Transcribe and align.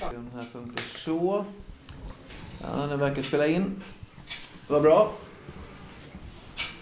Den 0.00 0.30
här 0.34 0.44
funkar 0.52 0.82
så. 0.82 1.44
Ja, 2.60 2.86
den 2.86 2.98
verkar 2.98 3.22
spela 3.22 3.46
in. 3.46 3.82
Vad 4.68 4.82
bra. 4.82 5.12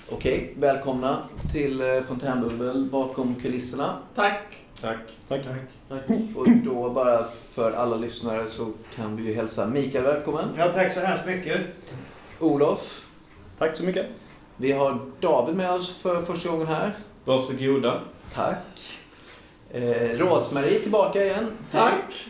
Okej, 0.08 0.54
välkomna 0.58 1.22
till 1.52 1.80
eh, 1.80 2.00
Fontänbubbel 2.02 2.84
bakom 2.84 3.34
kulisserna. 3.34 3.98
Tack. 4.14 4.42
Tack. 4.80 4.98
Tack. 5.28 5.42
Och 6.36 6.50
då 6.50 6.90
bara 6.90 7.24
för 7.52 7.72
alla 7.72 7.96
lyssnare 7.96 8.46
så 8.50 8.72
kan 8.94 9.16
vi 9.16 9.22
ju 9.22 9.34
hälsa 9.34 9.66
Mikael 9.66 10.04
välkommen. 10.04 10.48
Ja, 10.56 10.72
tack 10.72 10.94
så 10.94 11.00
hemskt 11.00 11.26
mycket. 11.26 11.60
Olof. 12.40 13.06
Tack 13.58 13.76
så 13.76 13.84
mycket. 13.84 14.06
Vi 14.56 14.72
har 14.72 15.00
David 15.20 15.56
med 15.56 15.70
oss 15.72 15.96
för 15.96 16.22
första 16.22 16.48
gången 16.48 16.66
här. 16.66 16.96
Varsågoda. 17.24 18.00
Tack. 18.32 18.98
Eh, 19.70 20.18
Rosmarie 20.18 20.80
tillbaka 20.80 21.24
igen. 21.24 21.50
Tack. 21.72 22.28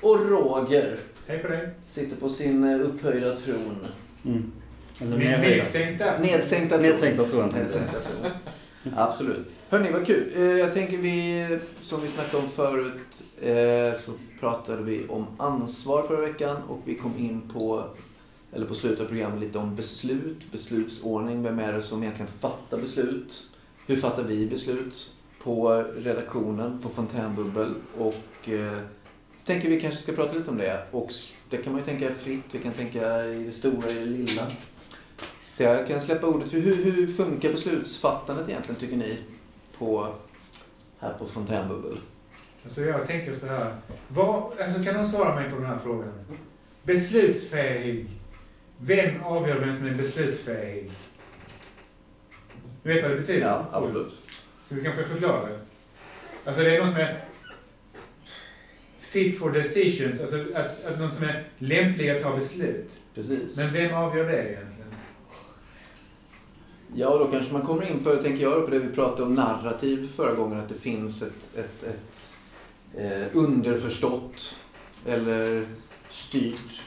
Och 0.00 0.18
Roger 0.30 0.96
Hej 1.26 1.38
på 1.38 1.48
dig. 1.48 1.68
sitter 1.84 2.16
på 2.16 2.28
sin 2.28 2.64
eh, 2.64 2.80
upphöjda 2.80 3.36
tron. 3.36 3.78
Mm. 4.24 4.52
Eller. 5.00 5.18
Nedsänkta. 5.38 6.18
Nedsänkta 6.18 6.78
tron. 6.78 6.82
Nedsänkta 6.88 7.22
inte. 7.44 7.58
Nedsänkta 7.58 7.98
tron. 8.00 8.30
Absolut. 8.96 9.46
Hörni, 9.68 9.92
vad 9.92 10.06
kul. 10.06 10.32
Eh, 10.36 10.42
Jag 10.42 10.72
tänker 10.74 10.98
vi, 10.98 11.58
som 11.80 12.00
vi 12.02 12.08
snackade 12.08 12.42
om 12.42 12.48
förut, 12.48 13.22
eh, 13.42 14.00
så 14.00 14.12
pratade 14.40 14.82
vi 14.82 15.06
om 15.08 15.26
ansvar 15.38 16.02
förra 16.02 16.20
veckan 16.20 16.56
och 16.68 16.80
vi 16.84 16.94
kom 16.94 17.18
in 17.18 17.40
på, 17.52 17.84
eller 18.52 18.66
på 18.66 18.74
slutet 18.74 19.00
av 19.00 19.04
programmet, 19.08 19.40
lite 19.40 19.58
om 19.58 19.76
beslut, 19.76 20.52
beslutsordning. 20.52 21.42
Vem 21.42 21.58
är 21.58 21.72
det 21.72 21.82
som 21.82 22.02
egentligen 22.02 22.30
fattar 22.40 22.78
beslut? 22.78 23.42
Hur 23.86 23.96
fattar 23.96 24.22
vi 24.22 24.46
beslut 24.46 25.10
på 25.42 25.84
redaktionen, 25.96 26.78
på 26.82 26.88
Fontänbubbel? 26.88 27.74
Och 27.98 28.48
tänker 29.46 29.68
vi 29.68 29.80
kanske 29.80 30.02
ska 30.02 30.12
prata 30.12 30.34
lite 30.34 30.50
om 30.50 30.58
det. 30.58 30.82
Och 30.90 31.10
det 31.50 31.56
kan 31.56 31.72
man 31.72 31.80
ju 31.80 31.86
tänka 31.86 32.14
fritt, 32.14 32.44
vi 32.52 32.58
kan 32.58 32.72
tänka 32.72 33.24
i 33.24 33.44
det 33.44 33.52
stora, 33.52 33.90
i 33.90 33.94
det 33.94 34.04
lilla. 34.04 34.46
Så 35.54 35.62
jag 35.62 35.86
kan 35.86 36.00
släppa 36.00 36.26
ordet. 36.26 36.50
För 36.50 36.58
hur, 36.58 36.84
hur 36.84 37.06
funkar 37.06 37.52
beslutsfattandet 37.52 38.48
egentligen, 38.48 38.80
tycker 38.80 38.96
ni? 38.96 39.18
På, 39.78 40.14
här 40.98 41.12
på 41.12 41.26
Fontänbubbel. 41.26 41.98
Alltså 42.64 42.80
jag 42.80 43.06
tänker 43.06 43.36
så 43.36 43.46
här. 43.46 43.74
Vad, 44.08 44.60
alltså 44.60 44.84
kan 44.84 44.94
någon 44.94 45.08
svara 45.08 45.34
mig 45.34 45.50
på 45.50 45.56
den 45.56 45.66
här 45.66 45.78
frågan? 45.82 46.12
Beslutsfähig. 46.82 48.06
Vem 48.78 49.22
avgör 49.24 49.60
vem 49.60 49.76
som 49.76 49.86
är 49.86 49.94
beslutsfähig? 49.94 50.92
Du 52.82 52.94
vet 52.94 53.02
vad 53.02 53.12
det 53.12 53.20
betyder? 53.20 53.46
Ja, 53.46 53.66
absolut. 53.72 54.14
Så 54.68 54.74
vi 54.74 54.84
kanske 54.84 55.04
förklara 55.04 55.46
det. 55.46 55.58
Alltså 56.44 56.62
det 56.62 56.76
är 56.76 56.80
någon 56.80 56.92
som 56.92 57.00
är 57.00 57.24
fit 59.06 59.38
for 59.38 59.50
decisions. 59.50 60.20
Alltså 60.20 60.36
att, 60.54 60.84
att 60.84 60.98
någon 60.98 61.10
som 61.10 61.24
är 61.24 61.44
lämplig 61.58 62.10
att 62.10 62.22
ta 62.22 62.36
beslut. 62.36 62.90
Precis. 63.14 63.56
Men 63.56 63.72
vem 63.72 63.94
avgör 63.94 64.24
det 64.24 64.38
egentligen? 64.38 64.90
Ja, 66.94 67.18
då 67.18 67.26
kanske 67.26 67.52
man 67.52 67.66
kommer 67.66 67.90
in 67.90 68.04
på, 68.04 68.16
tänker 68.16 68.42
jag, 68.42 68.64
på 68.64 68.70
det 68.70 68.78
vi 68.78 68.94
pratade 68.94 69.22
om 69.22 69.34
narrativ 69.34 70.08
förra 70.16 70.34
gången. 70.34 70.60
Att 70.60 70.68
det 70.68 70.74
finns 70.74 71.22
ett, 71.22 71.56
ett, 71.56 71.82
ett 71.82 72.20
eh, 72.94 73.26
underförstått 73.32 74.56
eller 75.06 75.66
styrt 76.08 76.80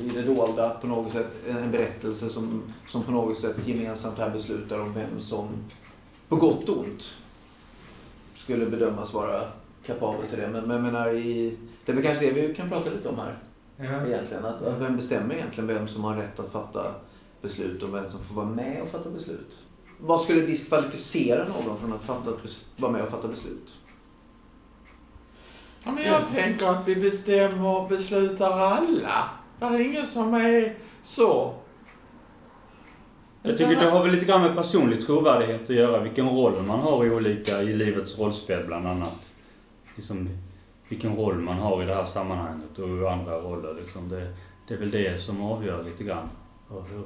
i 0.00 0.08
det 0.08 0.22
dolda 0.22 0.70
på 0.70 0.86
något 0.86 1.12
sätt. 1.12 1.26
En 1.48 1.70
berättelse 1.70 2.28
som, 2.28 2.62
som 2.86 3.02
på 3.02 3.10
något 3.10 3.38
sätt 3.38 3.56
gemensamt 3.64 4.18
här 4.18 4.30
beslutar 4.30 4.80
om 4.80 4.94
vem 4.94 5.20
som 5.20 5.48
på 6.28 6.36
gott 6.36 6.68
och 6.68 6.78
ont 6.78 7.14
skulle 8.34 8.66
bedömas 8.66 9.14
vara 9.14 9.52
kapabel 9.88 10.28
till 10.28 10.38
det. 10.38 10.48
Men, 10.48 10.64
men 10.64 10.76
jag 10.76 10.84
menar, 10.92 11.14
i, 11.14 11.56
det 11.84 11.92
är 11.92 11.96
väl 11.96 12.04
kanske 12.04 12.26
det 12.26 12.32
vi 12.32 12.54
kan 12.54 12.68
prata 12.68 12.90
lite 12.90 13.08
om 13.08 13.18
här 13.18 13.38
Ja. 13.76 14.06
egentligen. 14.06 14.44
Att, 14.44 14.62
att 14.62 14.80
vem 14.80 14.96
bestämmer 14.96 15.34
egentligen 15.34 15.66
vem 15.66 15.88
som 15.88 16.04
har 16.04 16.16
rätt 16.16 16.40
att 16.40 16.52
fatta 16.52 16.94
beslut 17.42 17.82
och 17.82 17.94
vem 17.94 18.10
som 18.10 18.20
får 18.20 18.34
vara 18.34 18.46
med 18.46 18.82
och 18.82 18.88
fatta 18.88 19.10
beslut? 19.10 19.62
Vad 20.00 20.20
skulle 20.20 20.40
diskvalificera 20.40 21.44
någon 21.44 21.78
från 21.78 21.92
att 21.92 22.02
fatta 22.02 22.30
vara 22.76 22.92
med 22.92 23.02
och 23.02 23.08
fatta 23.08 23.28
beslut? 23.28 23.74
Ja, 25.84 25.92
men 25.92 26.04
jag 26.04 26.28
tänker 26.28 26.66
att 26.66 26.88
vi 26.88 26.96
bestämmer 26.96 27.76
och 27.82 27.88
beslutar 27.88 28.50
alla. 28.50 29.24
Det 29.58 29.64
är 29.64 29.80
ingen 29.80 30.06
som 30.06 30.34
är 30.34 30.74
så. 31.02 31.54
Jag 33.42 33.58
tycker 33.58 33.76
det 33.76 33.90
har 33.90 34.04
väl 34.04 34.12
lite 34.12 34.26
grann 34.26 34.42
med 34.42 34.56
personlig 34.56 35.06
trovärdighet 35.06 35.62
att 35.62 35.68
göra. 35.76 36.02
Vilken 36.02 36.28
roll 36.28 36.62
man 36.62 36.78
har 36.80 37.04
i 37.06 37.10
olika, 37.10 37.62
i 37.62 37.76
livets 37.76 38.18
rollspel 38.18 38.66
bland 38.66 38.86
annat. 38.86 39.32
Liksom, 39.98 40.28
vilken 40.88 41.16
roll 41.16 41.38
man 41.38 41.56
har 41.56 41.82
i 41.82 41.86
det 41.86 41.94
här 41.94 42.04
sammanhanget 42.04 42.78
och 42.78 42.88
i 42.88 43.06
andra 43.06 43.40
roller. 43.40 43.74
Liksom. 43.80 44.08
Det, 44.08 44.34
det 44.68 44.74
är 44.74 44.78
väl 44.78 44.90
det 44.90 45.20
som 45.20 45.42
avgör 45.42 45.84
lite 45.84 46.04
grann. 46.04 46.28
Och, 46.68 46.84
hur, 46.90 47.04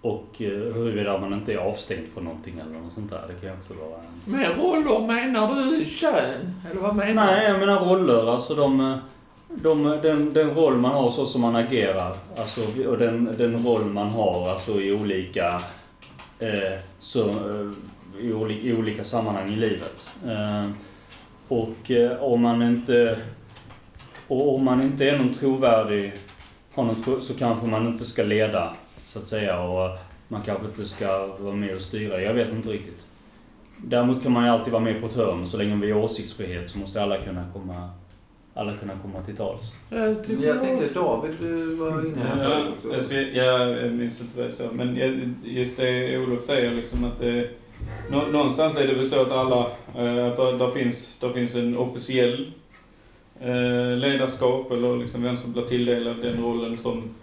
och 0.00 0.42
eh, 0.42 0.74
huruvida 0.74 1.18
man 1.18 1.32
inte 1.32 1.52
är 1.52 1.58
avstängd 1.58 2.08
från 2.14 2.24
någonting 2.24 2.54
eller 2.58 2.80
något 2.80 2.92
sånt 2.92 3.10
där. 3.10 3.24
Det 3.28 3.40
kan 3.40 3.48
ju 3.48 3.54
också 3.54 3.74
vara 3.74 4.00
en... 4.00 4.32
Med 4.32 4.58
roller 4.58 5.06
menar 5.06 5.54
du 5.54 5.84
kön? 5.84 6.54
Eller 6.70 6.80
vad 6.80 6.96
menar 6.96 7.26
Nej, 7.26 7.48
jag 7.48 7.60
menar 7.60 7.84
roller. 7.84 8.32
Alltså 8.32 8.54
de, 8.54 8.98
de, 9.48 9.84
den, 9.84 10.32
den 10.32 10.50
roll 10.50 10.76
man 10.76 10.92
har 10.92 11.10
så 11.10 11.26
som 11.26 11.40
man 11.40 11.56
agerar. 11.56 12.16
Alltså, 12.36 12.60
och 12.86 12.98
den, 12.98 13.34
den 13.38 13.66
roll 13.66 13.84
man 13.84 14.08
har 14.08 14.50
alltså 14.50 14.80
i 14.80 14.92
olika, 14.92 15.62
eh, 16.38 16.78
så, 16.98 17.28
eh, 17.28 17.70
i, 18.20 18.32
oli, 18.32 18.68
i 18.68 18.74
olika 18.76 19.04
sammanhang 19.04 19.52
i 19.52 19.56
livet. 19.56 20.10
Eh, 20.26 20.70
och 21.48 21.90
eh, 21.90 22.22
om 22.22 22.40
man 22.42 22.62
inte 22.62 23.18
och 24.28 24.54
om 24.54 24.64
man 24.64 24.82
inte 24.82 25.04
är 25.10 25.18
någon 25.18 25.32
trovärdig 25.34 26.12
har 26.72 26.84
någon 26.84 27.02
tro, 27.02 27.20
så 27.20 27.34
kanske 27.34 27.66
man 27.66 27.86
inte 27.86 28.04
ska 28.04 28.22
leda, 28.22 28.74
så 29.04 29.18
att 29.18 29.28
säga. 29.28 29.60
Och 29.60 29.98
man 30.28 30.42
kanske 30.42 30.66
inte 30.66 30.86
ska 30.86 31.26
vara 31.26 31.54
med 31.54 31.74
och 31.74 31.80
styra. 31.80 32.22
Jag 32.22 32.34
vet 32.34 32.52
inte 32.52 32.68
riktigt. 32.68 33.06
Däremot 33.76 34.22
kan 34.22 34.32
man 34.32 34.44
ju 34.44 34.50
alltid 34.50 34.72
vara 34.72 34.82
med 34.82 35.00
på 35.00 35.06
ett 35.06 35.14
hörn. 35.14 35.46
Så 35.46 35.56
länge 35.56 35.76
vi 35.76 35.92
har 35.92 36.00
åsiktsfrihet 36.00 36.70
så 36.70 36.78
måste 36.78 37.02
alla 37.02 37.18
kunna 37.18 37.44
komma, 37.52 37.90
alla 38.54 38.76
kunna 38.76 38.92
komma 39.02 39.22
till 39.22 39.36
tals. 39.36 39.74
Jag 39.90 40.24
tycker 40.24 40.46
Jag 40.46 40.60
tänkte 40.60 40.94
David 40.94 41.36
du 41.40 41.74
var 41.74 42.06
inne 42.06 42.22
här 42.24 42.50
Ja, 42.50 42.68
också. 42.78 42.94
alltså, 42.94 43.14
jag, 43.14 43.70
jag 43.84 43.92
minns 43.92 44.20
inte 44.20 44.36
vad 44.36 44.46
jag 44.46 44.52
sa, 44.52 44.64
men 44.72 44.96
jag- 44.96 45.34
just 45.44 45.76
det 45.76 46.18
Olof 46.18 46.40
säger 46.44 46.70
liksom 46.74 47.04
att 47.04 47.18
det, 47.18 47.50
nå, 48.10 48.22
någonstans 48.26 48.76
är 48.76 48.86
det 48.86 48.94
väl 48.94 49.06
så 49.06 49.20
att 49.20 49.32
alla, 49.32 49.60
eh, 49.98 50.26
att 50.26 50.58
där, 50.58 50.70
finns, 50.70 51.16
där 51.20 51.30
finns 51.30 51.54
en 51.54 51.76
officiell 51.78 52.52
eh, 53.40 53.96
ledarskap 53.96 54.72
eller 54.72 54.96
liksom 54.96 55.22
vem 55.22 55.36
som 55.36 55.52
blir 55.52 55.62
tilldelad 55.62 56.16
den 56.22 56.42
rollen 56.44 56.78
som, 56.78 57.14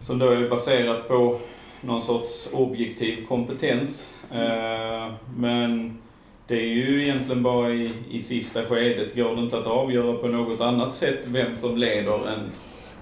som 0.00 0.18
då 0.18 0.30
är 0.30 0.48
baserad 0.48 1.08
på 1.08 1.38
någon 1.80 2.02
sorts 2.02 2.48
objektiv 2.52 3.26
kompetens. 3.26 4.14
Eh, 4.32 5.12
men 5.36 5.98
det 6.46 6.56
är 6.56 6.68
ju 6.68 7.02
egentligen 7.02 7.42
bara 7.42 7.72
i, 7.72 7.90
i 8.10 8.20
sista 8.20 8.64
skedet, 8.64 9.16
går 9.16 9.36
det 9.36 9.42
inte 9.42 9.58
att 9.58 9.66
avgöra 9.66 10.16
på 10.16 10.28
något 10.28 10.60
annat 10.60 10.94
sätt 10.94 11.26
vem 11.26 11.56
som 11.56 11.76
leder 11.76 12.28
än 12.28 12.50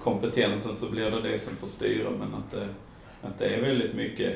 kompetensen 0.03 0.75
så 0.75 0.89
blir 0.89 1.11
det 1.11 1.21
det 1.21 1.37
som 1.37 1.55
får 1.55 1.67
styra. 1.67 2.09
Men 2.09 2.33
att 2.33 2.51
det, 2.51 2.67
att 3.21 3.39
det 3.39 3.45
är 3.45 3.61
väldigt 3.61 3.93
mycket 3.93 4.35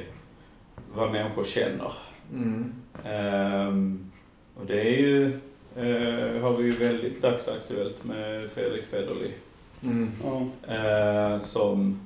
vad 0.95 1.11
människor 1.11 1.43
känner. 1.43 1.91
Mm. 2.33 2.73
Ehm, 3.03 4.11
och 4.55 4.65
det 4.65 4.81
är 4.81 5.01
ju, 5.01 5.25
eh, 5.75 6.41
har 6.41 6.57
vi 6.57 6.63
ju 6.63 6.71
väldigt 6.71 7.21
dagsaktuellt 7.21 8.03
med 8.03 8.49
Fredrik 8.49 8.85
Federley. 8.85 9.31
Mm. 9.81 10.11
Eh, 10.67 11.39
som 11.39 11.99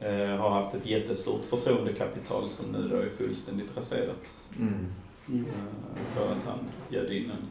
eh, 0.00 0.36
har 0.36 0.50
haft 0.50 0.74
ett 0.74 0.86
jättestort 0.86 1.44
förtroendekapital 1.44 2.48
som 2.48 2.72
nu 2.72 2.88
då 2.88 2.96
är 2.96 3.08
fullständigt 3.08 3.76
raserat. 3.76 4.32
Mm. 4.58 4.86
Mm. 5.28 5.44
För 6.14 6.32
att 6.32 6.44
han 6.46 6.58
bjöd 6.88 7.12
in 7.12 7.30
en, 7.30 7.46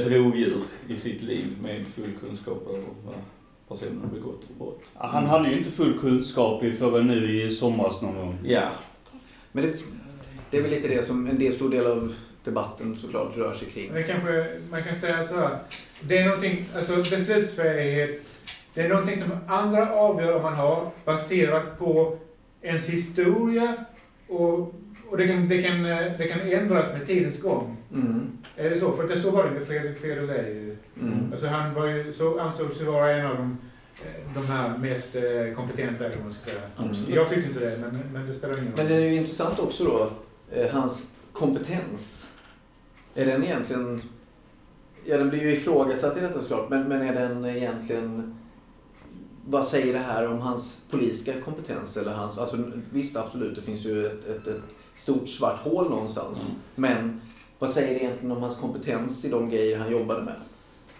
ett 0.00 0.06
rovdjur 0.06 0.62
i 0.88 0.96
sitt 0.96 1.22
liv 1.22 1.58
med 1.62 1.86
full 1.86 2.12
kunskap 2.20 2.68
över 2.68 2.84
vad 3.04 3.14
personen 3.68 4.10
begått 4.14 4.44
för 4.44 4.54
brott. 4.54 4.90
Han 4.94 5.26
hade 5.26 5.50
ju 5.50 5.58
inte 5.58 5.70
full 5.70 5.98
kunskap 5.98 6.62
i 6.62 6.72
förrän 6.72 7.06
nu 7.06 7.42
i 7.42 7.50
somras 7.50 8.02
någon 8.02 8.16
gång. 8.16 8.38
Ja, 8.44 8.70
Men 9.52 9.64
det, 9.64 9.72
det 10.50 10.56
är 10.58 10.62
väl 10.62 10.70
lite 10.70 10.88
det 10.88 11.06
som 11.06 11.26
en 11.26 11.38
del, 11.38 11.52
stor 11.52 11.70
del 11.70 11.86
av 11.86 12.14
debatten 12.44 12.96
såklart 12.96 13.36
rör 13.36 13.52
sig 13.52 13.68
kring. 13.68 13.92
Det 13.94 14.02
kanske, 14.02 14.46
man 14.70 14.82
kan 14.82 14.94
säga 14.96 15.24
så 15.24 15.34
här. 15.34 15.58
Det 16.00 16.18
är 16.18 16.26
någonting, 16.26 16.64
alltså 16.76 16.96
beslutsfähighet, 16.96 18.20
det 18.74 18.80
är 18.80 18.88
någonting 18.88 19.18
som 19.18 19.30
andra 19.46 19.90
avgör 19.90 20.36
om 20.36 20.42
man 20.42 20.54
har 20.54 20.90
baserat 21.04 21.78
på 21.78 22.18
ens 22.62 22.88
historia 22.88 23.74
och, 24.28 24.74
och 25.08 25.16
det, 25.16 25.28
kan, 25.28 25.48
det, 25.48 25.62
kan, 25.62 25.82
det 26.18 26.28
kan 26.28 26.40
ändras 26.40 26.92
med 26.92 27.06
tidens 27.06 27.40
gång. 27.40 27.76
Mm. 27.92 28.38
Är 28.56 28.70
det 28.70 28.78
så? 28.78 28.92
För 28.92 29.08
det, 29.08 29.20
så 29.20 29.30
var 29.30 29.44
det 29.44 29.50
med 29.50 29.66
Fredrik 29.66 29.98
Federley. 29.98 30.74
Mm. 31.00 31.32
Alltså 31.32 31.46
han 31.46 31.74
var 31.74 31.86
ju, 31.86 32.12
så 32.12 32.40
ansågs 32.40 32.80
vara 32.80 33.10
en 33.10 33.26
av 33.26 33.36
de, 33.36 33.58
de 34.34 34.46
här 34.46 34.78
mest 34.78 35.14
eh, 35.16 35.54
kompetenta, 35.56 36.04
eller 36.04 36.22
man 36.22 36.32
ska 36.32 36.50
säga. 36.50 36.60
Absolut. 36.76 37.16
Jag 37.16 37.28
tyckte 37.28 37.48
inte 37.48 37.60
det, 37.60 37.78
men, 37.78 38.00
men 38.12 38.26
det 38.26 38.32
spelar 38.32 38.54
ingen 38.54 38.66
roll. 38.66 38.76
Men 38.76 38.86
det 38.86 38.94
är 38.94 39.00
ju 39.00 39.14
intressant 39.16 39.58
också 39.58 39.84
då, 39.84 40.10
eh, 40.56 40.70
hans 40.70 41.06
kompetens. 41.32 42.32
Är 43.14 43.26
den 43.26 43.44
egentligen... 43.44 44.02
Ja, 45.04 45.18
den 45.18 45.30
blir 45.30 45.42
ju 45.42 45.52
ifrågasatt 45.52 46.16
i 46.16 46.20
detta 46.20 46.40
såklart. 46.40 46.70
Men, 46.70 46.88
men 46.88 47.02
är 47.02 47.14
den 47.14 47.44
egentligen... 47.44 48.38
Vad 49.46 49.66
säger 49.66 49.92
det 49.92 49.98
här 49.98 50.28
om 50.28 50.38
hans 50.38 50.84
politiska 50.90 51.40
kompetens? 51.40 51.96
Eller 51.96 52.12
hans, 52.12 52.38
alltså, 52.38 52.56
visst, 52.92 53.16
absolut, 53.16 53.56
det 53.56 53.62
finns 53.62 53.86
ju 53.86 54.06
ett, 54.06 54.28
ett, 54.28 54.46
ett 54.46 54.62
stort 54.96 55.28
svart 55.28 55.60
hål 55.60 55.90
någonstans. 55.90 56.46
Men 56.74 57.20
vad 57.58 57.70
säger 57.70 57.94
det 57.94 58.04
egentligen 58.04 58.36
om 58.36 58.42
hans 58.42 58.56
kompetens 58.56 59.24
i 59.24 59.28
de 59.28 59.50
grejer 59.50 59.78
han 59.78 59.92
jobbade 59.92 60.22
med? 60.22 60.34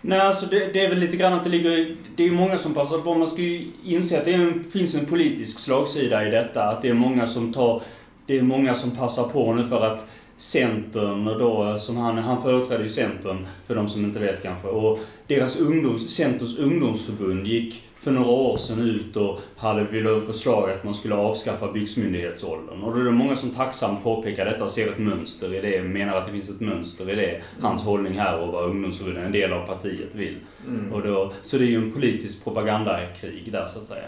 Nej, 0.04 0.20
alltså 0.20 0.46
det, 0.46 0.72
det 0.72 0.84
är 0.84 0.88
väl 0.88 0.98
lite 0.98 1.16
grann 1.16 1.32
att 1.32 1.44
det 1.44 1.50
ligger... 1.50 1.96
Det 2.16 2.22
är 2.22 2.26
ju 2.26 2.32
många 2.32 2.58
som 2.58 2.74
passar 2.74 2.98
på. 2.98 3.14
Man 3.14 3.26
ska 3.26 3.42
ju 3.42 3.66
inse 3.84 4.18
att 4.18 4.24
det 4.24 4.32
en, 4.32 4.64
finns 4.64 4.94
en 4.94 5.06
politisk 5.06 5.58
slagsida 5.58 6.28
i 6.28 6.30
detta. 6.30 6.64
Att 6.64 6.82
det 6.82 6.88
är 6.88 6.94
många 6.94 7.26
som 7.26 7.52
tar... 7.52 7.82
Det 8.26 8.38
är 8.38 8.42
många 8.42 8.74
som 8.74 8.90
passar 8.90 9.24
på 9.24 9.54
nu 9.54 9.66
för 9.66 9.86
att 9.86 10.06
Centern 10.36 11.24
då, 11.24 11.78
som 11.78 11.96
han, 11.96 12.18
han 12.18 12.42
företräder 12.42 12.84
ju 12.84 12.90
Centern, 12.90 13.46
för 13.66 13.74
de 13.74 13.88
som 13.88 14.04
inte 14.04 14.18
vet 14.18 14.42
kanske. 14.42 14.68
Och 14.68 14.98
deras 15.34 15.60
ungdoms, 15.60 16.10
Centerns 16.14 16.58
ungdomsförbund 16.58 17.46
gick 17.46 17.82
för 17.96 18.10
några 18.10 18.28
år 18.30 18.56
sedan 18.56 18.80
ut 18.80 19.16
och 19.16 19.40
hade 19.56 19.84
velat 19.84 20.26
förslag 20.26 20.70
att 20.70 20.84
man 20.84 20.94
skulle 20.94 21.14
avskaffa 21.14 21.72
byxmyndighetsåldern. 21.72 22.82
Och 22.82 22.94
då 22.94 23.00
är 23.00 23.04
det 23.04 23.10
många 23.10 23.36
som 23.36 23.50
tacksamt 23.50 24.02
påpekar 24.02 24.44
detta 24.44 24.64
och 24.64 24.70
ser 24.70 24.88
ett 24.88 24.98
mönster 24.98 25.54
i 25.54 25.60
det, 25.60 25.82
menar 25.82 26.16
att 26.16 26.26
det 26.26 26.32
finns 26.32 26.50
ett 26.50 26.60
mönster 26.60 27.10
i 27.10 27.14
det, 27.14 27.42
hans 27.60 27.84
hållning 27.84 28.12
här 28.12 28.38
och 28.38 28.52
vad 28.52 28.64
ungdomsförbundet, 28.70 29.24
en 29.24 29.32
del 29.32 29.52
av 29.52 29.66
partiet, 29.66 30.14
vill. 30.14 30.36
Mm. 30.68 30.92
Och 30.92 31.02
då, 31.02 31.32
så 31.42 31.58
det 31.58 31.64
är 31.64 31.68
ju 31.68 31.76
en 31.76 31.92
politisk 31.92 32.44
propagandakrig 32.44 33.52
där 33.52 33.66
så 33.66 33.78
att 33.78 33.86
säga. 33.86 34.06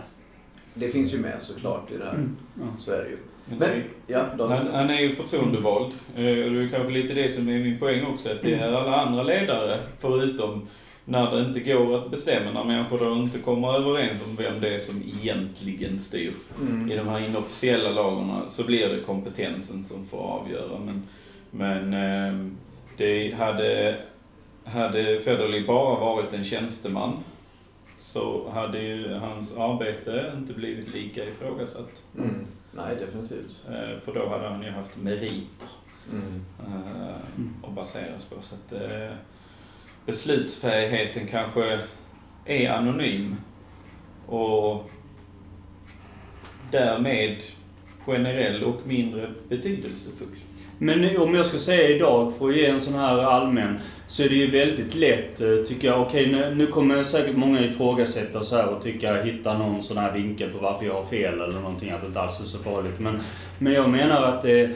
Det 0.74 0.88
finns 0.88 1.14
ju 1.14 1.18
med 1.18 1.42
såklart 1.42 1.90
i 1.90 1.98
det 1.98 2.04
här. 2.04 2.18
Ja. 2.60 2.66
Så 2.78 2.92
är 2.92 3.02
det 3.02 3.08
ju. 3.08 3.16
Men 3.46 3.58
Men, 3.58 3.82
ja, 4.06 4.46
Han, 4.48 4.66
han 4.74 4.90
är 4.90 5.00
ju 5.00 5.10
förtroendevald. 5.10 5.92
Eh, 6.16 6.44
Och 6.44 6.52
det 6.52 6.62
är 6.64 6.68
kanske 6.68 6.90
lite 6.92 7.14
det 7.14 7.28
som 7.28 7.48
är 7.48 7.58
min 7.58 7.78
poäng 7.78 8.04
också. 8.06 8.30
Att 8.30 8.42
det 8.42 8.54
är 8.54 8.72
alla 8.72 8.96
andra 8.96 9.22
ledare, 9.22 9.80
förutom 9.98 10.66
när 11.04 11.30
det 11.30 11.40
inte 11.40 11.60
går 11.60 11.96
att 11.98 12.10
bestämma, 12.10 12.50
när 12.52 12.64
människor 12.64 12.98
då 12.98 13.12
inte 13.22 13.38
kommer 13.38 13.74
överens 13.74 14.22
om 14.28 14.36
vem 14.36 14.60
det 14.60 14.74
är 14.74 14.78
som 14.78 15.02
egentligen 15.02 15.98
styr. 15.98 16.32
Mm. 16.60 16.90
I 16.92 16.96
de 16.96 17.08
här 17.08 17.18
inofficiella 17.28 17.90
lagarna 17.90 18.48
så 18.48 18.64
blir 18.64 18.88
det 18.88 19.00
kompetensen 19.00 19.84
som 19.84 20.04
får 20.04 20.18
avgöra. 20.18 20.78
Men, 20.78 21.02
men 21.50 21.92
eh, 21.94 22.50
det 22.96 23.34
hade, 23.34 23.98
hade 24.64 25.18
Federley 25.18 25.66
bara 25.66 26.00
varit 26.00 26.32
en 26.32 26.44
tjänsteman 26.44 27.12
så 27.98 28.50
hade 28.50 28.82
ju 28.82 29.12
hans 29.14 29.56
arbete 29.56 30.32
inte 30.36 30.52
blivit 30.52 30.94
lika 30.94 31.24
ifrågasatt. 31.24 32.02
Mm. 32.18 32.46
Nej, 32.72 32.96
definitivt. 32.96 33.64
Eh, 33.68 33.98
För 34.04 34.14
då 34.14 34.28
hade 34.28 34.48
han 34.48 34.62
ju 34.62 34.70
haft 34.70 34.96
meriter 35.02 35.68
Mm. 36.12 36.44
eh, 36.66 37.14
att 37.68 37.72
baseras 37.74 38.24
på. 38.24 38.36
Så 38.42 38.54
att 38.54 38.72
eh, 38.72 39.16
beslutsfähigheten 40.06 41.26
kanske 41.26 41.78
är 42.44 42.70
anonym 42.70 43.36
och 44.26 44.90
därmed 46.70 47.42
generell 48.06 48.64
och 48.64 48.86
mindre 48.86 49.30
betydelsefull. 49.48 50.28
Men 50.78 51.16
om 51.16 51.34
jag 51.34 51.46
ska 51.46 51.58
säga 51.58 51.88
idag, 51.88 52.32
för 52.38 52.48
att 52.48 52.56
ge 52.56 52.66
en 52.66 52.80
sån 52.80 52.94
här 52.94 53.18
allmän, 53.18 53.78
så 54.06 54.22
är 54.22 54.28
det 54.28 54.34
ju 54.34 54.50
väldigt 54.50 54.94
lätt, 54.94 55.40
eh, 55.40 55.56
tycker 55.68 55.88
jag. 55.88 56.02
Okej, 56.02 56.26
nu, 56.26 56.54
nu 56.54 56.66
kommer 56.66 57.02
säkert 57.02 57.36
många 57.36 57.60
ifrågasätta 57.60 58.42
så 58.42 58.56
här 58.56 58.68
och 58.68 58.82
tycka, 58.82 59.22
hitta 59.22 59.58
någon 59.58 59.82
sån 59.82 59.96
här 59.96 60.12
vinkel 60.12 60.50
på 60.50 60.58
varför 60.58 60.86
jag 60.86 60.94
har 60.94 61.04
fel 61.04 61.34
eller 61.34 61.60
någonting, 61.60 61.90
att 61.90 62.00
det 62.00 62.06
inte 62.06 62.20
alls 62.20 62.40
är 62.40 62.44
så 62.44 62.58
farligt. 62.58 62.98
Men, 62.98 63.20
men 63.58 63.72
jag 63.72 63.90
menar 63.90 64.22
att 64.22 64.42
det, 64.42 64.70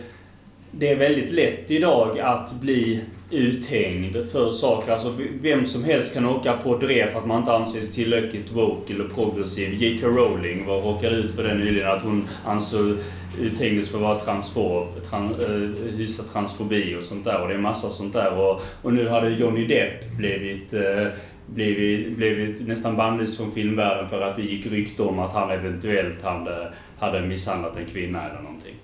det 0.70 0.88
är 0.88 0.96
väldigt 0.96 1.32
lätt 1.32 1.70
idag 1.70 2.18
att 2.18 2.60
bli 2.60 3.00
uthängd 3.30 4.30
för 4.32 4.52
saker. 4.52 4.92
Alltså 4.92 5.14
vem 5.40 5.64
som 5.64 5.84
helst 5.84 6.14
kan 6.14 6.26
åka 6.26 6.56
på 6.56 6.76
drev 6.76 7.12
för 7.12 7.18
att 7.18 7.26
man 7.26 7.38
inte 7.38 7.52
anses 7.52 7.92
tillräckligt 7.92 8.52
woke 8.52 8.94
eller 8.94 9.08
progressiv. 9.08 9.74
J.K. 9.74 10.06
Rowling 10.06 10.66
var 10.66 10.80
råkade 10.82 11.16
ut 11.16 11.34
för 11.34 11.42
det 11.42 11.54
nyligen, 11.54 11.90
att 11.90 12.02
hon 12.02 12.28
ansåg 12.44 12.96
uthängdes 13.40 13.90
för 13.90 13.98
att 13.98 14.02
vara 14.02 14.20
transfob, 14.20 15.02
tran, 15.02 15.24
äh, 15.24 15.96
hysa 15.96 16.22
transfobi 16.22 16.96
och 16.96 17.04
sånt 17.04 17.24
där. 17.24 17.42
Och 17.42 17.48
det 17.48 17.54
är 17.54 17.58
massa 17.58 17.88
sånt 17.88 18.12
där. 18.12 18.38
Och, 18.38 18.62
och 18.82 18.92
nu 18.94 19.08
hade 19.08 19.28
Johnny 19.30 19.66
Depp 19.66 20.16
blivit, 20.16 20.72
äh, 20.72 21.06
blivit, 21.46 22.16
blivit 22.16 22.68
nästan 22.68 22.96
bannlyst 22.96 23.36
från 23.36 23.52
filmvärlden 23.52 24.08
för 24.08 24.20
att 24.20 24.36
det 24.36 24.42
gick 24.42 24.66
rykte 24.66 25.02
om 25.02 25.18
att 25.18 25.32
han 25.32 25.50
eventuellt 25.50 26.22
hade, 26.22 26.72
hade 26.98 27.22
misshandlat 27.22 27.76
en 27.76 27.86
kvinna 27.86 28.24
eller 28.24 28.42
någonting. 28.42 28.74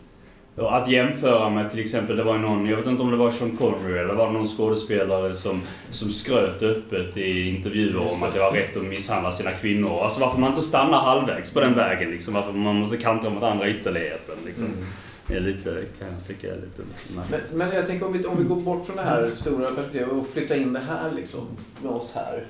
Och 0.56 0.76
att 0.76 0.90
jämföra 0.90 1.50
med 1.50 1.70
till 1.70 1.80
exempel, 1.80 2.16
det 2.16 2.24
var 2.24 2.38
någon, 2.38 2.66
jag 2.66 2.76
vet 2.76 2.86
inte 2.86 3.02
om 3.02 3.10
det 3.10 3.16
var 3.16 3.30
Sean 3.30 3.56
Connery 3.56 3.98
eller 3.98 4.14
var 4.14 4.26
det 4.26 4.32
någon 4.32 4.46
skådespelare 4.46 5.36
som, 5.36 5.62
som 5.90 6.10
skröt 6.10 6.62
öppet 6.62 7.16
i 7.16 7.48
intervjuer 7.48 8.12
om 8.12 8.22
att 8.22 8.34
det 8.34 8.40
var 8.40 8.52
rätt 8.52 8.76
att 8.76 8.84
misshandla 8.84 9.32
sina 9.32 9.50
kvinnor. 9.50 10.02
Alltså 10.04 10.20
varför 10.20 10.40
man 10.40 10.50
inte 10.50 10.62
stannar 10.62 11.00
halvvägs 11.00 11.50
på 11.50 11.60
den 11.60 11.74
vägen 11.74 12.10
liksom. 12.10 12.34
Varför 12.34 12.52
man 12.52 12.76
måste 12.76 12.96
kantra 12.96 13.30
mot 13.30 13.42
andra 13.42 13.68
ytterligheten 13.68 14.36
liksom. 14.46 14.64
Mm. 14.64 14.84
Det 15.26 15.34
är 15.34 15.40
lite, 15.40 15.70
kan 15.98 16.08
jag 16.08 16.26
tycka 16.26 16.46
är 16.46 16.56
lite 16.56 16.82
Men, 17.30 17.40
men 17.58 17.76
jag 17.76 17.86
tänker 17.86 18.06
om 18.06 18.12
vi, 18.12 18.24
om 18.24 18.36
vi 18.38 18.44
går 18.44 18.60
bort 18.60 18.86
från 18.86 18.96
det 18.96 19.02
här 19.02 19.30
stora 19.36 19.70
perspektivet 19.70 20.08
och 20.08 20.28
flyttar 20.28 20.54
in 20.54 20.72
det 20.72 20.80
här 20.88 21.12
liksom 21.12 21.46
med 21.82 21.92
oss 21.92 22.12
här. 22.14 22.44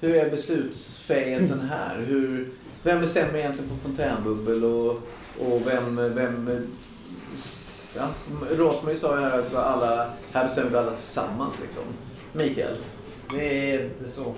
Hur 0.00 0.14
är 0.14 0.30
beslutsfähigheten 0.30 1.60
här? 1.60 2.04
Hur, 2.06 2.48
vem 2.82 3.00
bestämmer 3.00 3.38
egentligen 3.38 3.70
på 3.70 3.76
fontänbubbel 3.76 4.64
och, 4.64 4.90
och 5.38 5.62
vem, 5.66 5.96
vem 6.14 6.66
ja, 7.96 8.08
Rosmarie 8.50 8.96
sa 8.96 9.16
ju 9.16 9.22
här 9.22 9.38
att 9.38 9.54
alla, 9.54 10.10
här 10.32 10.44
bestämmer 10.44 10.70
vi 10.70 10.76
alla 10.76 10.90
tillsammans 10.90 11.60
liksom. 11.62 11.82
Mikael, 12.32 12.76
Det 13.30 13.72
är 13.72 13.84
inte 13.84 14.10
så. 14.10 14.34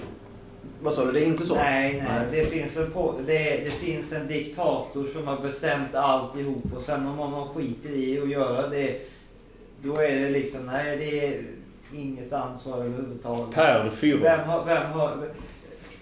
vad 0.80 0.94
sa 0.94 1.04
du? 1.04 1.12
Det 1.12 1.20
är 1.20 1.26
inte 1.26 1.46
så? 1.46 1.54
Nej, 1.54 1.92
nej. 1.92 2.06
Nej. 2.08 2.26
Det, 2.30 2.46
finns 2.46 2.76
en 2.76 2.90
på, 2.90 3.14
det, 3.26 3.64
det 3.64 3.70
finns 3.70 4.12
en 4.12 4.26
diktator 4.26 5.06
som 5.06 5.26
har 5.26 5.38
bestämt 5.38 5.94
alltihop 5.94 6.64
och 6.76 6.82
sen 6.82 7.06
om 7.06 7.30
man 7.30 7.48
skiter 7.48 7.90
i 7.90 8.20
att 8.22 8.28
göra 8.28 8.68
det 8.68 9.00
då 9.82 9.96
är 9.96 10.16
det 10.16 10.30
liksom, 10.30 10.66
nej 10.66 10.96
det 10.96 11.26
är 11.26 11.42
inget 11.94 12.32
ansvar 12.32 12.78
överhuvudtaget. 12.78 13.54
Per 13.54 13.90
Fyrå. 13.90 14.22
Vem 14.22 14.40
har, 14.40 14.64
vem 14.64 14.92
har, 14.92 15.16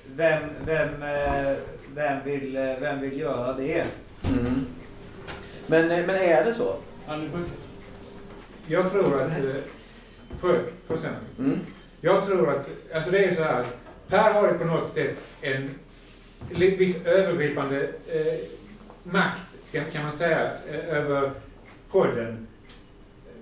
vem, 0.07 0.43
vem, 0.67 1.03
eh, 1.03 1.57
vem, 1.95 2.25
vill, 2.25 2.57
eh, 2.57 2.75
vem 2.81 3.01
vill 3.01 3.21
göra 3.21 3.53
det? 3.53 3.85
Mm. 4.29 4.67
Men, 5.67 5.89
men 5.89 6.11
är 6.17 6.45
det 6.45 6.55
så? 6.55 6.75
Jag 8.67 8.91
tror 8.91 9.21
att... 9.21 9.33
Får 10.41 10.51
jag, 10.51 10.61
får 10.61 10.97
jag 10.97 11.01
säga 11.01 11.13
något? 11.13 11.39
Mm. 11.39 11.59
Jag 12.01 12.27
tror 12.27 12.51
att, 12.51 12.69
alltså 12.95 13.11
det 13.11 13.19
är 13.19 13.31
ju 13.31 13.37
så 13.37 13.43
här, 13.43 13.67
Per 14.09 14.33
har 14.33 14.49
ju 14.49 14.59
på 14.59 14.65
något 14.65 14.95
sätt 14.95 15.17
en 15.41 15.71
viss 16.51 17.07
övergripande 17.07 17.83
eh, 18.07 18.39
makt, 19.03 19.41
kan, 19.73 19.85
kan 19.93 20.03
man 20.03 20.13
säga, 20.13 20.51
eh, 20.73 20.97
över 20.97 21.31
podden. 21.91 22.47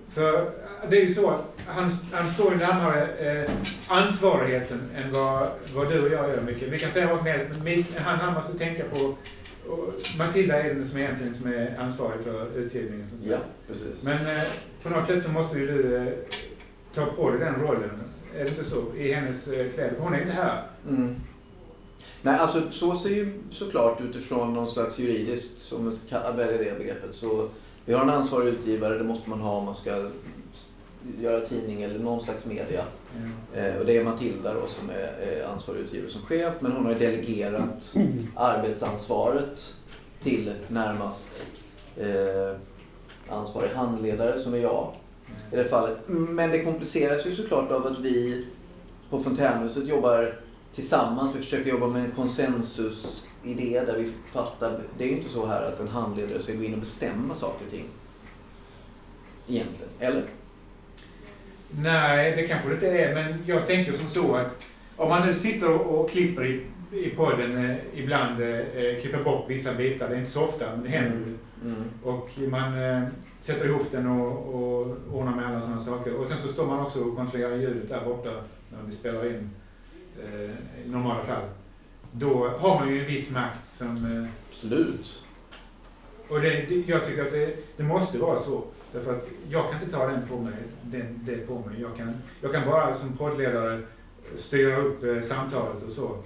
För 0.09 0.51
det 0.89 0.97
är 0.97 1.05
ju 1.05 1.13
så 1.13 1.29
att 1.29 1.41
han, 1.67 1.91
han 2.11 2.33
står 2.33 2.51
ju 2.51 2.57
närmare 2.57 3.07
eh, 3.07 3.51
ansvarigheten 3.87 4.81
än 4.95 5.11
vad, 5.11 5.49
vad 5.73 5.89
du 5.89 6.01
och 6.01 6.11
jag 6.11 6.29
gör 6.29 6.41
mycket. 6.41 6.69
Vi 6.69 6.79
kan 6.79 6.91
säga 6.91 7.07
vad 7.07 7.17
som 7.17 7.27
helst, 7.27 7.47
men 7.63 7.85
han, 7.97 8.19
han 8.19 8.33
måste 8.33 8.57
tänka 8.57 8.83
på 8.83 9.15
och 9.69 9.93
Matilda 10.17 10.63
är 10.63 10.73
den 10.73 10.87
som 10.87 10.97
egentligen 10.97 11.35
som 11.35 11.47
är 11.47 11.77
ansvarig 11.79 12.21
för 12.23 12.57
utgivningen. 12.57 13.09
Säga. 13.09 13.31
Ja, 13.31 13.39
precis. 13.67 14.03
Men 14.03 14.37
eh, 14.37 14.43
på 14.83 14.89
något 14.89 15.07
sätt 15.07 15.23
så 15.23 15.31
måste 15.31 15.59
ju 15.59 15.67
du 15.67 15.95
eh, 15.95 16.13
ta 16.93 17.05
på 17.05 17.29
dig 17.29 17.39
den 17.39 17.55
rollen. 17.55 18.03
Är 18.35 18.43
det 18.43 18.49
inte 18.49 18.65
så? 18.65 18.95
I 18.95 19.13
hennes 19.13 19.47
eh, 19.47 19.71
kläder. 19.71 19.95
Hon 19.99 20.13
är 20.13 20.21
inte 20.21 20.33
här. 20.33 20.63
Mm. 20.87 21.15
Nej, 22.21 22.39
alltså 22.39 22.71
så 22.71 22.95
ser 22.95 23.09
ju 23.09 23.39
såklart 23.51 24.01
utifrån 24.01 24.53
någon 24.53 24.67
slags 24.67 24.99
juridiskt, 24.99 25.61
som 25.61 25.85
man 26.11 26.37
välja 26.37 26.57
det 26.57 26.77
begreppet, 26.77 27.15
så 27.15 27.49
vi 27.85 27.93
har 27.93 28.01
en 28.01 28.09
ansvarig 28.09 28.47
utgivare, 28.47 28.97
det 28.97 29.03
måste 29.03 29.29
man 29.29 29.39
ha 29.39 29.57
om 29.57 29.65
man 29.65 29.75
ska 29.75 30.09
göra 31.21 31.45
tidning 31.45 31.81
eller 31.83 31.99
någon 31.99 32.23
slags 32.23 32.45
media. 32.45 32.83
Mm. 33.17 33.79
och 33.79 33.85
det 33.85 33.97
är 33.97 34.03
Matilda 34.03 34.53
då 34.53 34.67
som 34.67 34.89
är 34.89 35.41
eh, 35.41 35.51
ansvarig 35.51 35.79
utgivare 35.79 36.09
som 36.09 36.21
chef, 36.21 36.53
men 36.59 36.71
hon 36.71 36.85
har 36.85 36.93
ju 36.93 36.99
delegerat 36.99 37.95
arbetsansvaret 38.35 39.73
till 40.23 40.53
närmast 40.67 41.31
eh, 41.97 42.55
ansvarig 43.29 43.69
handledare 43.69 44.39
som 44.39 44.53
är 44.53 44.57
jag 44.57 44.93
i 45.51 45.55
det 45.55 45.63
fallet. 45.63 45.97
Men 46.07 46.51
det 46.51 46.63
kompliceras 46.63 47.25
ju 47.25 47.35
såklart 47.35 47.71
av 47.71 47.87
att 47.87 47.99
vi 47.99 48.45
på 49.09 49.19
Fontänhuset 49.19 49.87
jobbar 49.87 50.39
tillsammans. 50.75 51.35
Vi 51.35 51.39
försöker 51.39 51.69
jobba 51.69 51.87
med 51.87 52.05
en 52.05 52.11
konsensusidé 52.11 53.83
där 53.85 53.97
vi 53.97 54.11
fattar. 54.31 54.79
Det 54.97 55.03
är 55.03 55.07
ju 55.07 55.15
inte 55.17 55.29
så 55.29 55.45
här 55.45 55.63
att 55.63 55.79
en 55.79 55.87
handledare 55.87 56.41
ska 56.41 56.53
gå 56.53 56.63
in 56.63 56.73
och 56.73 56.79
bestämma 56.79 57.35
saker 57.35 57.65
och 57.65 57.71
ting. 57.71 57.85
Egentligen. 59.47 59.91
Eller? 59.99 60.25
Nej, 61.69 62.33
det 62.35 62.47
kanske 62.47 62.69
det 62.69 62.73
inte 62.73 62.87
är. 62.87 63.15
Men 63.15 63.43
jag 63.45 63.67
tänker 63.67 63.93
som 63.93 64.07
så 64.09 64.35
att 64.35 64.57
om 64.95 65.09
man 65.09 65.27
nu 65.27 65.33
sitter 65.33 65.71
och, 65.71 66.09
klipper 66.09 66.45
i, 66.45 66.61
i 66.91 67.09
podden 67.09 67.65
eh, 67.65 67.75
ibland, 67.95 68.41
eh, 68.41 69.01
klipper 69.01 69.23
bort 69.23 69.45
vissa 69.49 69.73
bitar. 69.73 70.09
Det 70.09 70.15
är 70.15 70.19
inte 70.19 70.31
så 70.31 70.43
ofta, 70.43 70.65
men 70.71 70.83
det 70.83 70.89
händer 70.89 71.17
ju. 71.17 71.37
Mm. 71.63 71.83
Och 72.03 72.29
man 72.49 72.83
eh, 72.83 73.03
sätter 73.39 73.65
ihop 73.65 73.91
den 73.91 74.07
och, 74.07 74.55
och 74.55 74.97
ordnar 75.11 75.35
med 75.35 75.47
alla 75.47 75.61
sådana 75.61 75.81
saker. 75.81 76.15
Och 76.15 76.27
sen 76.27 76.37
så 76.37 76.47
står 76.47 76.67
man 76.67 76.85
också 76.85 76.99
och 77.03 77.15
kontrollerar 77.15 77.55
ljudet 77.55 77.89
där 77.89 78.05
borta 78.05 78.29
när 78.69 78.79
vi 78.85 78.91
spelar 78.91 79.25
in 79.25 79.49
eh, 80.23 80.85
i 80.85 80.89
normala 80.89 81.23
fall. 81.23 81.43
Då 82.11 82.49
har 82.59 82.79
man 82.79 82.89
ju 82.89 82.99
en 82.99 83.05
viss 83.05 83.31
makt 83.31 83.67
som... 83.67 83.87
Eh, 83.87 84.29
Absolut. 84.49 85.23
och 86.27 86.41
det, 86.41 86.49
det, 86.49 86.83
jag 86.87 87.05
tycker 87.05 87.25
att 87.25 87.31
det, 87.31 87.55
det 87.77 87.83
måste 87.83 88.17
vara 88.17 88.39
så. 88.39 88.63
Därför 88.93 89.13
att 89.15 89.27
jag 89.49 89.71
kan 89.71 89.81
inte 89.81 89.95
ta 89.95 90.07
den 90.07 90.27
på 90.27 90.37
mig, 90.37 90.53
den, 90.83 91.19
det 91.25 91.47
på 91.47 91.53
mig. 91.53 91.81
Jag 91.81 91.95
kan, 91.97 92.13
jag 92.41 92.51
kan 92.53 92.65
bara 92.65 92.95
som 92.95 93.17
poddledare 93.17 93.81
styra 94.37 94.77
upp 94.77 95.03
eh, 95.03 95.21
samtalet 95.21 95.83
och 95.83 95.91
så. 95.91 96.17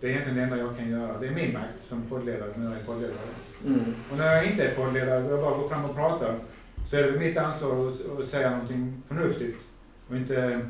Det 0.00 0.06
är 0.06 0.10
egentligen 0.10 0.38
det 0.38 0.44
enda 0.44 0.58
jag 0.58 0.76
kan 0.76 0.90
göra. 0.90 1.18
Det 1.18 1.26
är 1.26 1.30
min 1.34 1.52
makt 1.52 1.88
som 1.88 2.02
poddledare 2.02 2.50
när 2.56 2.64
jag 2.64 2.80
är 2.80 2.84
poddledare. 2.84 3.18
Mm. 3.66 3.94
Och 4.12 4.18
när 4.18 4.34
jag 4.36 4.46
inte 4.46 4.64
är 4.64 4.74
poddledare 4.74 5.24
och 5.24 5.32
jag 5.32 5.40
bara 5.40 5.56
går 5.56 5.68
fram 5.68 5.84
och 5.84 5.94
pratar 5.94 6.38
så 6.90 6.96
är 6.96 7.12
det 7.12 7.18
mitt 7.18 7.36
ansvar 7.36 7.88
att, 7.88 8.20
att 8.20 8.26
säga 8.26 8.50
någonting 8.50 9.02
förnuftigt. 9.08 9.58
Och 10.08 10.16
inte, 10.16 10.60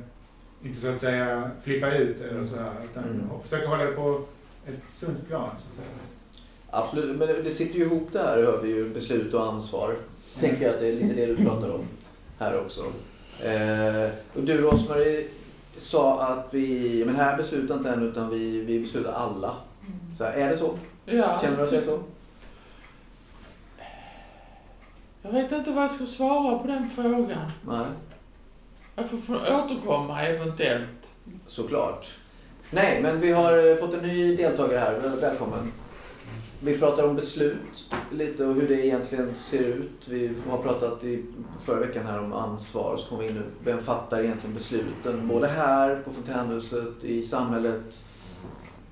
inte 0.62 0.80
så 0.80 0.88
att 0.88 1.00
säga 1.00 1.50
flippa 1.62 1.94
ut 1.96 2.20
eller 2.20 2.44
så 2.46 2.56
här. 2.56 2.72
Utan 2.90 3.04
Mm. 3.04 3.30
och 3.30 3.42
försöka 3.42 3.68
hålla 3.68 3.84
det 3.84 3.92
på 3.92 4.20
ett 4.66 4.74
sunt 4.92 5.28
plan 5.28 5.50
så 5.50 5.66
att 5.68 5.74
säga. 5.74 5.88
Absolut, 6.70 7.18
men 7.18 7.28
det, 7.28 7.42
det 7.42 7.50
sitter 7.50 7.78
ju 7.78 7.84
ihop 7.84 8.12
där, 8.12 8.42
hör 8.42 8.60
vi 8.62 8.68
ju, 8.68 8.94
beslut 8.94 9.34
och 9.34 9.46
ansvar. 9.52 9.96
Tänker 10.40 10.62
jag 10.64 10.74
att 10.74 10.80
det 10.80 10.88
är 10.88 10.92
lite 10.92 11.14
det 11.14 11.26
du 11.26 11.36
pratar 11.36 11.70
om 11.70 11.80
här 12.38 12.60
också. 12.60 12.80
Eh, 13.42 14.10
och 14.34 14.42
du 14.42 14.56
Rosmarie 14.56 15.24
sa 15.78 16.22
att 16.22 16.48
vi, 16.50 17.02
men 17.06 17.16
här 17.16 17.36
beslutar 17.36 17.74
inte 17.74 17.90
än 17.90 18.02
utan 18.02 18.30
vi, 18.30 18.60
vi 18.60 18.80
beslutar 18.80 19.12
alla. 19.12 19.54
Så 20.18 20.24
här, 20.24 20.32
är 20.32 20.50
det 20.50 20.56
så? 20.56 20.78
Ja, 21.04 21.38
Känner 21.42 21.56
du 21.56 21.62
att 21.62 21.70
det 21.70 21.78
är 21.78 21.84
så? 21.84 22.00
Jag 25.22 25.32
vet 25.32 25.52
inte 25.52 25.70
vad 25.70 25.84
jag 25.84 25.90
ska 25.90 26.06
svara 26.06 26.58
på 26.58 26.66
den 26.66 26.90
frågan. 26.90 27.50
Nej, 27.68 27.86
Jag 28.96 29.10
får, 29.10 29.36
återkomma 29.36 30.22
eventuellt. 30.22 31.10
såklart. 31.46 32.06
Nej, 32.70 33.02
men 33.02 33.20
vi 33.20 33.32
har 33.32 33.70
eh, 33.70 33.76
fått 33.76 33.94
en 33.94 34.00
ny 34.08 34.36
deltagare 34.36 34.78
här. 34.78 34.92
Väl- 34.98 35.20
Välkommen. 35.20 35.72
Vi 36.64 36.78
pratar 36.78 37.08
om 37.08 37.16
beslut 37.16 37.90
lite 38.10 38.46
och 38.46 38.54
hur 38.54 38.68
det 38.68 38.86
egentligen 38.86 39.34
ser 39.36 39.64
ut. 39.64 40.08
Vi 40.08 40.32
har 40.50 40.58
pratat 40.58 41.04
i 41.04 41.24
förra 41.60 41.80
veckan 41.80 42.06
här 42.06 42.18
om 42.18 42.32
ansvar. 42.32 42.96
Så 42.96 43.08
kom 43.08 43.18
vi 43.18 43.26
in 43.26 43.34
nu. 43.34 43.42
Vem 43.64 43.78
fattar 43.78 44.20
egentligen 44.20 44.54
besluten? 44.54 45.28
Både 45.28 45.46
här 45.46 46.02
på 46.04 46.12
Fontänhuset, 46.12 47.04
i 47.04 47.22
samhället. 47.22 48.02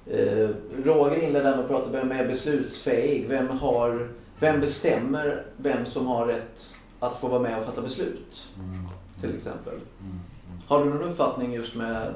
Eh, 0.06 0.48
Roger 0.84 1.16
inledde 1.16 1.50
med 1.50 1.58
att 1.58 1.68
prata 1.68 1.86
om 1.86 1.92
vem 1.92 2.12
är 2.12 2.28
beslutsfähig? 2.28 3.26
Vem, 3.28 3.48
har, 3.48 4.08
vem 4.38 4.60
bestämmer 4.60 5.44
vem 5.56 5.86
som 5.86 6.06
har 6.06 6.26
rätt 6.26 6.68
att 7.00 7.20
få 7.20 7.28
vara 7.28 7.42
med 7.42 7.58
och 7.58 7.64
fatta 7.64 7.82
beslut? 7.82 8.48
Till 9.20 9.36
exempel. 9.36 9.74
Har 10.66 10.84
du 10.84 10.90
någon 10.90 11.02
uppfattning 11.02 11.52
just 11.52 11.74
med 11.74 12.14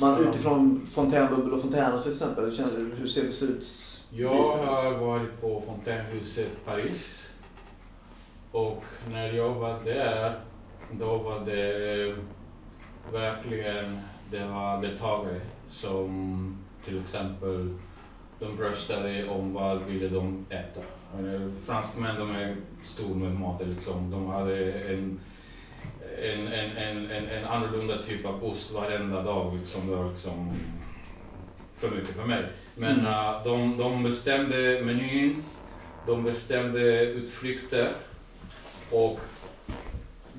man 0.00 0.28
utifrån 0.28 0.86
fontänbubbel 0.86 1.52
och 1.52 1.60
fontänhus 1.60 2.02
till 2.02 2.12
exempel? 2.12 2.56
Känner, 2.56 2.96
hur 2.96 3.06
ser 3.06 3.24
besluts... 3.24 3.86
Jag 4.12 4.56
har 4.56 4.98
varit 4.98 5.40
på 5.40 5.62
Fontänhuset 5.66 6.64
Paris. 6.64 7.30
Och 8.52 8.84
när 9.12 9.32
jag 9.32 9.54
var 9.54 9.78
där, 9.84 10.40
då 10.92 11.16
var 11.16 11.40
det 11.40 12.14
verkligen 13.12 13.98
det 14.30 14.44
var 14.44 14.82
deltagare 14.82 15.40
som 15.68 16.56
till 16.84 17.00
exempel 17.00 17.74
de 18.38 18.58
röstade 18.58 19.28
om 19.28 19.52
vad 19.54 19.82
ville 19.82 20.08
de 20.08 20.46
äta. 20.50 20.80
Menar, 21.16 21.50
Fransmän 21.64 22.16
de 22.18 22.30
är 22.30 22.56
stora 22.82 23.14
med 23.14 23.40
mat. 23.40 23.62
Liksom. 23.66 24.10
De 24.10 24.26
hade 24.26 24.72
en, 24.72 25.20
en, 26.18 26.46
en, 26.46 26.76
en, 26.76 27.10
en, 27.10 27.28
en 27.28 27.44
annorlunda 27.44 28.02
typ 28.02 28.26
av 28.26 28.44
ost 28.44 28.70
varenda 28.70 29.22
dag. 29.22 29.58
Liksom. 29.58 29.90
Det 29.90 29.96
var 29.96 30.10
liksom 30.10 30.52
för 31.74 31.90
mycket 31.90 32.16
för 32.16 32.24
mig. 32.24 32.44
Men 32.74 33.00
Mm. 33.00 33.06
uh, 33.06 33.44
de, 33.44 33.76
de 33.78 34.02
bestämde 34.02 34.80
menyn, 34.84 35.44
de 36.06 36.24
bestämde 36.24 37.04
utflykter 37.04 37.88
och 38.90 39.20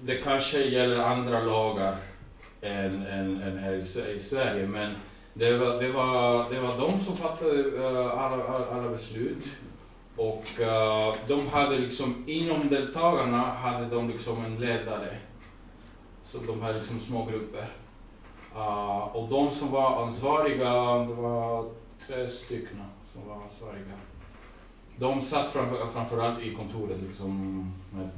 det 0.03 0.15
kanske 0.15 0.63
gäller 0.63 0.99
andra 0.99 1.39
lagar 1.39 1.95
än, 2.61 3.05
än, 3.05 3.41
än 3.41 3.57
här 3.57 3.73
i, 3.73 4.15
i 4.15 4.19
Sverige 4.19 4.67
men 4.67 4.91
det 5.33 5.57
var, 5.57 5.81
det 5.81 5.91
var, 5.91 6.49
det 6.49 6.59
var 6.59 6.77
de 6.77 6.99
som 6.99 7.17
fattade 7.17 7.51
uh, 7.51 7.97
alla, 7.97 8.43
alla, 8.43 8.65
alla 8.65 8.89
beslut 8.89 9.43
och 10.15 10.45
uh, 10.59 11.15
de 11.27 11.47
hade 11.47 11.77
liksom, 11.79 12.23
inom 12.27 12.69
deltagarna 12.69 13.37
hade 13.37 13.85
de 13.85 14.09
liksom 14.09 14.45
en 14.45 14.59
ledare. 14.59 15.17
Så 16.23 16.37
de 16.37 16.61
hade 16.61 16.77
liksom 16.77 16.99
små 16.99 17.25
grupper. 17.25 17.67
Uh, 18.55 19.15
och 19.15 19.29
de 19.29 19.51
som 19.51 19.71
var 19.71 20.03
ansvariga, 20.03 20.97
det 20.97 21.13
var 21.13 21.69
tre 22.07 22.29
stycken 22.29 22.81
som 23.13 23.27
var 23.27 23.43
ansvariga. 23.43 23.97
De 24.95 25.21
satt 25.21 25.51
framför, 25.51 25.87
framförallt 25.87 26.41
i 26.41 26.55
kontoret 26.55 27.01
liksom 27.01 27.59
med 27.93 28.09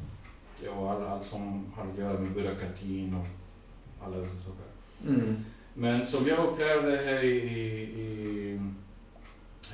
ja, 0.66 1.08
allt, 1.10 1.26
som 1.26 1.66
har 1.76 1.84
att 1.84 1.98
göra 1.98 2.20
med 2.20 2.32
byråkratin 2.32 3.16
och 3.16 3.26
alla 4.06 4.18
dessa 4.18 4.38
saker. 4.38 4.66
Mm. 5.08 5.36
Men 5.74 6.08
som 6.08 6.28
jag 6.28 6.40
upplevde 6.40 6.98
här 6.98 7.24
i, 7.24 7.38
i, 7.38 7.82
i, 8.02 8.60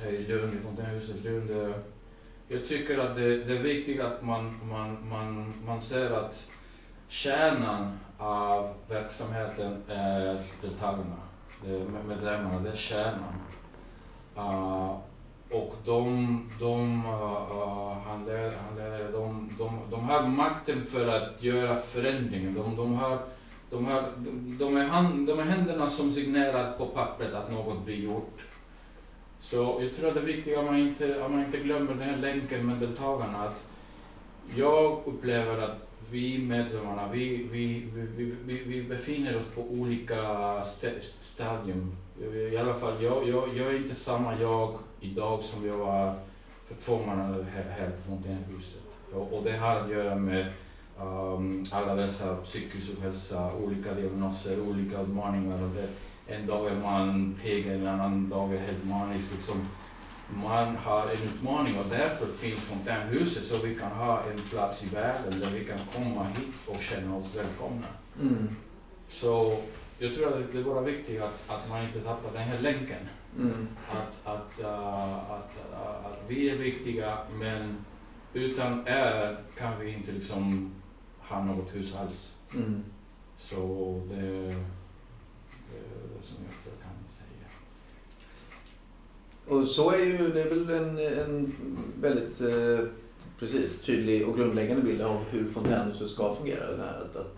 här 0.00 0.12
i 0.12 0.26
Lund, 0.26 0.54
i 0.54 0.58
Fontänhuset 0.58 1.24
Lund, 1.24 1.50
eh, 1.50 1.74
jag 2.48 2.68
tycker 2.68 2.98
att 2.98 3.16
det, 3.16 3.44
det 3.44 3.52
är 3.52 3.62
viktigt 3.62 4.00
att 4.00 4.22
man, 4.22 4.60
man, 4.68 5.08
man, 5.08 5.54
man 5.66 5.80
ser 5.80 6.10
att 6.10 6.46
kärnan 7.08 7.98
av 8.20 8.74
verksamheten 8.88 9.82
är 9.88 10.42
deltagarna, 10.62 11.16
det 11.64 11.70
är 11.70 11.84
medlemmarna, 12.08 12.58
det 12.58 12.70
är 12.70 12.76
kärnan. 12.76 13.34
Uh, 14.36 14.96
och 15.50 15.74
de, 15.84 16.50
de 16.60 17.06
ah, 17.06 17.46
uh, 17.52 18.08
handlare, 18.08 18.52
handlare, 18.66 19.10
de, 19.12 19.50
de, 19.58 19.78
de 19.90 20.08
har 20.08 20.22
makten 20.22 20.84
för 20.86 21.08
att 21.08 21.42
göra 21.42 21.76
förändringen. 21.76 22.54
De, 22.54 22.76
de, 22.76 22.94
har, 22.94 23.18
de, 23.70 23.86
har, 23.86 24.02
de, 24.16 24.56
de, 24.58 24.76
är 24.76 24.84
hand, 24.86 25.26
de 25.26 25.38
är 25.38 25.44
händerna 25.44 25.86
som 25.86 26.12
signerar 26.12 26.72
på 26.72 26.86
pappret 26.86 27.34
att 27.34 27.52
något 27.52 27.84
blir 27.84 27.96
gjort. 27.96 28.40
Så 29.40 29.78
jag 29.80 29.94
tror 29.94 30.08
att 30.08 30.14
det 30.14 30.20
är 30.20 30.24
viktigt 30.24 30.58
att 30.58 30.64
man 30.64 30.76
inte, 30.76 31.24
att 31.24 31.30
man 31.30 31.44
inte 31.44 31.58
glömmer 31.58 31.94
den 31.94 32.02
här 32.02 32.16
länken 32.16 32.66
med 32.66 32.76
deltagarna. 32.76 33.42
Att 33.42 33.64
jag 34.56 35.02
upplever 35.06 35.58
att 35.58 35.89
vi 36.10 36.38
medlemmarna, 36.38 37.08
vi, 37.12 37.48
vi, 37.52 37.86
vi, 37.94 38.34
vi, 38.44 38.62
vi, 38.64 38.82
befinner 38.82 39.36
oss 39.36 39.46
på 39.54 39.62
olika 39.62 40.56
st- 40.60 41.00
stadium. 41.00 41.96
I 42.52 42.56
alla 42.56 42.74
fall, 42.74 43.02
jag, 43.02 43.28
jag, 43.28 43.56
jag 43.56 43.66
är 43.66 43.76
inte 43.76 43.94
samma 43.94 44.40
jag 44.40 44.78
idag 45.00 45.42
som 45.42 45.66
jag 45.66 45.76
var 45.76 46.14
för 46.68 46.74
två 46.84 46.98
månader 46.98 47.46
här, 47.54 47.64
här 47.78 47.90
på 47.90 48.02
Fontänhuset. 48.10 48.82
Och, 49.14 49.32
och 49.32 49.44
det 49.44 49.56
har 49.56 49.76
att 49.76 49.90
göra 49.90 50.14
med 50.14 50.46
um, 51.00 51.66
alla 51.70 51.94
dessa 51.94 52.36
psykisk 52.36 52.88
ohälsa, 52.98 53.52
olika 53.54 53.94
diagnoser, 53.94 54.60
olika 54.60 55.00
utmaningar. 55.00 55.62
Och 55.62 55.70
det, 55.70 55.88
en 56.34 56.46
dag 56.46 56.66
är 56.66 56.76
man 56.76 57.38
pigg, 57.42 57.66
en 57.66 57.86
annan 57.86 58.28
dag 58.28 58.54
är 58.54 58.58
helt 58.58 58.84
manisk. 58.84 59.32
Liksom, 59.32 59.68
man 60.34 60.76
har 60.76 61.06
en 61.06 61.22
utmaning 61.22 61.78
och 61.78 61.88
därför 61.90 62.26
finns 62.26 62.60
Fontänhuset 62.60 63.44
så 63.44 63.58
vi 63.58 63.74
kan 63.74 63.90
ha 63.90 64.22
en 64.22 64.40
plats 64.50 64.84
i 64.84 64.88
världen 64.88 65.40
där 65.40 65.50
vi 65.50 65.64
kan 65.64 65.78
komma 65.94 66.24
hit 66.24 66.54
och 66.66 66.82
känna 66.82 67.16
oss 67.16 67.36
välkomna. 67.36 67.86
Mm. 68.20 68.56
Så 69.08 69.60
jag 69.98 70.14
tror 70.14 70.28
att 70.28 70.52
det 70.52 70.58
är 70.58 70.64
bara 70.64 70.80
viktigt 70.80 71.22
att, 71.22 71.50
att 71.50 71.68
man 71.68 71.84
inte 71.84 72.00
tappar 72.00 72.32
den 72.32 72.42
här 72.42 72.60
länken. 72.60 73.08
Mm. 73.38 73.68
Att, 73.90 74.26
att, 74.34 74.60
uh, 74.60 75.30
att, 75.30 75.50
uh, 75.72 76.06
att 76.06 76.22
vi 76.28 76.50
är 76.50 76.56
viktiga 76.56 77.18
men 77.32 77.84
utan 78.34 78.88
er 78.88 79.38
kan 79.58 79.80
vi 79.80 79.92
inte 79.92 80.12
liksom 80.12 80.74
ha 81.18 81.44
något 81.44 81.74
hus 81.74 81.96
alls. 81.96 82.36
Mm. 82.54 82.84
Så 83.38 83.56
det, 84.08 84.16
det 84.16 85.78
är 85.78 86.08
det 86.16 86.22
som 86.22 86.36
jag. 86.44 86.59
Och 89.50 89.66
så 89.66 89.90
är 89.90 89.98
ju, 89.98 90.28
det 90.32 90.42
är 90.42 90.48
väl 90.48 90.70
en, 90.70 90.98
en 90.98 91.52
väldigt 92.00 92.40
eh, 92.40 92.78
precis, 93.38 93.80
tydlig 93.80 94.28
och 94.28 94.36
grundläggande 94.36 94.82
bild 94.82 95.00
av 95.02 95.24
hur 95.30 95.48
Fontänhuset 95.48 96.10
ska 96.10 96.34
fungera. 96.34 96.70
Det 96.76 96.82
här, 96.82 96.98
att, 97.00 97.16
att 97.16 97.36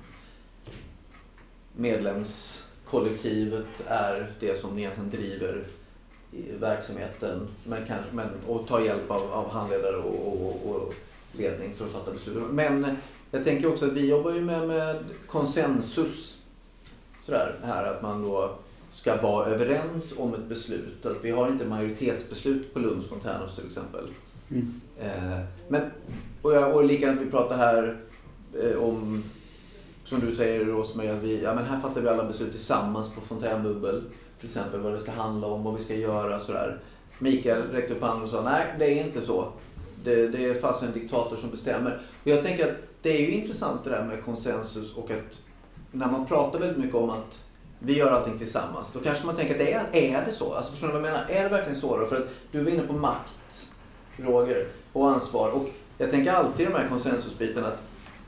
medlemskollektivet 1.77 3.67
är 3.87 4.33
det 4.41 4.61
som 4.61 4.79
egentligen 4.79 5.11
driver 5.11 5.65
verksamheten 6.61 7.49
men, 7.65 7.87
kanske, 7.87 8.13
men, 8.13 8.29
och 8.47 8.67
tar 8.67 8.81
hjälp 8.81 9.11
av, 9.11 9.33
av 9.33 9.51
handledare 9.51 9.97
och, 9.97 10.43
och, 10.43 10.75
och 10.75 10.95
ledning 11.33 11.75
för 11.75 11.85
att 11.85 11.93
fatta 11.93 12.13
beslut. 12.13 12.43
Men 12.51 12.97
jag 13.31 13.45
tänker 13.45 13.69
också 13.69 13.87
att 13.87 13.93
vi 13.93 14.07
jobbar 14.09 14.33
ju 14.33 14.41
med, 14.41 14.69
med 14.69 15.05
konsensus. 15.27 16.37
Sådär, 17.21 17.57
här 17.63 17.85
att 17.85 18.03
man 18.03 18.23
då 18.23 18.59
ska 19.03 19.17
vara 19.17 19.47
överens 19.47 20.15
om 20.17 20.35
ett 20.35 20.49
beslut. 20.49 21.07
Att 21.07 21.25
vi 21.25 21.31
har 21.31 21.49
inte 21.49 21.65
majoritetsbeslut 21.65 22.75
på 22.75 22.79
Lunds 22.79 23.09
fontänhus 23.09 23.57
till 23.57 23.67
exempel. 23.67 24.05
Mm. 24.51 24.81
Eh, 25.01 25.41
men, 25.69 25.83
och, 26.43 26.55
jag, 26.55 26.75
och 26.75 26.85
likadant 26.85 27.21
vi 27.21 27.31
pratar 27.31 27.57
här 27.57 28.01
eh, 28.63 28.77
om 28.77 29.25
som 30.05 30.21
du 30.21 30.35
säger 30.35 30.65
Rosmarie, 30.65 31.13
att 31.13 31.23
vi, 31.23 31.43
ja, 31.43 31.55
men 31.55 31.65
här 31.65 31.81
fattar 31.81 32.01
vi 32.01 32.09
alla 32.09 32.25
beslut 32.25 32.51
tillsammans 32.51 33.11
på 33.15 33.21
Fontänbubbel. 33.21 34.03
Till 34.41 34.49
exempel 34.49 34.81
vad 34.81 34.93
det 34.93 34.99
ska 34.99 35.13
handla 35.13 35.47
om, 35.47 35.65
vad 35.65 35.77
vi 35.77 35.85
ska 35.85 35.95
göra 35.95 36.41
sådär. 36.41 36.81
Mikael 37.19 37.63
räckte 37.63 37.95
upp 37.95 38.03
handen 38.03 38.25
och 38.25 38.31
sa 38.31 38.43
nej, 38.43 38.67
det 38.79 38.99
är 38.99 39.07
inte 39.07 39.21
så. 39.21 39.53
Det, 40.05 40.29
det 40.29 40.45
är 40.45 40.55
fast 40.55 40.83
en 40.83 40.93
diktator 40.93 41.37
som 41.37 41.51
bestämmer. 41.51 42.01
Och 42.23 42.29
jag 42.29 42.43
tänker 42.43 42.65
att 42.65 42.77
det 43.03 43.11
är 43.11 43.21
ju 43.21 43.31
intressant 43.31 43.85
det 43.85 43.91
där 43.91 44.05
med 44.05 44.25
konsensus 44.25 44.95
och 44.95 45.11
att 45.11 45.41
när 45.91 46.11
man 46.11 46.27
pratar 46.27 46.59
väldigt 46.59 46.79
mycket 46.79 46.97
om 46.97 47.11
att 47.11 47.41
vi 47.85 47.99
gör 47.99 48.11
allting 48.11 48.39
tillsammans, 48.39 48.93
då 48.93 49.01
kanske 49.01 49.27
man 49.27 49.37
tänker 49.37 49.55
att 49.55 49.59
det 49.59 49.73
är, 49.73 49.87
är 49.93 50.25
det 50.27 50.33
så? 50.33 50.55
Alltså 50.55 50.73
förstår 50.73 50.87
ni 50.87 50.93
vad 50.93 51.03
jag 51.03 51.13
menar? 51.13 51.27
Är 51.29 51.43
det 51.43 51.49
verkligen 51.49 51.81
så 51.81 51.97
då? 51.97 52.07
För 52.07 52.17
att 52.17 52.29
du 52.53 52.65
var 52.65 52.71
inne 52.71 52.83
på 52.83 52.93
makt, 52.93 53.69
Roger, 54.17 54.69
och 54.93 55.11
ansvar. 55.11 55.51
Och 55.51 55.69
jag 55.99 56.11
tänker 56.11 56.33
alltid 56.33 56.67
i 56.67 56.71
de 56.71 56.79
här 56.79 56.89
konsensusbitarna 56.89 57.67
att 57.67 57.83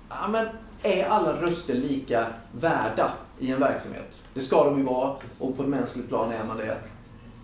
ja, 0.08 0.28
men 0.28 0.46
är 0.82 1.04
alla 1.04 1.42
röster 1.42 1.74
lika 1.74 2.26
värda 2.52 3.12
i 3.38 3.50
en 3.52 3.60
verksamhet? 3.60 4.20
Det 4.34 4.40
ska 4.40 4.64
de 4.64 4.78
ju 4.78 4.84
vara 4.84 5.16
och 5.38 5.56
på 5.56 5.62
ett 5.62 5.68
mänskligt 5.68 6.08
plan 6.08 6.32
är 6.32 6.44
man 6.44 6.56
det. 6.56 6.76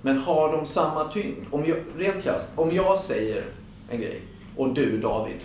Men 0.03 0.19
har 0.19 0.53
de 0.53 0.67
samma 0.67 1.05
tyngd? 1.05 1.47
Om 1.51 1.67
jag, 1.67 1.77
rent 1.97 2.23
krasst, 2.23 2.47
om 2.57 2.73
jag 2.73 2.99
säger 3.01 3.45
en 3.91 4.01
grej 4.01 4.23
och 4.57 4.75
du 4.75 4.99
David 4.99 5.41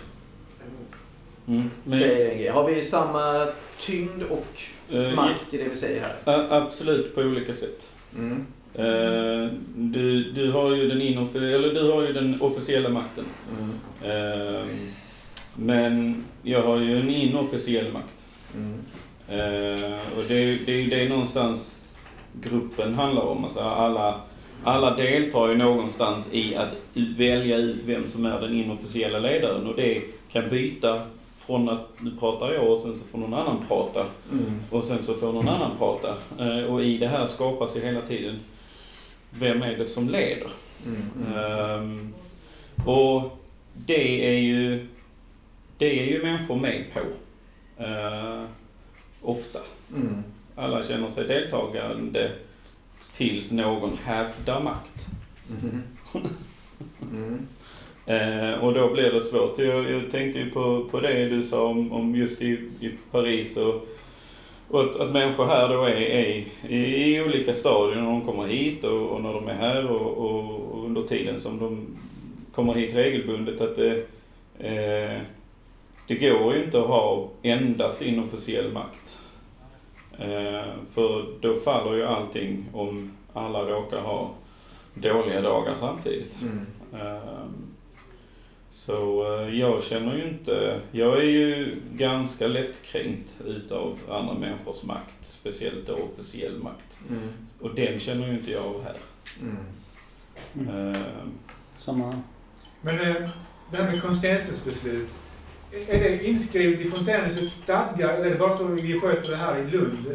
Mm. 1.48 1.70
Men, 1.84 1.98
säger 1.98 2.30
en 2.30 2.38
grej. 2.38 2.48
Har 2.48 2.68
vi 2.68 2.84
samma 2.84 3.46
tyngd 3.80 4.22
och 4.22 4.94
eh, 4.94 5.14
makt 5.14 5.54
i 5.54 5.56
det 5.56 5.68
vi 5.68 5.76
säger 5.76 6.00
här? 6.00 6.46
absolut 6.50 7.14
på 7.14 7.20
olika 7.20 7.52
sätt. 7.52 7.88
Mm. 8.16 8.46
Eh, 8.74 9.50
du, 9.76 10.32
du, 10.32 10.50
har 10.50 10.74
ju 10.74 10.88
den 10.88 11.00
eller 11.00 11.74
du 11.74 11.92
har 11.92 12.02
ju 12.02 12.12
den 12.12 12.40
officiella 12.40 12.88
makten. 12.88 13.24
Mm. 13.58 13.72
Eh, 14.12 14.66
men 15.54 16.24
jag 16.42 16.62
har 16.62 16.76
ju 16.76 17.00
en 17.00 17.10
inofficiell 17.10 17.92
makt. 17.92 18.24
Mm. 18.54 18.78
Eh, 19.28 20.00
och 20.18 20.24
det, 20.28 20.58
det 20.66 20.72
är 20.72 20.76
ju 20.76 20.90
det 20.90 21.08
någonstans 21.08 21.76
gruppen 22.40 22.94
handlar 22.94 23.22
om. 23.22 23.44
Alltså 23.44 23.60
alla, 23.60 24.20
alla 24.64 24.96
deltar 24.96 25.48
ju 25.48 25.56
någonstans 25.56 26.28
i 26.32 26.56
att 26.56 26.74
välja 26.94 27.56
ut 27.56 27.82
vem 27.86 28.08
som 28.08 28.26
är 28.26 28.40
den 28.40 28.54
inofficiella 28.54 29.18
ledaren. 29.18 29.66
Och 29.66 29.76
det 29.76 30.02
kan 30.32 30.48
byta 30.48 31.00
från 31.46 31.68
att 31.68 31.88
nu 31.98 32.16
pratar 32.20 32.52
jag 32.52 32.72
och 32.72 32.78
sen 32.78 32.96
så 32.96 33.06
får 33.06 33.18
någon 33.18 33.34
annan 33.34 33.64
prata. 33.68 34.06
Mm. 34.32 34.60
Och 34.70 34.84
sen 34.84 35.02
så 35.02 35.14
får 35.14 35.32
någon 35.32 35.48
annan 35.48 35.78
prata. 35.78 36.14
Eh, 36.38 36.64
och 36.64 36.82
i 36.82 36.98
det 36.98 37.08
här 37.08 37.26
skapas 37.26 37.76
ju 37.76 37.80
hela 37.80 38.00
tiden 38.00 38.40
vem 39.30 39.62
är 39.62 39.76
det 39.76 39.86
som 39.86 40.08
leder. 40.08 40.50
Mm. 40.86 41.02
Mm. 41.16 41.38
Ehm, 41.38 42.14
och 42.86 43.38
det 43.74 44.36
är 44.36 44.40
ju, 44.40 44.86
det 45.78 46.00
är 46.00 46.12
ju 46.12 46.22
människor 46.22 46.56
med 46.56 46.84
på. 46.94 47.00
Eh, 47.82 48.44
ofta. 49.22 49.58
Mm. 49.94 50.22
Alla 50.54 50.82
känner 50.82 51.08
sig 51.08 51.26
deltagande 51.26 52.30
tills 53.12 53.50
någon 53.50 53.98
hävdar 54.04 54.60
makt. 54.60 55.06
Mm. 55.50 55.82
Eh, 58.06 58.64
och 58.64 58.74
då 58.74 58.90
blir 58.92 59.12
det 59.12 59.20
svårt. 59.20 59.58
Jag, 59.58 59.90
jag 59.90 60.10
tänkte 60.10 60.38
ju 60.38 60.50
på, 60.50 60.84
på 60.90 61.00
det 61.00 61.28
du 61.28 61.42
sa 61.42 61.66
om, 61.66 61.92
om 61.92 62.14
just 62.14 62.42
i, 62.42 62.52
i 62.80 62.90
Paris 63.10 63.56
och, 63.56 63.88
och 64.68 64.80
att, 64.80 64.96
att 64.96 65.12
människor 65.12 65.46
här 65.46 65.68
då 65.68 65.84
är, 65.84 65.96
är 65.96 66.44
i, 66.68 67.14
i 67.14 67.22
olika 67.22 67.52
stadier 67.52 68.02
när 68.02 68.10
de 68.10 68.26
kommer 68.26 68.46
hit 68.46 68.84
och, 68.84 69.02
och 69.02 69.22
när 69.22 69.32
de 69.32 69.48
är 69.48 69.54
här 69.54 69.86
och, 69.86 70.16
och, 70.16 70.60
och 70.72 70.84
under 70.84 71.02
tiden 71.02 71.40
som 71.40 71.58
de 71.58 71.86
kommer 72.52 72.74
hit 72.74 72.94
regelbundet. 72.94 73.60
Att 73.60 73.76
det, 73.76 73.96
eh, 74.58 75.20
det 76.06 76.14
går 76.14 76.54
ju 76.54 76.64
inte 76.64 76.80
att 76.80 76.86
ha 76.86 77.28
endast 77.42 78.02
inofficiell 78.02 78.72
makt. 78.72 79.18
Eh, 80.18 80.84
för 80.94 81.40
då 81.40 81.54
faller 81.54 81.94
ju 81.94 82.04
allting 82.04 82.64
om 82.72 83.12
alla 83.32 83.62
råkar 83.62 84.00
ha 84.00 84.30
dåliga 84.94 85.40
dagar 85.40 85.74
samtidigt. 85.74 86.38
Mm. 86.42 86.66
Så 88.76 89.26
eh, 89.40 89.58
jag 89.58 89.82
känner 89.82 90.16
ju 90.16 90.28
inte, 90.28 90.80
jag 90.92 91.18
är 91.18 91.28
ju 91.28 91.76
ganska 91.92 92.46
lättkränkt 92.46 93.34
utav 93.46 93.98
andra 94.10 94.34
människors 94.34 94.82
makt, 94.82 95.16
speciellt 95.20 95.86
då 95.86 95.94
officiell 95.94 96.58
makt. 96.62 96.98
Mm. 97.10 97.28
Och 97.60 97.74
den 97.74 97.98
känner 97.98 98.26
ju 98.26 98.34
inte 98.34 98.50
jag 98.50 98.62
av 98.64 98.84
här. 98.84 98.96
Mm. 99.40 99.56
Mm. 100.54 100.94
Ehm, 100.94 101.32
Samma. 101.78 102.22
Men 102.80 103.00
eh, 103.00 103.30
det 103.70 103.76
här 103.76 103.90
med 103.92 104.02
konsensusbeslut. 104.02 105.08
Är 105.88 106.00
det 106.00 106.26
inskrivet 106.26 106.80
i 106.80 106.90
Fontänhusets 106.90 107.52
stadgar 107.52 108.14
eller 108.14 108.26
är 108.26 108.30
det 108.30 108.38
bara 108.38 108.56
så 108.56 108.64
vi 108.64 109.00
sköter 109.00 109.30
det 109.30 109.36
här 109.36 109.58
i 109.58 109.70
Lund? 109.70 110.06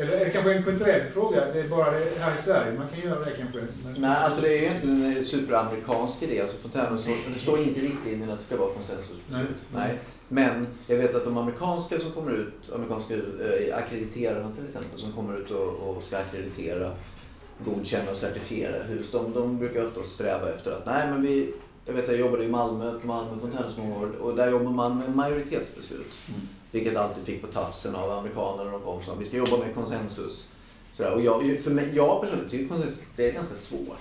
Eh, 0.00 0.08
Eller 0.08 0.16
är 0.20 0.24
det 0.24 0.30
kanske 0.30 0.54
en 0.54 0.62
kulturell 0.62 1.06
fråga? 1.08 1.52
Det 1.52 1.60
är 1.60 1.68
bara 1.68 1.90
det 1.90 2.18
här 2.20 2.38
i 2.38 2.42
Sverige 2.44 2.78
man 2.78 2.88
kan 2.88 3.00
göra 3.10 3.20
det 3.24 3.30
kanske? 3.30 3.58
Men- 3.84 3.94
Nej, 3.98 4.16
alltså 4.16 4.40
det 4.40 4.48
är 4.58 4.62
egentligen 4.62 5.04
en 5.16 5.24
superamerikansk 5.24 6.22
idé. 6.22 6.40
Alltså 6.40 6.68
det 7.34 7.38
står 7.40 7.58
inte 7.58 7.80
i 7.80 7.88
riktlinjerna 7.88 8.32
att 8.32 8.38
det 8.38 8.44
ska 8.44 8.56
vara 8.56 8.74
konsensusbeslut. 8.74 9.48
Nej. 9.74 9.80
Nej. 9.88 9.98
Men 10.28 10.66
jag 10.86 10.96
vet 10.96 11.14
att 11.14 11.24
de 11.24 11.38
amerikanska 11.38 11.98
som 12.00 12.10
kommer 12.12 12.30
ut, 12.32 12.72
amerikanska 12.74 13.14
eh, 13.14 13.76
akkrediterarna 13.78 14.52
till 14.56 14.64
exempel, 14.64 15.00
som 15.00 15.12
kommer 15.12 15.38
ut 15.38 15.50
och, 15.50 15.68
och 15.96 16.02
ska 16.02 16.18
akkreditera, 16.18 16.92
godkänna 17.64 18.10
och 18.10 18.16
certifiera 18.16 18.82
hus, 18.82 19.06
de, 19.12 19.32
de 19.32 19.58
brukar 19.58 19.86
ofta 19.86 20.02
sträva 20.02 20.48
efter 20.52 20.70
att, 20.72 20.86
nej 20.86 21.08
men 21.10 21.22
vi, 21.22 21.52
jag 21.86 21.92
vet 21.94 22.04
att 22.04 22.10
jag 22.10 22.18
jobbade 22.20 22.44
i 22.44 22.48
Malmö, 22.48 22.92
på 23.00 23.06
Malmö 23.06 23.30
Fontänhus 23.40 23.76
många 23.76 23.96
år, 23.98 24.10
och 24.20 24.36
där 24.36 24.50
jobbar 24.50 24.70
man 24.70 24.98
med 24.98 25.16
majoritetsbeslut. 25.16 26.12
Mm. 26.28 26.40
Vilket 26.70 26.96
alltid 26.96 27.24
fick 27.24 27.40
på 27.42 27.46
tafsen 27.46 27.94
av 27.94 28.10
amerikaner 28.10 28.64
när 28.64 28.72
de 28.72 28.80
kom. 28.80 29.02
Så 29.02 29.14
vi 29.14 29.24
ska 29.24 29.36
jobba 29.36 29.56
med 29.56 29.74
konsensus. 29.74 30.46
Sådär. 30.96 31.12
Och 31.12 31.20
jag, 31.20 31.60
för 31.64 31.70
mig, 31.70 31.92
jag 31.94 32.20
personligen 32.20 32.50
tycker 32.50 32.68
konsensus, 32.68 33.00
det 33.16 33.28
är 33.28 33.32
ganska 33.32 33.54
svårt. 33.54 33.98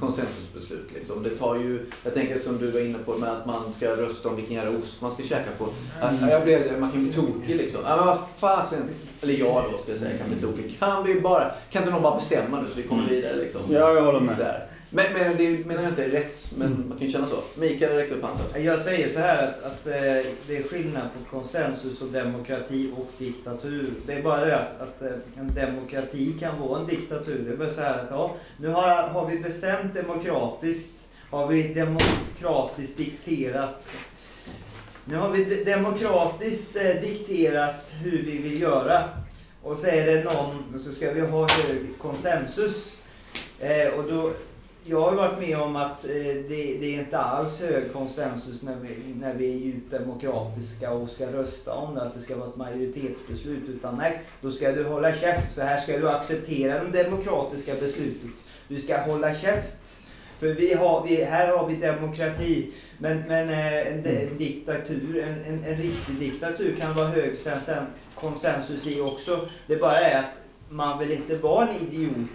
Konsensusbeslut 0.00 0.90
liksom. 0.94 1.22
Det 1.22 1.30
tar 1.30 1.54
ju, 1.56 1.86
jag 2.04 2.14
tänker 2.14 2.38
som 2.40 2.58
du 2.58 2.70
var 2.70 2.80
inne 2.80 2.98
på 2.98 3.14
med 3.16 3.30
att 3.32 3.46
man 3.46 3.72
ska 3.74 3.96
rösta 3.96 4.28
om 4.28 4.36
vilken 4.36 4.54
jävla 4.54 4.78
ost 4.78 5.00
man 5.02 5.12
ska 5.12 5.22
käka 5.22 5.50
på. 5.58 5.68
Ja, 6.00 6.30
Jag 6.30 6.42
blev, 6.44 6.80
man 6.80 6.90
kan 6.92 7.04
bli 7.04 7.12
tokig 7.12 7.56
liksom. 7.56 7.80
Ja, 7.84 7.96
men 7.96 8.06
vad 8.06 8.18
fasen. 8.38 8.82
Eller 9.20 9.34
jag 9.34 9.64
då 9.72 9.78
ska 9.78 9.90
jag 9.90 10.00
säga 10.00 10.18
kan 10.18 10.28
bli 10.28 10.40
tokig. 10.40 10.76
Kan 10.78 11.04
vi 11.04 11.20
bara, 11.20 11.50
kan 11.70 11.82
inte 11.82 11.92
någon 11.92 12.02
bara 12.02 12.16
bestämma 12.16 12.60
nu 12.60 12.68
så 12.70 12.76
vi 12.76 12.82
kommer 12.82 13.02
Mm. 13.02 13.14
vidare 13.14 13.36
liksom. 13.36 13.60
Ja, 13.68 13.92
jag 13.94 14.02
håller 14.04 14.20
med. 14.20 14.62
Men, 14.96 15.04
men 15.12 15.36
det 15.36 15.66
menar 15.66 15.82
jag 15.82 15.92
inte 15.92 16.04
är 16.04 16.08
rätt. 16.08 16.50
Men 16.58 16.66
Mm. 16.72 16.88
man 16.88 16.98
kan 16.98 17.06
ju 17.06 17.12
känna 17.12 17.26
så. 17.26 17.42
Mikael 17.54 17.92
räckte 17.96 18.14
upp 18.14 18.22
handen. 18.24 18.64
Jag 18.64 18.80
säger 18.80 19.08
så 19.08 19.18
här 19.20 19.42
att, 19.42 19.64
att 19.64 19.86
eh, 19.86 19.92
det 20.46 20.56
är 20.56 20.62
skillnad 20.68 21.02
på 21.02 21.36
konsensus 21.36 22.02
och 22.02 22.08
demokrati 22.08 22.90
och 22.96 23.06
diktatur. 23.18 23.92
Det 24.06 24.12
är 24.12 24.22
bara 24.22 24.44
det 24.44 24.56
att, 24.58 24.80
att 24.80 25.02
eh, 25.02 25.12
en 25.38 25.54
demokrati 25.54 26.32
kan 26.40 26.60
vara 26.60 26.80
en 26.80 26.86
diktatur. 26.86 27.44
Det 27.46 27.52
är 27.52 27.56
bara 27.56 27.70
så 27.70 27.80
här 27.80 27.98
att 27.98 28.10
ja, 28.10 28.36
nu 28.60 28.68
har, 28.68 28.88
har 29.08 29.26
vi 29.30 29.38
bestämt 29.38 29.94
demokratiskt, 29.94 30.92
har 31.30 31.46
vi 31.46 31.74
demokratiskt 31.74 32.96
dikterat 32.96 33.88
nu 35.08 35.16
har 35.16 35.30
vi 35.30 35.44
de- 35.44 35.64
demokratiskt 35.64 36.76
eh, 36.76 36.82
dikterat 37.00 37.92
hur 38.02 38.22
vi 38.22 38.38
vill 38.38 38.60
göra. 38.62 39.08
Och 39.62 39.76
så 39.76 39.86
är 39.86 40.06
det 40.06 40.24
någon, 40.24 40.80
så 40.84 40.92
ska 40.92 41.12
vi 41.12 41.20
ha 41.20 41.48
hög 41.48 41.86
konsensus. 41.98 42.96
Eh, 43.60 43.88
och 43.98 44.04
då, 44.10 44.32
jag 44.88 45.00
har 45.00 45.12
varit 45.12 45.38
med 45.38 45.58
om 45.58 45.76
att 45.76 46.04
eh, 46.04 46.10
det, 46.10 46.76
det 46.80 46.86
är 46.86 47.00
inte 47.00 47.18
alls 47.18 47.60
hög 47.60 47.92
konsensus 47.92 48.62
när 48.62 48.76
vi, 48.76 49.14
när 49.20 49.34
vi 49.34 49.50
är 49.50 49.56
djupt 49.56 49.90
demokratiska 49.90 50.92
och 50.92 51.10
ska 51.10 51.26
rösta 51.26 51.74
om 51.74 51.94
det, 51.94 52.02
att 52.02 52.14
det 52.14 52.20
ska 52.20 52.36
vara 52.36 52.48
ett 52.48 52.56
majoritetsbeslut. 52.56 53.68
Utan 53.68 53.96
nej, 53.96 54.20
då 54.40 54.50
ska 54.50 54.72
du 54.72 54.84
hålla 54.84 55.14
käft 55.14 55.54
för 55.54 55.62
här 55.62 55.80
ska 55.80 55.98
du 55.98 56.10
acceptera 56.10 56.84
det 56.84 57.02
demokratiska 57.02 57.74
beslutet. 57.74 58.30
Du 58.68 58.80
ska 58.80 59.00
hålla 59.00 59.34
käft. 59.34 60.00
För 60.38 60.46
vi 60.46 60.74
har, 60.74 61.06
vi, 61.06 61.24
här 61.24 61.56
har 61.56 61.68
vi 61.68 61.76
demokrati. 61.76 62.72
Men, 62.98 63.22
men 63.28 63.48
eh, 63.48 63.86
en, 63.86 64.06
en 64.06 64.38
diktatur, 64.38 65.18
en, 65.18 65.44
en, 65.44 65.64
en 65.64 65.76
riktig 65.76 66.14
diktatur 66.14 66.76
kan 66.80 66.94
vara 66.94 67.08
hög 67.08 67.38
sen, 67.38 67.58
sen 67.66 67.86
konsensus 68.14 68.86
i 68.86 69.00
också. 69.00 69.40
Det 69.66 69.76
bara 69.76 69.96
är 69.96 70.18
att 70.18 70.40
man 70.68 70.98
vill 70.98 71.12
inte 71.12 71.36
vara 71.36 71.68
en 71.68 71.74
idiot. 71.76 72.30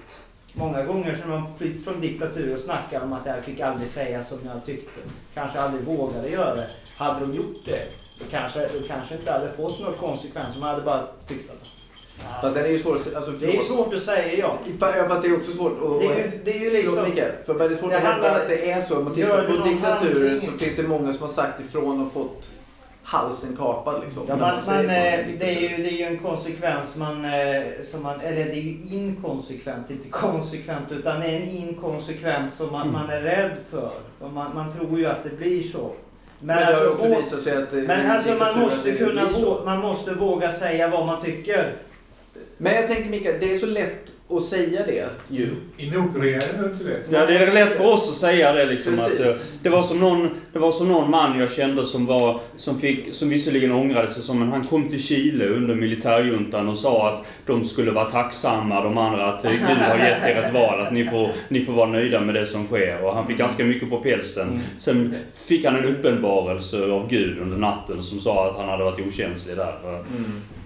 Många 0.54 0.84
gånger 0.84 1.22
har 1.26 1.40
man 1.40 1.58
flytt 1.58 1.84
från 1.84 2.02
diktatur 2.02 2.54
och 2.54 2.60
snackar 2.60 3.02
om 3.02 3.14
att 3.14 3.26
jag 3.26 3.44
fick 3.44 3.60
aldrig 3.60 3.88
säga 3.90 4.24
som 4.24 4.38
jag 4.46 4.66
tyckte. 4.66 5.00
Kanske 5.34 5.60
aldrig 5.62 5.84
vågade 5.84 6.30
göra 6.30 6.56
det. 6.56 6.68
Hade 6.98 7.20
de 7.20 7.34
gjort 7.34 7.66
det, 7.66 7.82
då 8.20 8.26
kanske, 8.32 8.60
då 8.60 8.88
kanske 8.88 9.16
inte 9.16 9.32
hade 9.32 9.52
fått 9.52 9.80
några 9.80 9.94
konsekvenser. 9.94 10.60
Man 10.60 10.70
hade 10.70 10.82
bara 10.82 11.08
tyckt 11.28 11.52
att... 11.52 11.68
Fast 12.42 12.56
den 12.56 12.66
är 12.66 12.70
ju 12.70 12.80
svår 12.80 12.98
alltså, 13.16 13.32
Det 13.32 13.58
är 13.58 13.62
svårt 13.64 13.94
att 13.94 14.02
säga 14.04 14.34
ja. 14.38 14.58
Ja, 14.80 15.06
fast 15.10 15.22
det 15.22 15.28
är 15.28 15.36
också 15.38 15.52
svårt 15.54 15.72
att... 15.84 16.00
Det 16.00 16.06
är 16.08 16.18
ju, 16.18 16.32
det 16.44 16.52
är 16.52 16.60
ju 16.60 16.70
liksom... 16.72 17.04
Mikael, 17.04 17.32
för 17.46 17.60
det 17.60 17.66
är 17.66 17.76
svårt 17.76 17.90
Det 17.92 17.98
att 17.98 18.04
hävda 18.04 18.10
handlar- 18.30 18.40
att 18.42 18.48
det 18.48 18.72
är 18.72 18.82
så. 18.82 18.98
Om 18.98 19.04
man 19.04 19.14
tittar 19.16 19.48
på 19.48 19.68
diktaturer 19.68 20.40
så 20.40 20.52
finns 20.58 20.76
det 20.76 20.84
många 20.84 21.14
som 21.14 21.22
har 21.22 21.30
sagt 21.30 21.60
ifrån 21.60 22.06
och 22.06 22.14
fått 22.14 22.52
halsen 23.04 23.56
kapad 23.58 24.02
liksom. 24.06 24.24
Ja, 24.28 24.36
man, 24.36 24.62
man, 24.68 24.80
eh, 24.80 25.20
det, 25.40 25.46
är 25.56 25.60
ju, 25.78 25.84
det 25.84 25.90
är 25.90 25.98
ju 25.98 26.04
en 26.06 26.18
konsekvens 26.20 26.96
man, 26.96 27.26
eh, 27.26 27.64
som 27.92 28.04
man, 28.04 28.22
eller 28.22 28.46
det 28.46 28.52
är 28.52 28.62
ju 28.62 28.78
inkonsekvent, 28.92 29.92
inte 29.92 30.08
konsekvent, 30.10 30.92
utan 30.92 31.20
det 31.20 31.26
är 31.28 31.36
en 31.36 31.50
inkonsekvens 31.50 32.56
som 32.56 32.72
man, 32.72 32.82
Mm. 32.82 32.94
man 32.94 33.10
är 33.10 33.22
rädd 33.22 33.52
för. 33.70 33.92
Och 34.20 34.32
man, 34.34 34.56
man 34.56 34.74
tror 34.74 35.00
ju 35.00 35.06
att 35.06 35.24
det 35.24 35.30
blir 35.38 35.64
så. 35.64 35.92
Men, 36.40 36.58
det 36.58 36.64
har 36.66 36.72
alltså, 36.72 36.84
ju 36.86 36.90
också 36.90 37.08
visat 37.08 37.42
sig 37.42 37.64
att... 37.64 37.72
det- 37.72 37.82
men 37.82 38.12
alltså 38.12 38.34
man 38.36 38.60
måste 38.60 38.92
kunna 38.92 39.26
blir 39.26 39.34
så. 39.34 39.56
vå- 39.60 39.66
man 39.66 39.80
måste 39.80 40.14
våga 40.14 40.52
säga 40.54 40.88
vad 40.88 41.06
man 41.06 41.22
tycker. 41.22 41.74
Men 42.58 42.74
jag 42.76 42.88
tänker 42.88 43.10
Mikael, 43.10 43.36
det 43.40 43.54
är 43.54 43.60
så 43.60 43.66
lätt 43.66 44.12
att 44.38 44.44
säga 44.44 44.86
det 44.86 45.10
ju. 45.28 45.48
I 45.78 45.91
Nordkorea 45.91 46.41
är 46.41 46.63
det 46.63 46.70
inte 46.70 46.84
det. 46.84 47.00
Ja, 47.10 47.26
det 47.26 47.38
är 47.38 47.54
lätt 47.54 47.78
för 47.78 47.94
oss 47.94 48.10
att 48.10 48.15
säga 48.15 48.54
det 48.54 48.65
liksom. 48.65 48.94
Att, 48.94 49.10
Precis. 49.10 49.26
eh, 49.26 49.36
det, 49.62 49.70
var 49.70 49.84
som 49.84 50.00
någon, 50.00 50.30
det 50.54 50.60
var 50.60 50.72
som 50.72 50.88
någon 50.88 51.12
man 51.12 51.39
jag 51.39 51.52
kände 51.52 51.86
som 51.86 52.06
var, 52.06 52.39
som 52.56 52.80
fick, 52.80 53.13
som 53.13 53.30
visserligen 53.30 53.72
ångrade 53.72 54.08
sig 54.08 54.24
som, 54.24 54.39
men 54.39 54.50
han 54.50 54.63
kom 54.63 54.89
till 54.89 55.04
Chile 55.04 55.46
under 55.46 55.76
militärjuntan 55.76 56.70
och 56.70 56.78
sa 56.78 57.10
att 57.10 57.26
de 57.46 57.63
skulle 57.63 57.91
vara 57.91 58.06
tacksamma, 58.06 58.84
de 58.84 58.98
andra, 58.98 59.34
att 59.34 59.46
eh, 59.46 59.52
Gud 59.52 59.78
har 59.78 59.98
gett 59.98 60.28
er 60.28 60.36
ett 60.36 60.54
val, 60.54 60.82
att 60.82 60.94
ni 60.94 61.06
får, 61.06 61.30
ni 61.50 61.65
får 61.65 61.74
vara 61.74 61.89
nöjda 61.89 62.22
med 62.22 62.36
det 62.36 62.46
som 62.46 62.67
sker. 62.67 63.06
Och 63.06 63.15
han 63.15 63.28
fick 63.28 63.38
ganska 63.38 63.63
mycket 63.63 63.89
på 63.89 63.98
pälsen. 63.98 64.50
Mm. 64.50 64.62
Sen 64.78 65.15
fick 65.46 65.65
han 65.65 65.76
en 65.76 65.86
uppenbarelse 65.86 66.91
av 66.91 67.10
Gud 67.10 67.39
under 67.39 67.58
natten 67.58 68.04
som 68.04 68.20
sa 68.20 68.50
att 68.50 68.58
han 68.58 68.70
hade 68.70 68.84
varit 68.84 69.08
okänslig 69.08 69.58
där. 69.58 69.74
För 69.82 70.04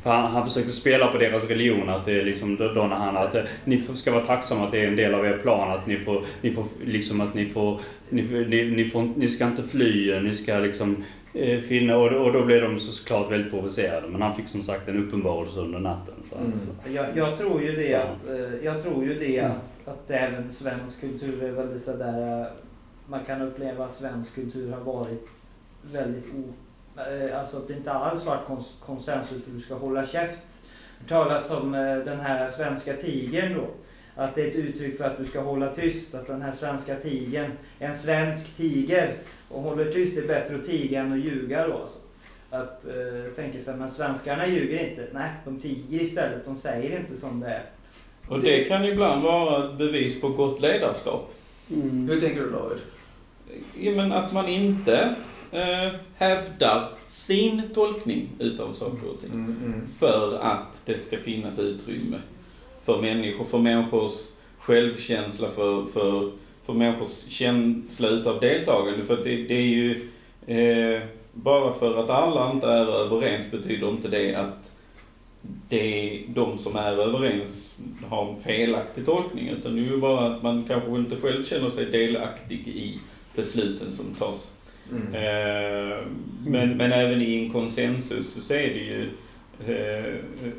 Han, 0.06 0.32
han 0.32 0.44
försökte 0.46 0.72
spela 0.72 1.08
på 1.08 1.18
deras 1.18 1.48
religion, 1.50 1.90
att 1.90 2.06
det 2.06 2.20
är 2.22 2.26
liksom 2.26 2.56
då, 2.56 2.66
när 2.66 2.96
han 2.96 3.18
att 3.18 3.36
ni 3.66 3.82
ska 3.96 4.12
vara 4.12 4.26
tacksamma 4.26 4.66
att 4.66 4.72
det 4.72 4.80
är 4.84 4.88
en 4.88 4.96
del 4.96 5.14
av 5.14 5.26
er 5.26 5.38
plan, 5.38 5.72
att 5.72 5.88
ni 5.88 5.98
får, 5.98 6.22
ni 6.42 6.52
får 6.52 6.66
liksom 6.86 7.22
att 7.22 7.34
ni 7.34 7.46
får, 7.46 7.80
ni, 8.10 8.22
ni, 8.50 8.64
ni, 8.72 8.86
får, 8.86 9.10
ni 9.16 9.30
ska 9.30 9.46
inte 9.46 9.64
fly, 9.64 10.20
ni 10.20 10.34
ska 10.34 10.58
liksom 10.58 11.04
eh, 11.34 11.60
finna, 11.60 11.98
och, 11.98 12.12
och 12.26 12.34
då 12.34 12.46
blev 12.46 12.62
de 12.62 12.80
så 12.80 12.92
såklart 12.92 13.32
väldigt 13.32 13.52
provocerade. 13.52 14.08
Men 14.08 14.22
han 14.22 14.36
fick 14.36 14.48
som 14.48 14.62
sagt 14.62 14.88
en 14.88 15.08
uppenbarelse 15.08 15.60
under 15.60 15.80
natten. 15.80 16.14
Så, 16.24 16.36
Mm. 16.36 16.52
så. 16.60 16.92
Jag, 16.94 17.06
jag 17.18 17.38
tror 17.38 17.62
ju 17.62 17.72
det 17.72 17.90
Så. 17.92 17.96
att, 17.98 18.40
eh, 18.40 18.66
jag 18.66 18.84
tror 18.84 19.04
ju 19.06 19.14
det 19.20 19.38
Mm. 19.38 19.52
att, 19.52 19.88
att 19.94 20.12
även 20.12 20.52
svensk 20.52 21.02
kultur 21.02 21.44
är 21.44 21.52
väldigt 21.52 21.82
sådär, 21.84 22.42
eh, 22.42 22.48
man 23.08 23.20
kan 23.28 23.42
uppleva 23.42 23.86
att 23.86 23.96
svensk 23.96 24.36
kultur 24.36 24.72
har 24.72 24.80
varit 24.94 25.28
väldigt 25.92 26.26
o, 26.36 26.38
eh, 26.40 26.54
alltså 27.40 27.58
att 27.58 27.68
det 27.68 27.74
inte 27.74 27.92
alls 27.92 28.26
varit 28.26 28.46
kons, 28.48 28.76
konsensus 28.80 29.44
för 29.44 29.52
att 29.52 29.58
du 29.58 29.60
ska 29.60 29.76
hålla 29.76 30.08
käft. 30.08 30.40
Det 31.00 31.10
talas 31.10 31.52
om 31.52 31.74
eh, 31.74 31.98
den 31.98 32.20
här 32.20 32.50
svenska 32.50 32.94
tigern 32.94 33.54
då. 33.54 33.68
Att 34.16 34.36
det 34.36 34.42
är 34.42 34.48
ett 34.48 34.56
uttryck 34.56 34.98
för 34.98 35.04
att 35.04 35.18
du 35.18 35.26
ska 35.26 35.42
hålla 35.42 35.76
tyst. 35.76 36.16
Att 36.16 36.28
den 36.28 36.42
här 36.42 36.54
svenska 36.54 36.96
tigern, 36.96 37.52
en 37.80 37.96
svensk 37.96 38.58
tiger 38.58 39.14
och 39.50 39.62
håller 39.62 39.92
tyst, 39.92 40.16
det 40.16 40.22
är 40.22 40.28
bättre 40.28 40.56
att 40.56 40.66
tiga 40.66 41.02
än 41.02 41.14
att 41.14 41.20
ljuga 41.20 41.68
då. 41.68 41.74
Alltså. 41.74 42.00
Att 42.50 42.86
eh, 42.86 43.34
tänka 43.36 43.60
sig, 43.60 43.76
men 43.76 43.92
svenskarna 43.92 44.48
ljuger 44.48 44.90
inte. 44.90 45.08
Nej, 45.12 45.30
de 45.46 45.60
tiger 45.60 46.02
istället. 46.02 46.46
De 46.46 46.56
säger 46.56 47.00
inte 47.00 47.18
som 47.18 47.40
det 47.40 47.48
är. 47.48 47.64
Och 48.28 48.40
det 48.40 48.64
kan 48.64 48.86
ibland 48.86 49.24
vara 49.24 49.66
ett 49.66 49.78
bevis 49.78 50.22
på 50.22 50.30
gott 50.30 50.62
ledarskap. 50.62 51.34
Mm. 51.72 52.10
Hur 52.10 52.22
tänker 52.22 52.42
du 52.42 52.52
David? 52.52 52.78
Ja, 53.80 53.92
men 53.92 54.12
att 54.12 54.34
man 54.34 54.48
inte 54.48 55.16
eh, 55.52 55.92
hävdar 56.16 56.90
sin 57.08 57.62
tolkning 57.74 58.30
utav 58.40 58.74
saker 58.74 59.10
och 59.14 59.20
ting. 59.20 59.32
Mm, 59.32 59.88
För 60.00 60.40
att 60.42 60.82
det 60.86 60.98
ska 60.98 61.18
finnas 61.18 61.60
utrymme 61.60 62.18
för 62.82 63.02
människor, 63.02 63.46
för 63.46 63.58
människors 63.58 64.14
självkänsla, 64.58 65.50
för, 65.50 65.86
för, 65.86 66.32
för 66.64 66.74
människors 66.74 67.24
känsla 67.28 68.08
utav 68.08 68.40
deltagande. 68.40 69.04
För 69.04 69.18
det, 69.18 69.44
det 69.44 69.56
är 69.56 69.62
ju, 69.62 70.10
eh, 70.48 71.02
bara 71.34 71.74
för 71.74 72.04
att 72.04 72.10
alla 72.10 72.52
inte 72.52 72.68
är 72.68 72.86
överens 72.86 73.52
betyder 73.52 73.90
inte 73.90 74.08
det 74.08 74.36
att 74.36 74.72
det, 75.70 76.22
de 76.28 76.58
som 76.58 76.76
är 76.76 76.92
överens 76.92 77.76
har 78.10 78.30
en 78.30 78.38
felaktig 78.38 79.06
tolkning. 79.06 79.50
Utan 79.50 79.76
det 79.76 79.82
är 79.82 79.92
ju 79.92 79.98
bara 79.98 80.28
att 80.28 80.44
man 80.44 80.64
kanske 80.64 80.92
inte 80.92 81.16
själv 81.16 81.44
känner 81.44 81.70
sig 81.70 81.86
delaktig 81.86 82.68
i 82.68 83.00
besluten 83.36 83.92
som 83.92 84.06
tas. 84.20 84.52
Mm. 84.92 85.14
Eh, 85.14 85.98
men, 86.46 86.78
men 86.78 86.92
även 86.92 87.22
i 87.22 87.46
en 87.46 87.52
konsensus 87.52 88.48
så 88.48 88.54
är 88.54 88.68
det 88.74 88.80
ju 88.80 89.10
eh, 89.76 90.14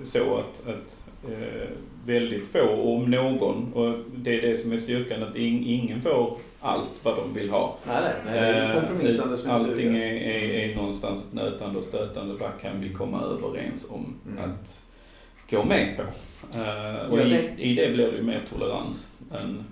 så 0.04 0.36
att, 0.36 0.68
att 0.68 1.00
eh, 1.30 1.68
väldigt 2.06 2.48
få, 2.48 2.68
om 2.68 3.10
någon, 3.10 3.72
och 3.72 3.98
det 4.16 4.38
är 4.38 4.42
det 4.50 4.56
som 4.56 4.72
är 4.72 4.78
styrkan, 4.78 5.22
att 5.22 5.36
ing, 5.36 5.66
ingen 5.66 6.02
får 6.02 6.38
allt 6.60 6.90
vad 7.02 7.16
de 7.16 7.32
vill 7.32 7.50
ha. 7.50 7.78
Nej, 7.86 7.96
nej, 8.02 8.12
nej, 8.26 8.40
det 8.40 8.46
är 8.46 8.74
ju 8.74 8.80
kompromissande 8.80 9.36
som 9.36 9.50
inte 9.50 9.52
Allting 9.52 9.96
är, 9.96 10.12
är, 10.14 10.70
är 10.70 10.76
någonstans 10.76 11.24
ett 11.24 11.34
nötande 11.34 11.78
och 11.78 11.84
stötande. 11.84 12.34
Vad 12.34 12.60
kan 12.60 12.80
vi 12.80 12.88
komma 12.92 13.22
överens 13.22 13.86
om 13.90 14.14
Mm. 14.26 14.44
att 14.44 14.82
gå 15.50 15.64
med 15.64 15.96
på? 15.96 16.02
Och 17.10 17.20
i, 17.20 17.50
i 17.56 17.74
det 17.74 17.92
blir 17.92 18.10
det 18.10 18.16
ju 18.16 18.22
mer 18.22 18.40
tolerans 18.50 19.08
än... 19.34 19.64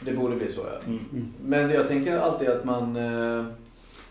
Det 0.00 0.12
borde 0.12 0.36
bli 0.36 0.48
så 0.48 0.60
ja. 0.60 0.78
Mm. 0.86 1.32
Men 1.44 1.70
jag 1.70 1.88
tänker 1.88 2.18
alltid 2.18 2.48
att 2.48 2.64
man... 2.64 2.98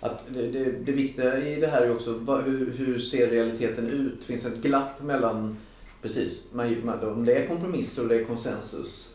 Att 0.05 0.23
det, 0.27 0.47
det, 0.47 0.71
det 0.71 0.91
viktiga 0.91 1.37
i 1.37 1.59
det 1.59 1.67
här 1.67 1.81
är 1.81 1.91
också 1.91 2.11
hur, 2.45 2.71
hur 2.77 2.99
ser 2.99 3.27
realiteten 3.27 3.87
ut? 3.87 4.23
Finns 4.23 4.43
det 4.43 4.49
ett 4.49 4.61
glapp 4.61 5.01
mellan... 5.01 5.57
Precis, 6.01 6.43
man, 6.51 6.85
man, 6.85 7.09
om 7.09 7.25
det 7.25 7.33
är 7.33 7.47
kompromisser 7.47 8.03
och 8.03 8.09
det 8.09 8.15
är 8.15 8.23
konsensus. 8.23 9.09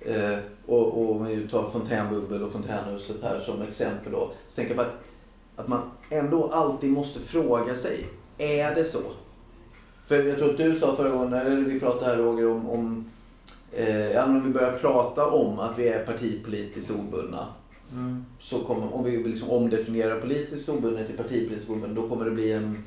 Eh, 0.00 0.38
och, 0.66 0.86
och 0.86 1.10
om 1.16 1.24
vi 1.24 1.48
tar 1.48 1.70
fontänbubbel 1.70 2.42
och 2.42 2.52
fontänhuset 2.52 3.22
här 3.22 3.40
som 3.40 3.62
exempel 3.62 4.12
då. 4.12 4.30
Så 4.48 4.56
tänker 4.56 4.74
jag 4.74 4.84
på 4.84 4.90
att, 4.90 5.00
att 5.56 5.68
man 5.68 5.80
ändå 6.10 6.48
alltid 6.48 6.90
måste 6.90 7.20
fråga 7.20 7.74
sig. 7.74 8.06
Är 8.38 8.74
det 8.74 8.84
så? 8.84 9.00
För 10.06 10.22
jag 10.22 10.38
tror 10.38 10.50
att 10.50 10.56
du 10.56 10.78
sa 10.78 10.96
förra 10.96 11.10
gången, 11.10 11.32
eller 11.32 11.56
vi 11.56 11.80
pratade 11.80 12.06
här 12.06 12.16
Roger 12.16 12.46
om, 12.46 12.70
om 12.70 13.10
eh, 13.72 14.12
ja, 14.12 14.26
men 14.26 14.36
om 14.36 14.44
vi 14.44 14.50
börjar 14.50 14.72
prata 14.72 15.26
om 15.26 15.58
att 15.58 15.78
vi 15.78 15.88
är 15.88 16.06
partipolitiskt 16.06 16.90
obundna. 16.90 17.46
Så 18.40 18.58
kommer, 18.60 18.94
om 18.94 19.04
vi 19.04 19.24
liksom 19.24 19.50
omdefinierar 19.50 20.20
politiskt 20.20 20.68
obunden 20.68 21.06
till 21.06 21.16
partipolitiskt 21.16 21.70
obunden, 21.70 21.94
då 21.94 22.08
kommer 22.08 22.24
det 22.24 22.30
bli 22.30 22.52
en, 22.52 22.84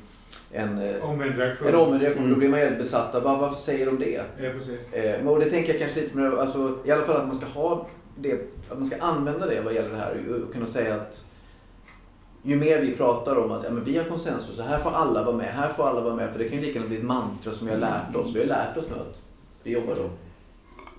en, 0.50 0.78
eh, 0.78 1.10
Omvänd 1.10 1.36
reaktion. 1.38 1.68
en 1.68 1.74
omvänd 1.74 2.02
reaktion. 2.02 2.22
Då 2.22 2.28
Mm. 2.28 2.38
blir 2.38 2.48
man 2.48 2.58
helt 2.60 2.78
besatta. 2.78 3.20
Var, 3.20 3.36
varför 3.38 3.56
säger 3.60 3.86
de 3.86 3.98
det? 3.98 4.22
Ja, 4.42 4.50
precis. 4.58 4.92
Eh, 4.92 5.18
men- 5.18 5.28
och 5.28 5.40
det 5.40 5.50
tänker 5.50 5.72
jag 5.72 5.80
kanske 5.80 6.00
lite 6.00 6.16
med, 6.16 6.34
alltså, 6.34 6.78
i 6.84 6.90
alla 6.90 7.02
fall 7.04 7.16
att 7.16 7.26
man 7.26 7.36
ska 7.36 7.46
ha 7.46 7.86
det, 8.18 8.32
att 8.70 8.78
man 8.78 8.86
ska 8.86 9.00
använda 9.00 9.46
det 9.46 9.60
vad 9.64 9.74
gäller 9.74 9.90
det 9.90 9.96
här 9.96 10.16
och, 10.48 10.52
kunna 10.52 10.66
säga 10.66 10.94
att 10.94 11.24
ju 12.42 12.56
mer 12.56 12.80
vi 12.80 12.92
pratar 12.96 13.36
om 13.36 13.50
att 13.52 13.64
ja, 13.64 13.70
men 13.70 13.84
vi 13.84 13.96
har 13.98 14.04
konsensus, 14.04 14.56
så 14.56 14.62
här 14.62 14.78
får 14.78 14.90
alla 14.90 15.24
vara 15.24 15.36
med, 15.36 15.46
här 15.46 15.68
får 15.68 15.84
alla 15.88 16.00
vara 16.00 16.14
med. 16.16 16.32
För 16.32 16.38
det 16.38 16.48
kan 16.48 16.58
ju 16.58 16.64
lika 16.64 16.74
gärna 16.74 16.88
bli 16.88 16.96
ett 16.98 17.04
mantra 17.04 17.52
som 17.52 17.66
vi 17.66 17.72
har 17.72 17.80
lärt 17.80 18.16
oss. 18.16 18.34
Vi 18.34 18.38
har 18.40 18.46
lärt 18.46 18.76
oss 18.76 18.84
nu 18.90 18.94
att 18.96 19.18
vi 19.62 19.72
jobbar 19.72 19.94
så. 19.94 20.10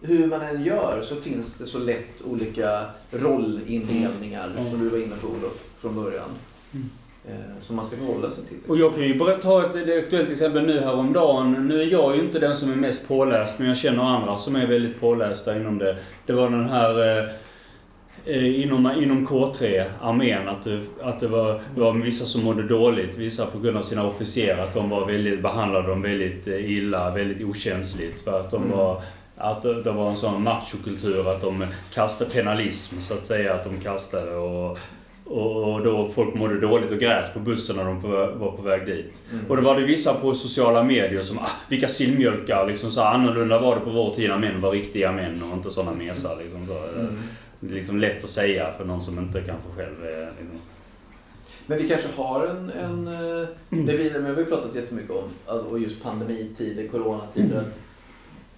Hur 0.07 0.27
man 0.27 0.41
än 0.41 0.63
gör 0.63 1.01
så 1.03 1.15
finns 1.15 1.57
det 1.57 1.65
så 1.65 1.79
lätt 1.79 2.21
olika 2.25 2.79
rollindelningar 3.11 4.47
Mm. 4.57 4.69
som 4.71 4.79
du 4.83 4.89
var 4.89 4.97
inne 4.97 5.15
på 5.21 5.27
Olof 5.27 5.63
från 5.81 5.95
början. 5.95 6.29
Mm. 6.73 6.89
Eh, 7.27 7.61
som 7.61 7.75
man 7.75 7.85
ska 7.85 7.97
förhålla 7.97 8.29
sig 8.29 8.43
till. 8.45 8.57
Och 8.67 8.77
jag 8.77 8.95
kan 8.95 9.03
ju 9.03 9.13
bara 9.19 9.37
ta 9.37 9.65
ett 9.69 9.75
ett 9.75 10.03
aktuellt 10.03 10.29
exempel 10.31 10.65
nu 10.65 10.79
häromdagen. 10.79 11.67
Nu 11.67 11.81
är 11.81 11.85
jag 11.85 12.15
ju 12.15 12.21
inte 12.21 12.39
den 12.39 12.55
som 12.55 12.71
är 12.71 12.75
mest 12.75 13.07
påläst, 13.07 13.59
men 13.59 13.67
jag 13.67 13.77
känner 13.77 14.03
andra 14.03 14.37
som 14.37 14.55
är 14.55 14.67
väldigt 14.67 14.99
pålästa 14.99 15.57
inom 15.57 15.77
det. 15.77 15.97
Det 16.25 16.33
var 16.33 16.49
den 16.49 16.69
här 16.69 17.17
eh, 17.19 17.25
eh, 18.25 18.61
inom, 18.61 18.91
inom 18.91 19.27
K3, 19.27 19.85
armén, 20.01 20.47
att 20.47 20.63
det, 20.63 20.81
att 21.01 21.19
det 21.19 21.27
var, 21.27 21.61
det 21.75 21.81
var 21.81 21.93
vissa 21.93 22.25
som 22.25 22.43
mådde 22.43 22.63
dåligt. 22.63 23.17
Vissa 23.17 23.45
på 23.45 23.59
grund 23.59 23.77
av 23.77 23.83
sina 23.83 24.07
officerare, 24.07 24.63
att 24.63 24.73
de 24.73 24.89
var 24.89 25.05
väldigt, 25.05 25.41
behandlade 25.41 25.87
dem 25.87 26.01
väldigt 26.01 26.47
eh, 26.47 26.71
illa, 26.71 27.11
väldigt 27.13 27.41
okänsligt. 27.41 28.21
För 28.21 28.39
att 28.39 28.51
de 28.51 28.63
Mm. 28.63 28.77
var 28.77 29.01
att 29.37 29.61
det 29.61 29.91
var 29.91 30.09
en 30.09 30.17
sån 30.17 30.43
machokultur, 30.43 31.31
att 31.31 31.41
de 31.41 31.65
kastade 31.93 32.29
penalism 32.31 33.01
så 33.01 33.13
att 33.13 33.25
säga, 33.25 33.53
att 33.53 33.63
de 33.63 33.79
kastade 33.79 34.35
och 34.35 34.77
och 35.25 35.73
och 35.73 35.83
då 35.83 36.07
folk 36.07 36.35
mådde 36.35 36.59
dåligt 36.59 36.91
och 36.91 36.99
grät 36.99 37.33
på 37.33 37.39
bussen 37.39 37.75
när 37.75 37.85
de 37.85 38.01
var 38.39 38.51
på 38.57 38.61
väg 38.61 38.85
dit. 38.85 39.21
Mm. 39.31 39.45
Och 39.49 39.55
då 39.55 39.61
var 39.61 39.79
det 39.79 39.85
vissa 39.85 40.13
på 40.13 40.33
sociala 40.33 40.83
medier 40.83 41.23
som 41.23 41.39
ah, 41.39 41.49
vilka 41.69 41.87
sillmjölkar, 41.87 42.67
liksom 42.67 42.91
så 42.91 43.01
annorlunda 43.01 43.59
var 43.59 43.75
det 43.75 43.81
på 43.81 43.89
vår 43.89 44.15
tid 44.15 44.29
när 44.29 44.37
män 44.37 44.61
var 44.61 44.71
riktiga 44.71 45.11
män 45.11 45.43
och 45.43 45.57
inte 45.57 45.69
sådana 45.69 45.97
mesar. 45.97 46.37
Liksom, 46.41 46.65
så. 46.67 46.99
Mm. 46.99 47.19
Det 47.59 47.71
är 47.71 47.75
liksom 47.75 47.99
lätt 47.99 48.23
att 48.23 48.29
säga 48.29 48.73
för 48.77 48.85
någon 48.85 49.01
som 49.01 49.19
inte 49.19 49.41
kanske 49.41 49.69
själv 49.75 50.05
är... 50.05 50.25
Liksom. 50.39 50.61
Men 51.67 51.77
vi 51.77 51.89
kanske 51.89 52.07
har 52.15 52.47
en, 52.47 52.71
en 52.71 53.07
eh, 53.07 53.47
det 53.69 53.97
vi, 53.97 54.11
men 54.13 54.35
vi 54.35 54.43
har 54.43 54.49
pratat 54.49 54.75
jättemycket 54.75 55.11
om, 55.11 55.29
alltså, 55.45 55.67
och 55.67 55.79
just 55.79 56.03
pandemitider, 56.03 56.87
coronatider, 56.87 57.57
att 57.57 57.79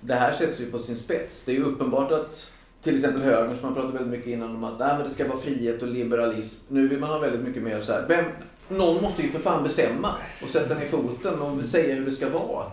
det 0.02 0.14
här 0.14 0.34
sätts 0.34 0.60
ju 0.60 0.72
på 0.72 0.80
sin 0.80 0.96
spets. 0.96 1.44
Det 1.46 1.52
är 1.52 1.56
ju 1.56 1.64
uppenbart 1.64 2.12
att 2.12 2.52
till 2.82 2.96
exempel 2.96 3.22
högern 3.22 3.56
som 3.58 3.66
man 3.66 3.74
pratade 3.74 3.94
väldigt 3.94 4.12
mycket 4.12 4.28
innan 4.28 4.56
om 4.56 4.64
att 4.64 4.80
nej, 4.80 4.94
men 4.98 5.08
det 5.08 5.14
ska 5.14 5.28
vara 5.28 5.40
frihet 5.40 5.82
och 5.82 5.88
liberalism. 5.88 6.64
Nu 6.68 6.88
vill 6.88 7.00
man 7.00 7.10
ha 7.10 7.20
väldigt 7.20 7.42
mycket 7.42 7.64
mer 7.64 7.82
så 7.82 7.92
här. 7.92 8.06
Vem, 8.08 8.26
någon 8.68 9.02
måste 9.02 9.22
ju 9.22 9.30
för 9.30 9.40
fan 9.40 9.64
bestämma 9.64 10.14
och 10.44 10.50
sätta 10.50 10.74
ner 10.74 10.86
foten 10.86 11.42
och 11.42 11.66
säga 11.66 11.96
hur 11.96 12.06
det 12.06 12.12
ska 12.12 12.30
vara. 12.30 12.66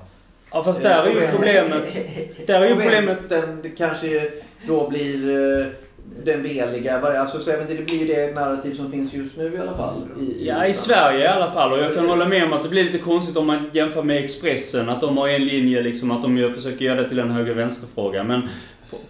Ja 0.51 0.65
fast 0.65 0.83
där 0.83 1.05
är 1.05 1.11
ju 1.11 1.29
problemet. 1.31 1.97
Där 2.47 2.61
är 2.61 2.69
ju 2.69 2.75
problemet. 2.75 3.09
vänstern, 3.09 3.59
det 3.63 3.69
kanske 3.69 4.31
då 4.67 4.89
blir 4.89 5.31
eh, 5.61 5.67
den 6.25 6.43
veliga, 6.43 7.01
alltså 7.21 7.39
så 7.39 7.51
inte, 7.51 7.75
det 7.75 7.83
blir 7.83 7.99
ju 7.99 8.07
det 8.07 8.35
narrativ 8.35 8.75
som 8.75 8.91
finns 8.91 9.15
just 9.15 9.37
nu 9.37 9.55
i 9.55 9.59
alla 9.59 9.77
fall. 9.77 9.95
I, 10.21 10.47
Ja, 10.49 10.67
i 10.67 10.75
Sverige 10.75 11.25
i 11.25 11.29
alla 11.29 11.51
fall. 11.51 11.73
Och 11.73 11.79
jag 11.79 11.85
kan 11.85 11.95
Precis. 11.95 12.11
hålla 12.11 12.29
med 12.29 12.45
om 12.45 12.53
att 12.53 12.63
det 12.63 12.69
blir 12.69 12.85
lite 12.85 12.99
konstigt 12.99 13.37
om 13.37 13.47
man 13.47 13.71
jämför 13.73 14.03
med 14.03 14.25
Expressen. 14.25 14.89
Att 14.89 15.01
de 15.01 15.17
har 15.19 15.29
en 15.29 15.45
linje, 15.45 15.83
liksom, 15.83 16.11
att 16.11 16.23
de 16.23 16.53
försöker 16.55 16.85
göra 16.85 17.03
det 17.03 17.09
till 17.09 17.19
en 17.19 17.31
höger-vänster-fråga. 17.31 18.25
Men 18.25 18.49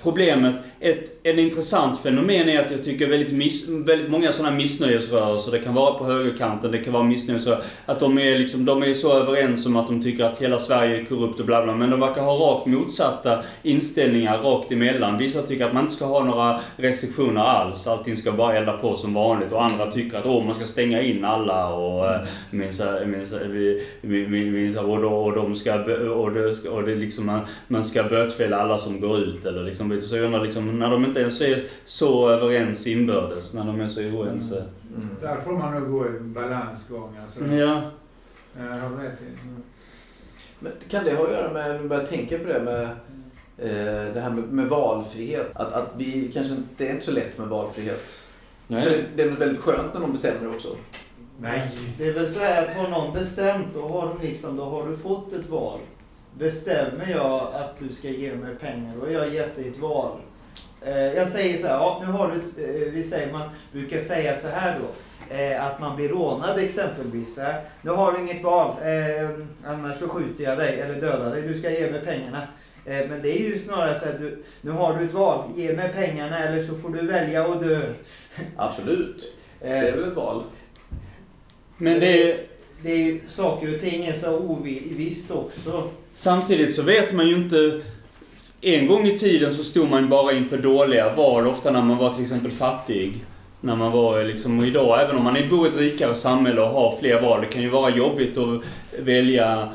Problemet, 0.02 0.54
ett, 0.84 1.20
en 1.22 1.38
intressant 1.38 1.98
fenomen 1.98 2.48
är 2.48 2.60
att 2.64 2.70
jag 2.70 2.84
tycker 2.84 3.06
väldigt, 3.06 3.32
miss, 3.32 3.68
väldigt 3.68 4.10
många 4.10 4.32
sådana 4.32 4.56
missnöjesrörelser, 4.56 5.52
det 5.52 5.58
kan 5.58 5.74
vara 5.74 5.98
på 5.98 6.04
högerkanten, 6.04 6.70
det 6.72 6.78
kan 6.78 6.92
vara 6.92 7.02
missnöjesrörelser, 7.02 7.68
att 7.86 8.00
de 8.00 8.18
är, 8.18 8.38
liksom, 8.38 8.64
de 8.64 8.82
är 8.82 8.94
så 8.94 9.12
överens 9.12 9.66
om 9.66 9.76
att 9.76 9.86
de 9.86 10.02
tycker 10.02 10.24
att 10.24 10.42
hela 10.42 10.58
Sverige 10.58 11.00
är 11.00 11.04
korrupt 11.04 11.40
och 11.40 11.46
bla 11.46 11.64
bla, 11.64 11.76
men 11.76 11.90
de 11.90 12.00
verkar 12.00 12.22
ha 12.22 12.34
rakt 12.34 12.66
motsatta 12.66 13.44
inställningar 13.62 14.38
rakt 14.38 14.72
emellan. 14.72 15.18
Vissa 15.18 15.42
tycker 15.42 15.66
att 15.66 15.74
man 15.74 15.82
inte 15.82 15.94
ska 15.94 16.04
ha 16.04 16.24
några 16.24 16.60
restriktioner 16.76 17.40
alls, 17.40 17.86
allting 17.86 18.16
ska 18.16 18.32
bara 18.32 18.54
elda 18.54 18.72
på 18.72 18.96
som 18.96 19.14
vanligt 19.14 19.52
och 19.52 19.64
andra 19.64 19.90
tycker 19.90 20.18
att 20.18 20.26
åh, 20.26 20.44
man 20.44 20.54
ska 20.54 20.64
stänga 20.64 21.02
in 21.02 21.24
alla 21.24 21.68
och 21.68 22.04
och, 24.84 25.02
då, 25.02 25.08
och 25.08 25.32
de 25.34 25.56
ska, 25.56 25.74
och 26.14 26.32
det, 26.32 26.68
och 26.68 26.82
det 26.82 26.94
liksom, 26.94 27.26
man, 27.26 27.40
man 27.68 27.84
ska 27.84 28.02
bötfälla 28.02 28.56
alla 28.56 28.78
som 28.78 29.00
går 29.00 29.18
ut 29.18 29.44
eller 29.44 29.62
liksom, 29.62 30.00
så 30.02 30.16
jag 30.16 30.24
undrar 30.24 30.44
liksom, 30.44 30.73
när 30.78 30.90
de 30.90 31.04
inte 31.04 31.20
ens 31.20 31.40
är 31.40 31.62
så 31.84 32.28
överens 32.28 32.86
inbördes, 32.86 33.54
när 33.54 33.64
de 33.64 33.80
är 33.80 33.88
så 33.88 34.00
oense. 34.00 34.64
Mm. 34.96 35.08
Där 35.20 35.40
får 35.40 35.52
man 35.52 35.74
nog 35.74 35.90
gå 35.90 36.04
en 36.04 36.32
balansgång. 36.32 37.16
Alltså. 37.22 37.44
Ja. 37.44 37.90
Ja, 38.58 38.64
Jag 38.64 38.88
har 38.88 39.02
rätt 39.02 39.22
i. 39.22 39.48
Men 40.58 40.72
kan 40.88 41.04
det 41.04 41.14
ha 41.14 41.24
att 41.24 41.30
göra 41.30 41.52
med, 41.52 41.80
nu 41.82 41.88
börjar 41.88 42.02
jag 42.02 42.10
tänka 42.10 42.38
på 42.38 42.44
det 42.44 42.60
med 42.60 42.82
eh, 43.58 44.14
det 44.14 44.20
här 44.20 44.30
med, 44.30 44.44
med 44.44 44.68
valfrihet. 44.68 45.50
Att, 45.54 45.72
att 45.72 45.92
vi 45.96 46.30
kanske 46.32 46.54
inte, 46.54 46.68
det 46.76 46.88
är 46.88 46.92
inte 46.92 47.04
så 47.04 47.12
lätt 47.12 47.38
med 47.38 47.48
valfrihet. 47.48 48.04
För 48.68 48.90
det, 48.90 49.04
det 49.16 49.22
är 49.22 49.30
något 49.30 49.40
väldigt 49.40 49.60
skönt 49.60 49.94
när 49.94 50.00
någon 50.00 50.12
bestämmer 50.12 50.54
också. 50.54 50.68
Nej. 51.40 51.70
Det 51.98 52.06
är 52.06 52.12
väl 52.12 52.30
så 52.30 52.40
här 52.40 52.62
att 52.62 52.76
har 52.76 52.88
någon 52.88 53.14
bestämt, 53.14 53.66
då 53.74 53.88
har, 53.88 54.16
liksom, 54.22 54.56
då 54.56 54.64
har 54.64 54.88
du 54.88 54.96
fått 54.96 55.32
ett 55.32 55.48
val. 55.48 55.78
Bestämmer 56.38 57.10
jag 57.10 57.54
att 57.54 57.78
du 57.78 57.94
ska 57.94 58.08
ge 58.08 58.34
mig 58.34 58.54
pengar, 58.54 58.94
då 58.96 59.00
har 59.00 59.12
jag 59.12 59.34
gett 59.34 59.56
dig 59.56 59.68
ett 59.68 59.78
val. 59.78 60.18
Eh, 60.86 61.12
jag 61.12 61.28
säger 61.28 61.58
så 61.58 61.66
här, 61.66 61.74
ja, 61.74 62.02
nu 62.06 62.12
har 62.12 62.28
du, 62.30 62.34
ett- 62.34 62.82
eh, 62.86 62.92
vi 62.92 63.02
säger, 63.02 63.32
man 63.32 63.48
brukar 63.72 63.98
säga 63.98 64.36
så 64.36 64.48
här 64.48 64.78
då. 64.80 64.86
Eh, 65.34 65.64
att 65.66 65.80
man 65.80 65.96
blir 65.96 66.08
rånad 66.08 66.58
exempelvis. 66.58 67.38
Nu 67.82 67.90
har 67.90 68.12
du 68.12 68.20
inget 68.20 68.42
val, 68.44 68.76
annars 69.66 69.98
så 69.98 70.08
skjuter 70.08 70.44
jag 70.44 70.58
dig 70.58 70.80
eller 70.80 71.00
dödar 71.00 71.30
dig. 71.30 71.42
Du 71.42 71.58
ska 71.58 71.70
ge 71.70 71.90
mig 71.90 72.00
pengarna. 72.04 72.48
Men 72.86 73.22
det 73.22 73.28
är 73.38 73.40
ju 73.40 73.58
snarare 73.58 73.98
så 73.98 74.08
att 74.08 74.18
du, 74.18 74.44
nu 74.60 74.70
har 74.70 74.98
du 74.98 75.04
ett 75.04 75.12
val. 75.12 75.44
Ge 75.56 75.72
mig 75.72 75.92
pengarna 75.94 76.48
eller 76.48 76.66
så 76.66 76.74
får 76.74 76.88
du 76.88 77.06
välja 77.06 77.44
att 77.52 77.60
dö. 77.60 77.82
Absolut. 78.56 79.32
Det 79.60 79.68
är 79.68 79.92
väl 79.92 80.08
ett 80.08 80.16
val. 80.16 80.42
Men 81.76 82.00
det 82.00 82.22
är, 82.32 82.40
Det 82.82 82.88
är 82.90 83.12
ju, 83.12 83.20
saker 83.28 83.74
och 83.74 83.80
ting 83.80 84.04
är 84.06 84.12
så 84.12 84.38
ovisst 84.38 85.30
också. 85.30 85.90
Samtidigt 86.12 86.74
så 86.74 86.82
vet 86.82 87.12
man 87.12 87.28
ju 87.28 87.34
inte... 87.34 87.80
En 88.66 88.86
gång 88.86 89.06
i 89.06 89.18
tiden 89.18 89.54
så 89.54 89.64
stod 89.64 89.90
man 89.90 90.08
bara 90.08 90.32
inför 90.32 90.58
dåliga 90.58 91.14
val, 91.14 91.46
ofta 91.46 91.70
när 91.70 91.82
man 91.82 91.96
var 91.98 92.12
till 92.12 92.22
exempel 92.22 92.50
fattig. 92.50 93.24
När 93.60 93.76
man 93.76 93.92
var 93.92 94.24
liksom, 94.24 94.64
idag, 94.64 95.02
även 95.02 95.16
om 95.16 95.24
man 95.24 95.48
bor 95.50 95.66
i 95.66 95.70
ett 95.70 95.76
rikare 95.76 96.14
samhälle 96.14 96.60
och 96.60 96.68
har 96.68 96.96
fler 97.00 97.20
val, 97.20 97.40
det 97.40 97.46
kan 97.46 97.62
ju 97.62 97.68
vara 97.68 97.96
jobbigt 97.96 98.38
att 98.38 98.60
välja, 98.98 99.68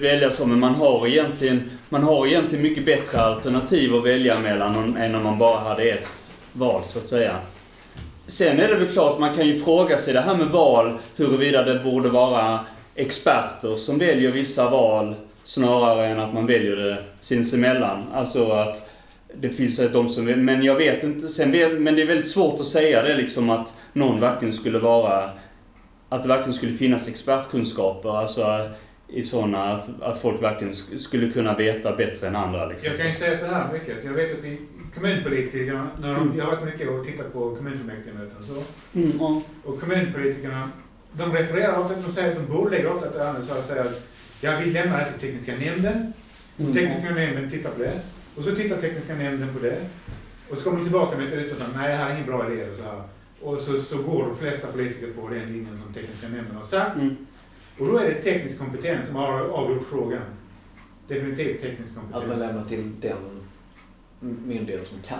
välja 0.00 0.30
så, 0.30 0.46
men 0.46 0.60
man 0.60 0.74
har, 0.74 1.06
egentligen, 1.06 1.70
man 1.88 2.02
har 2.02 2.26
egentligen 2.26 2.62
mycket 2.62 2.86
bättre 2.86 3.20
alternativ 3.20 3.94
att 3.94 4.04
välja 4.04 4.40
mellan 4.40 4.96
än 4.96 5.14
om 5.14 5.22
man 5.22 5.38
bara 5.38 5.60
hade 5.60 5.82
ett 5.82 6.08
val, 6.52 6.82
så 6.84 6.98
att 6.98 7.08
säga. 7.08 7.36
Sen 8.26 8.60
är 8.60 8.68
det 8.68 8.76
väl 8.76 8.88
klart, 8.88 9.18
man 9.18 9.34
kan 9.34 9.46
ju 9.46 9.60
fråga 9.60 9.98
sig 9.98 10.14
det 10.14 10.20
här 10.20 10.36
med 10.36 10.46
val, 10.46 10.98
huruvida 11.16 11.62
det 11.62 11.84
borde 11.84 12.08
vara 12.08 12.60
experter 12.94 13.76
som 13.76 13.98
väljer 13.98 14.30
vissa 14.30 14.70
val 14.70 15.14
snarare 15.44 16.06
än 16.06 16.20
att 16.20 16.34
man 16.34 16.46
väljer 16.46 16.76
det 16.76 16.98
sinsemellan. 17.20 18.02
Alltså 18.12 18.50
att 18.50 18.90
det 19.34 19.48
finns 19.48 19.80
de 19.92 20.08
som 20.08 20.26
vill, 20.26 20.36
men 20.36 20.62
jag 20.62 20.74
vet 20.74 21.02
inte, 21.02 21.28
sen 21.28 21.50
men 21.82 21.94
det 21.96 22.02
är 22.02 22.06
väldigt 22.06 22.28
svårt 22.28 22.60
att 22.60 22.66
säga 22.66 23.02
det 23.02 23.16
liksom 23.16 23.50
att 23.50 23.72
någon 23.92 24.20
verkligen 24.20 24.54
skulle 24.54 24.78
vara, 24.78 25.30
att 26.08 26.22
det 26.22 26.28
verkligen 26.28 26.52
skulle 26.54 26.72
finnas 26.72 27.08
expertkunskaper, 27.08 28.16
alltså 28.18 28.70
i 29.08 29.22
sådana, 29.22 29.64
att, 29.72 30.02
att 30.02 30.20
folk 30.20 30.42
verkligen 30.42 30.72
sk- 30.72 30.98
skulle 30.98 31.30
kunna 31.30 31.56
veta 31.56 31.96
bättre 31.96 32.26
än 32.28 32.36
andra 32.36 32.66
liksom. 32.66 32.88
Jag 32.88 32.98
kan 32.98 33.08
ju 33.10 33.14
säga 33.16 33.38
så 33.38 33.46
här 33.46 33.72
mycket. 33.72 33.96
Jag 34.04 34.12
vet 34.12 34.38
att 34.38 34.44
i 34.44 34.58
kommunpolitikerna, 34.94 35.88
när 35.98 36.14
de, 36.14 36.34
jag 36.38 36.44
har 36.44 36.56
varit 36.56 36.64
mycket 36.64 36.88
och 36.88 37.06
tittat 37.06 37.32
på 37.32 37.54
kommunfullmäktigemöten 37.56 38.36
och 38.40 38.46
så. 38.46 38.98
Mm, 38.98 39.12
ja. 39.20 39.42
Och 39.64 39.80
kommunpolitikerna, 39.80 40.68
de 41.12 41.32
refererar 41.32 41.78
ofta, 41.78 41.94
de 42.06 42.12
säger 42.12 42.28
att 42.32 42.46
de 42.48 42.52
bordlägger 42.56 42.92
ofta 42.96 43.08
ett 43.08 43.14
ärende 43.14 43.46
så 43.46 43.54
här 43.54 43.62
säger 43.62 43.82
att 43.82 44.02
jag 44.44 44.60
vill 44.60 44.72
lämna 44.72 44.96
det 44.98 45.10
till 45.12 45.20
tekniska 45.20 45.52
nämnden. 45.56 46.12
Mm. 46.58 46.72
Tekniska 46.72 47.10
nämnden 47.10 47.50
tittar 47.50 47.70
på 47.70 47.78
det. 47.78 48.00
Och 48.36 48.42
så 48.44 48.54
tittar 48.54 48.76
tekniska 48.80 49.14
nämnden 49.14 49.48
på 49.54 49.58
det. 49.64 49.76
Och 50.50 50.56
så 50.56 50.64
kommer 50.64 50.76
de 50.78 50.84
tillbaka 50.84 51.16
med 51.18 51.26
ett 51.26 51.32
utlåtande. 51.34 51.78
Nej, 51.78 51.88
det 51.90 51.96
här 51.96 52.10
är 52.10 52.14
ingen 52.14 52.26
bra 52.26 52.52
idé. 52.52 52.70
Och 52.70 52.76
så, 52.76 52.82
här. 52.82 53.02
Och 53.40 53.60
så, 53.60 53.82
så 53.82 54.02
går 54.02 54.22
de 54.26 54.36
flesta 54.38 54.66
politiker 54.66 55.06
på 55.20 55.28
den 55.28 55.38
linjen 55.52 55.78
som 55.84 55.94
tekniska 55.94 56.28
nämnden 56.28 56.56
har 56.56 56.64
sagt. 56.64 56.96
Mm. 56.96 57.16
Och 57.78 57.86
då 57.86 57.98
är 57.98 58.04
det 58.04 58.14
teknisk 58.22 58.58
kompetens 58.58 59.06
som 59.06 59.16
har 59.16 59.40
avgjort 59.40 59.86
frågan. 59.90 60.22
Definitivt 61.08 61.62
teknisk 61.62 61.90
Att 61.90 61.96
man 61.96 62.12
kompetens. 62.12 62.40
lämnar 62.40 62.64
till 62.64 62.90
den 63.00 63.16
myndighet 64.46 64.86
som 64.88 64.98
kan. 65.08 65.18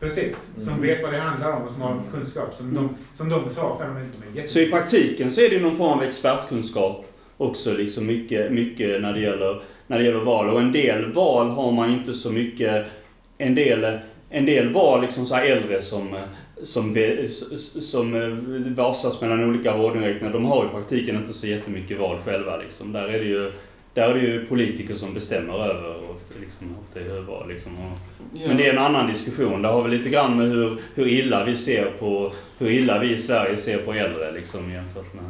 Precis. 0.00 0.36
Som 0.54 0.68
Mm. 0.68 0.80
vet 0.80 1.02
vad 1.02 1.12
det 1.12 1.18
handlar 1.18 1.52
om 1.52 1.62
och 1.62 1.70
som 1.72 1.80
har 1.80 2.02
kunskap 2.12 2.56
som 2.56 2.74
de, 2.74 2.96
som 3.16 3.28
de 3.28 3.50
saknar. 3.50 3.86
De 3.88 3.96
är, 3.96 4.06
de 4.34 4.40
är 4.42 4.46
Så 4.46 4.58
i 4.58 4.70
praktiken 4.70 5.30
så 5.30 5.40
är 5.40 5.48
det 5.48 5.54
ju 5.54 5.62
någon 5.62 5.76
form 5.76 5.98
av 5.98 6.02
expertkunskap 6.02 7.06
också, 7.40 7.72
liksom 7.72 8.06
mycket, 8.06 8.52
mycket 8.52 9.02
när, 9.02 9.12
det 9.12 9.20
gäller, 9.20 9.60
när 9.86 9.98
det 9.98 10.04
gäller 10.04 10.18
val. 10.18 10.48
Och 10.48 10.60
en 10.60 10.72
del 10.72 11.12
val 11.12 11.48
har 11.48 11.72
man 11.72 11.92
inte 11.92 12.14
så 12.14 12.32
mycket... 12.32 12.86
En 13.38 13.54
del, 13.54 13.98
en 14.30 14.46
del 14.46 14.68
val, 14.68 15.00
liksom 15.00 15.26
så 15.26 15.36
äldre 15.36 15.82
som, 15.82 16.16
som, 16.62 16.92
be- 16.92 17.28
som 17.80 18.14
eh, 18.14 18.72
vasas 18.72 19.20
mellan 19.20 19.44
olika 19.44 19.76
vårdinriktningar, 19.76 20.32
de 20.32 20.44
har 20.44 20.64
i 20.64 20.68
praktiken 20.68 21.16
inte 21.16 21.32
så 21.32 21.46
jättemycket 21.46 21.98
val 21.98 22.18
själva. 22.24 22.56
Liksom. 22.56 22.92
Där, 22.92 23.08
är 23.08 23.18
det 23.18 23.24
ju, 23.24 23.50
där 23.94 24.08
är 24.08 24.14
det 24.14 24.20
ju 24.20 24.46
politiker 24.46 24.94
som 24.94 25.14
bestämmer 25.14 25.54
över 25.54 25.94
och 25.94 26.22
liksom, 26.40 26.76
ofta 26.82 27.00
i 27.00 27.20
val. 27.20 27.48
Liksom. 27.48 27.72
Och, 27.78 27.98
men 28.46 28.56
det 28.56 28.66
är 28.66 28.72
en 28.72 28.78
annan 28.78 29.10
diskussion. 29.10 29.62
Det 29.62 29.68
har 29.68 29.82
väl 29.82 29.90
lite 29.90 30.08
grann 30.08 30.36
med 30.36 30.48
hur, 30.48 30.76
hur 30.94 31.08
illa 31.08 31.44
vi 31.44 31.56
ser 31.56 31.84
på, 31.84 32.32
hur 32.58 32.70
illa 32.70 32.98
vi 32.98 33.12
i 33.12 33.18
Sverige 33.18 33.56
ser 33.56 33.78
på 33.78 33.92
äldre 33.92 34.32
liksom 34.32 34.72
jämfört 34.72 35.14
med... 35.14 35.24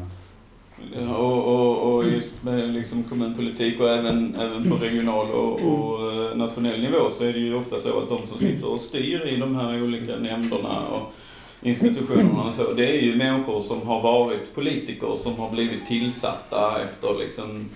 Och, 1.08 1.44
och, 1.44 1.94
och 1.94 2.04
just 2.04 2.42
med 2.42 2.70
liksom 2.74 3.02
kommunpolitik 3.02 3.80
och 3.80 3.88
även, 3.88 4.34
även 4.34 4.70
på 4.70 4.76
regional 4.76 5.30
och, 5.30 5.52
och 5.52 6.12
eh, 6.12 6.36
nationell 6.36 6.80
nivå 6.80 7.10
så 7.10 7.24
är 7.24 7.32
det 7.32 7.38
ju 7.38 7.54
ofta 7.54 7.78
så 7.78 7.98
att 7.98 8.08
de 8.08 8.26
som 8.26 8.38
sitter 8.38 8.68
och 8.68 8.80
styr 8.80 9.26
i 9.26 9.36
de 9.36 9.56
här 9.56 9.82
olika 9.82 10.16
nämnderna 10.16 10.86
och 10.86 11.14
institutionerna 11.62 12.42
och 12.42 12.54
så, 12.54 12.72
det 12.72 12.98
är 12.98 13.00
ju 13.00 13.16
människor 13.16 13.60
som 13.60 13.82
har 13.82 14.00
varit 14.00 14.54
politiker 14.54 15.14
som 15.16 15.34
har 15.34 15.50
blivit 15.50 15.86
tillsatta 15.86 16.82
efter 16.82 17.18
liksom 17.18 17.70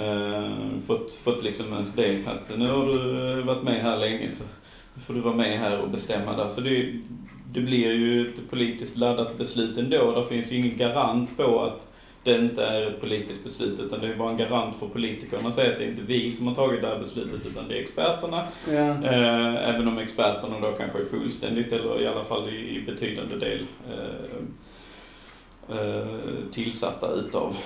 eh, 0.00 0.80
fått, 0.86 1.12
fått 1.12 1.42
liksom 1.42 1.66
det 1.96 2.26
att 2.26 2.58
nu 2.58 2.68
har 2.68 2.86
du 2.86 3.42
varit 3.42 3.62
med 3.62 3.82
här 3.82 3.98
länge 3.98 4.30
så 4.30 4.44
får 5.00 5.14
du 5.14 5.20
vara 5.20 5.34
med 5.34 5.58
här 5.58 5.80
och 5.80 5.90
bestämma 5.90 6.36
där. 6.36 6.48
Så 6.48 6.60
det, 6.60 6.92
det 7.52 7.60
blir 7.60 7.92
ju 7.92 8.28
ett 8.28 8.50
politiskt 8.50 8.96
laddat 8.96 9.38
beslut 9.38 9.78
ändå. 9.78 10.20
Det 10.20 10.26
finns 10.26 10.52
ju 10.52 10.56
ingen 10.56 10.76
garant 10.76 11.36
på 11.36 11.60
att 11.60 11.93
det 12.24 12.36
inte 12.36 12.64
är 12.64 12.82
ett 12.82 13.00
politiskt 13.00 13.44
beslut 13.44 13.80
utan 13.80 14.00
det 14.00 14.08
är 14.08 14.16
bara 14.16 14.30
en 14.30 14.36
garant 14.36 14.76
för 14.76 14.86
politikerna 14.88 15.48
att 15.48 15.54
säga 15.54 15.72
att 15.72 15.78
det 15.78 15.84
är 15.84 15.88
inte 15.88 16.02
vi 16.02 16.30
som 16.30 16.46
har 16.46 16.54
tagit 16.54 16.80
det 16.80 16.86
här 16.86 16.98
beslutet 16.98 17.46
utan 17.46 17.68
det 17.68 17.78
är 17.78 17.80
experterna. 17.82 18.46
Eh, 18.68 19.68
även 19.68 19.88
om 19.88 19.98
experterna 19.98 20.60
då 20.60 20.72
kanske 20.72 20.98
är 20.98 21.04
fullständigt 21.04 21.72
eller 21.72 22.02
i 22.02 22.06
alla 22.06 22.24
fall 22.24 22.48
i, 22.48 22.82
betydande 22.86 23.36
del 23.36 23.66
eh, 23.90 24.36
eh, 25.78 26.06
tillsatta 26.52 27.12
utav 27.12 27.56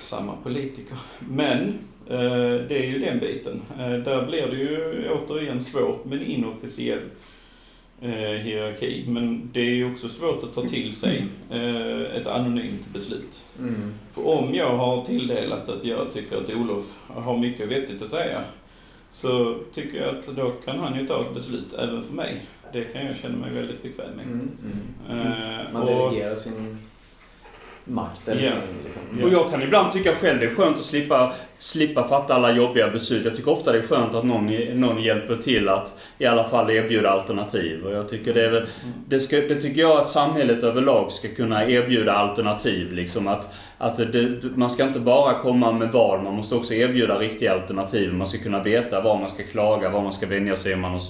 samma 0.00 0.36
politiker. 0.36 0.98
Men 1.18 1.78
det 2.68 2.84
är 2.84 2.86
ju 2.86 2.98
den 2.98 3.18
biten. 3.18 3.62
Där 3.78 4.26
blir 4.26 4.46
det 4.46 4.56
ju 4.56 5.08
återigen 5.10 5.62
svårt 5.62 6.04
med 6.04 6.18
en 6.18 6.26
inofficiell 6.26 7.00
eh, 8.00 8.10
hierarki. 8.18 9.04
Men 9.08 9.50
det 9.52 9.60
är 9.60 9.74
ju 9.74 9.92
också 9.92 10.08
svårt 10.08 10.42
att 10.42 10.54
ta 10.54 10.62
till 10.62 10.96
sig 10.96 11.26
eh, 11.50 12.16
ett 12.16 12.26
anonymt 12.26 12.88
beslut. 12.92 13.44
Mm. 13.58 13.94
För 14.12 14.28
om 14.28 14.54
jag 14.54 14.76
har 14.76 15.04
tilldelat 15.04 15.68
att 15.68 15.84
jag 15.84 16.12
tycker 16.12 16.36
att 16.36 16.50
Olof 16.50 16.98
har 17.06 17.36
mycket 17.36 17.68
vettigt 17.68 18.02
att 18.02 18.10
säga 18.10 18.40
så 19.12 19.58
tycker 19.74 20.02
jag 20.02 20.16
att 20.18 20.36
då 20.36 20.50
kan 20.50 20.78
han 20.78 20.98
ju 20.98 21.06
ta 21.06 21.20
ett 21.20 21.34
beslut 21.34 21.72
även 21.72 22.02
för 22.02 22.14
mig. 22.14 22.46
Det 22.72 22.84
kan 22.84 23.06
jag 23.06 23.16
känna 23.16 23.36
mig 23.36 23.50
väldigt 23.50 23.82
bekväm 23.82 24.10
med. 24.16 24.24
Mm. 24.24 24.50
Mm. 25.10 25.26
Eh, 25.32 25.72
Man 25.72 25.86
delegerar 25.86 26.36
sin 26.36 26.78
makt. 27.88 28.28
Eller 28.28 28.42
Ja. 28.42 28.50
sin, 28.50 28.58
liksom. 28.84 29.24
Och 29.24 29.32
jag 29.32 29.50
kan 29.50 29.62
ibland 29.62 29.92
tycka 29.92 30.14
själv 30.14 30.40
det 30.40 30.46
är 30.46 30.54
skönt 30.54 30.76
att 30.76 30.84
slippa, 30.84 31.32
slippa 31.58 32.08
fatta 32.08 32.34
alla 32.34 32.52
jobbiga 32.52 32.88
beslut. 32.90 33.24
Jag 33.24 33.36
tycker 33.36 33.50
ofta 33.52 33.72
det 33.72 33.78
är 33.78 33.82
skönt 33.82 34.14
att 34.14 34.24
någon, 34.24 34.46
någon 34.80 35.02
hjälper 35.02 35.36
till 35.36 35.68
att 35.68 35.98
i 36.18 36.26
alla 36.26 36.44
fall 36.44 36.70
erbjuda 36.70 37.10
alternativ. 37.10 37.84
Och 37.86 37.92
jag 37.92 38.08
tycker 38.08 38.34
det 38.34 38.44
är 38.44 38.50
väl, 38.50 38.66
det, 39.08 39.20
ska, 39.20 39.36
det 39.36 39.54
tycker 39.54 39.80
jag 39.80 39.98
att 39.98 40.08
samhället 40.08 40.62
överlag 40.64 41.12
ska 41.12 41.28
kunna 41.28 41.66
erbjuda 41.68 42.12
alternativ. 42.12 42.92
Liksom 42.92 43.28
att, 43.28 43.54
att 43.78 43.96
det, 43.96 44.42
man 44.56 44.70
ska 44.70 44.84
inte 44.84 45.00
bara 45.00 45.34
komma 45.34 45.72
med 45.72 45.92
val, 45.92 46.22
man 46.22 46.34
måste 46.34 46.54
också 46.54 46.74
erbjuda 46.74 47.18
riktiga 47.18 47.52
alternativ. 47.54 48.14
Man 48.14 48.26
ska 48.26 48.38
kunna 48.38 48.62
veta 48.62 49.00
var 49.00 49.18
man 49.18 49.28
ska 49.28 49.42
klaga, 49.42 49.90
var 49.90 50.02
man 50.02 50.12
ska 50.12 50.26
vänja 50.26 50.56
sig 50.56 50.74
om 50.74 50.80
man 50.80 50.92
har 50.92 51.02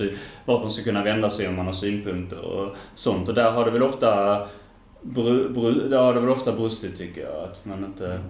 vart 0.45 0.61
man 0.61 0.71
ska 0.71 0.85
kunna 0.85 1.03
vända 1.03 1.31
sig 1.31 1.49
om 1.49 1.57
man 1.57 1.67
har 1.67 1.73
synpunkter 1.73 2.45
och 2.45 2.77
sånt. 2.95 3.29
Och 3.29 3.35
där 3.35 3.51
har 3.51 3.65
det 3.65 3.71
väl 3.71 3.83
ofta 3.83 4.41
Bru, 5.03 5.49
bru, 5.49 5.89
det 5.89 5.97
har 5.97 6.15
det 6.15 6.21
väl 6.21 6.31
ofta 6.31 6.53
brustit 6.53 6.99
tycker 6.99 7.21
jag. 7.21 7.45
Att 7.45 7.65
man 7.65 7.85
inte... 7.85 8.21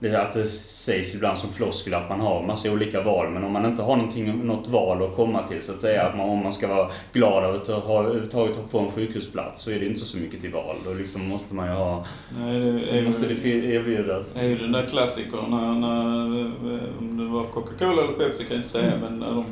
Det 0.00 0.08
att 0.20 0.32
det 0.32 0.48
sägs 0.48 1.14
ibland 1.14 1.38
som 1.38 1.50
floskel 1.52 1.94
att 1.94 2.08
man 2.08 2.20
har 2.20 2.42
massa 2.42 2.72
olika 2.72 3.02
val. 3.02 3.30
Men 3.30 3.44
om 3.44 3.52
man 3.52 3.66
inte 3.66 3.82
har 3.82 3.96
något 4.44 4.68
val 4.68 5.02
att 5.02 5.16
komma 5.16 5.42
till 5.48 5.62
så 5.62 5.72
att 5.72 5.80
säga. 5.80 6.02
Att 6.02 6.16
man, 6.16 6.28
om 6.30 6.42
man 6.42 6.52
ska 6.52 6.68
vara 6.68 6.90
glad 7.12 7.44
över 7.44 7.56
att 7.58 7.68
ha, 7.84 8.02
överhuvudtaget 8.04 8.56
få 8.70 8.78
en 8.78 8.90
sjukhusplats 8.90 9.62
så 9.62 9.70
är 9.70 9.78
det 9.80 9.86
inte 9.86 10.00
så 10.00 10.18
mycket 10.18 10.40
till 10.40 10.52
val. 10.52 10.76
Då 10.84 10.94
liksom 10.94 11.28
måste 11.28 11.54
man 11.54 11.66
ju 11.68 11.72
ha... 11.74 12.04
Nej, 12.38 12.60
det 12.60 12.98
är 12.98 13.02
måste 13.04 13.26
det 13.28 13.34
erbjudas. 13.48 14.32
Det 14.34 14.40
är 14.40 14.44
ju 14.44 14.58
den 14.58 14.72
där 14.72 14.86
klassikern 14.86 15.50
när, 15.50 15.72
när, 15.74 16.40
eh, 16.74 16.80
om 16.98 17.16
det 17.16 17.24
var 17.24 17.44
Coca-Cola 17.44 18.02
eller 18.02 18.12
Pepsi 18.12 18.44
kan 18.44 18.52
jag 18.52 18.58
inte 18.58 18.68
säga, 18.68 18.92
men 19.02 19.18
när 19.18 19.30
de 19.30 19.44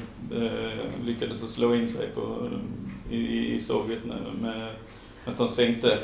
eh, 0.45 1.07
lyckades 1.07 1.43
slå 1.55 1.75
in 1.75 1.89
sig 1.89 2.07
på, 2.15 2.49
i- 3.11 3.55
i 3.55 3.59
Sovjet 3.59 4.05
med, 4.05 4.17
med 4.43 4.69
att 5.27 5.39
de 5.39 5.49
sänkte, 5.49 5.99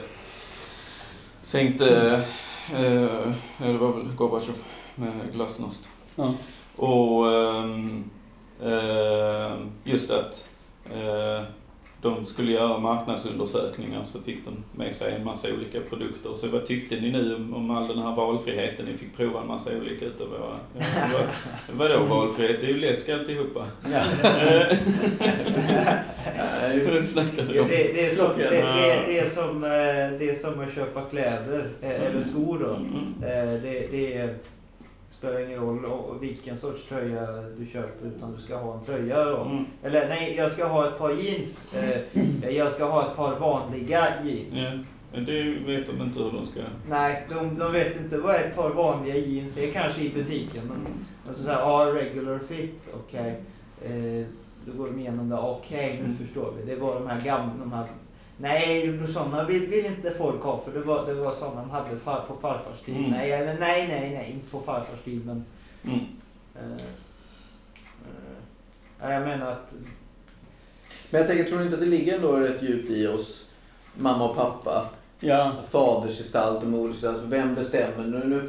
sänkte, 1.42 2.24
eh, 2.74 3.33
ja, 3.59 3.66
det 3.66 3.78
var 3.78 3.92
väl 3.92 4.12
Gorbatjov 4.16 4.57
med 4.94 5.33
glasnost. 5.33 5.88
Ja. 6.16 6.35
Och 6.76 7.33
eh, 8.68 9.57
just 9.85 10.11
att 10.11 10.48
eh, 10.90 11.42
de 12.02 12.26
skulle 12.26 12.52
göra 12.52 12.78
marknadsundersökningar 12.78 14.04
så 14.04 14.20
fick 14.20 14.44
de 14.44 14.78
med 14.78 14.94
sig 14.94 15.14
en 15.14 15.24
massa 15.24 15.48
olika 15.54 15.80
produkter. 15.80 16.30
Så 16.34 16.48
vad 16.48 16.66
tyckte 16.66 17.00
ni 17.00 17.10
nu 17.10 17.34
om, 17.34 17.54
om 17.54 17.70
all 17.70 17.88
den 17.88 17.98
här 17.98 18.16
valfriheten? 18.16 18.86
Ni 18.86 18.94
fick 18.94 19.16
prova 19.16 19.40
en 19.40 19.46
massa 19.46 19.70
olika 19.76 20.04
utav 20.04 20.28
våra... 20.28 20.58
Ja, 20.78 20.84
vad, 21.12 21.88
vadå 21.88 22.04
valfrihet? 22.14 22.60
Det 22.60 22.66
är 22.66 22.70
ju 22.70 22.80
läsk 22.80 23.08
alltihopa. 23.08 23.66
Ja. 23.92 24.02
Det 26.74 27.02
snackade 27.02 27.42
de 27.46 27.52
Det, 27.52 27.60
om. 27.60 27.68
det, 27.68 27.92
det, 27.92 28.06
är 28.06 28.10
som, 28.10 28.28
det, 28.38 28.50
det, 28.50 29.02
det, 29.06 29.18
är 29.18 29.28
som, 29.30 29.64
eh, 29.64 30.18
det 30.18 30.30
är 30.30 30.34
som 30.34 30.60
att 30.60 30.74
köpa 30.74 31.00
kläder, 31.02 31.64
eh, 31.82 31.90
eller 31.90 32.22
skor 32.22 32.58
då. 32.58 32.74
Mm. 32.74 33.14
Eh, 33.22 33.62
Det, 33.62 33.88
det 33.90 34.34
spelar 35.22 35.40
ingen 35.46 35.61
roll 35.61 36.18
vilken 36.20 36.56
sorts 36.56 36.85
tröja 36.88 37.26
du 37.58 37.66
köper 37.66 38.06
utan 38.06 38.32
du 38.35 38.40
ska 38.40 38.56
ha 38.56 38.74
en 38.78 38.85
tröja 38.85 39.24
då. 39.24 39.37
Mm. 39.42 39.64
Eller 39.82 40.08
nej, 40.08 40.35
jag 40.37 40.52
ska 40.52 40.66
ha 40.66 40.88
ett 40.88 40.98
par 40.98 41.11
jeans. 41.11 41.74
Eh, 41.74 42.50
Jag 42.56 42.72
ska 42.72 42.85
ha 42.85 43.11
ett 43.11 43.16
par 43.16 43.38
vanliga 43.38 44.08
jeans. 44.24 44.54
Men 45.12 45.24
det 45.24 45.42
vet 45.42 45.87
de 45.87 46.02
inte 46.02 46.18
hur 46.22 46.30
de 46.32 46.46
ska... 46.46 46.61
Nej, 46.88 47.26
de, 47.28 47.58
de 47.58 47.72
vet 47.72 47.96
inte 48.00 48.18
vad 48.18 48.35
ett 48.35 48.54
par 48.56 48.70
vanliga 48.70 49.16
jeans 49.16 49.58
är 49.58 49.70
kanske 49.72 50.00
i 50.00 50.11
butiken. 50.11 50.62
De, 50.68 51.32
de 51.32 51.42
säger 51.42 51.58
ja, 51.58 51.92
regular 51.94 52.38
fit, 52.38 52.80
okej. 52.94 53.40
Eh, 53.85 54.26
då 54.66 54.72
går 54.78 54.87
de 54.87 54.98
igenom 55.00 55.28
det, 55.28 55.37
okej 55.38 55.96
nu 55.98 56.04
Mm. 56.04 56.16
förstår 56.18 56.52
vi. 56.58 56.74
Det 56.74 56.80
var 56.80 56.94
de 56.94 57.06
här 57.06 57.20
gamla, 57.20 57.52
de 57.61 57.72
här 57.72 57.87
Nej, 58.36 58.98
sådana 59.12 59.44
vill, 59.44 59.66
vill 59.66 59.86
inte 59.86 60.10
folk 60.10 60.42
ha 60.42 60.60
för 60.64 60.72
det 60.72 60.80
var, 60.80 61.06
det 61.06 61.14
var 61.14 61.34
sådana 61.34 61.60
de 61.60 61.70
hade 61.70 61.96
far, 61.96 62.24
på 62.28 62.36
farfars 62.36 62.80
tid. 62.80 62.96
Mm. 62.96 63.10
Nej, 63.10 63.32
eller 63.32 63.58
nej, 63.58 63.88
nej, 63.88 64.10
nej, 64.10 64.32
inte 64.34 64.50
på 64.50 64.60
farfars 64.60 65.00
tid 65.04 65.26
men... 65.26 65.44
Mm. 65.84 66.00
Eh, 66.54 66.84
eh, 69.02 69.12
jag 69.12 69.22
menar 69.22 69.50
att... 69.50 69.72
Men 71.10 71.20
jag 71.20 71.28
tänker, 71.28 71.44
tror 71.44 71.58
ni 71.58 71.64
inte 71.64 71.76
att 71.76 71.80
det 71.80 71.86
ligger 71.86 72.16
ändå 72.16 72.36
rätt 72.36 72.62
djupt 72.62 72.90
i 72.90 73.06
oss, 73.06 73.46
mamma 73.94 74.28
och 74.28 74.36
pappa, 74.36 74.88
Ja. 75.24 75.52
fadersgestalt 75.70 76.62
och 76.62 76.68
modersgestalt. 76.68 77.14
Alltså, 77.14 77.28
Vem 77.30 77.54
bestämmer? 77.54 78.04
Nu, 78.06 78.22
nu, 78.26 78.42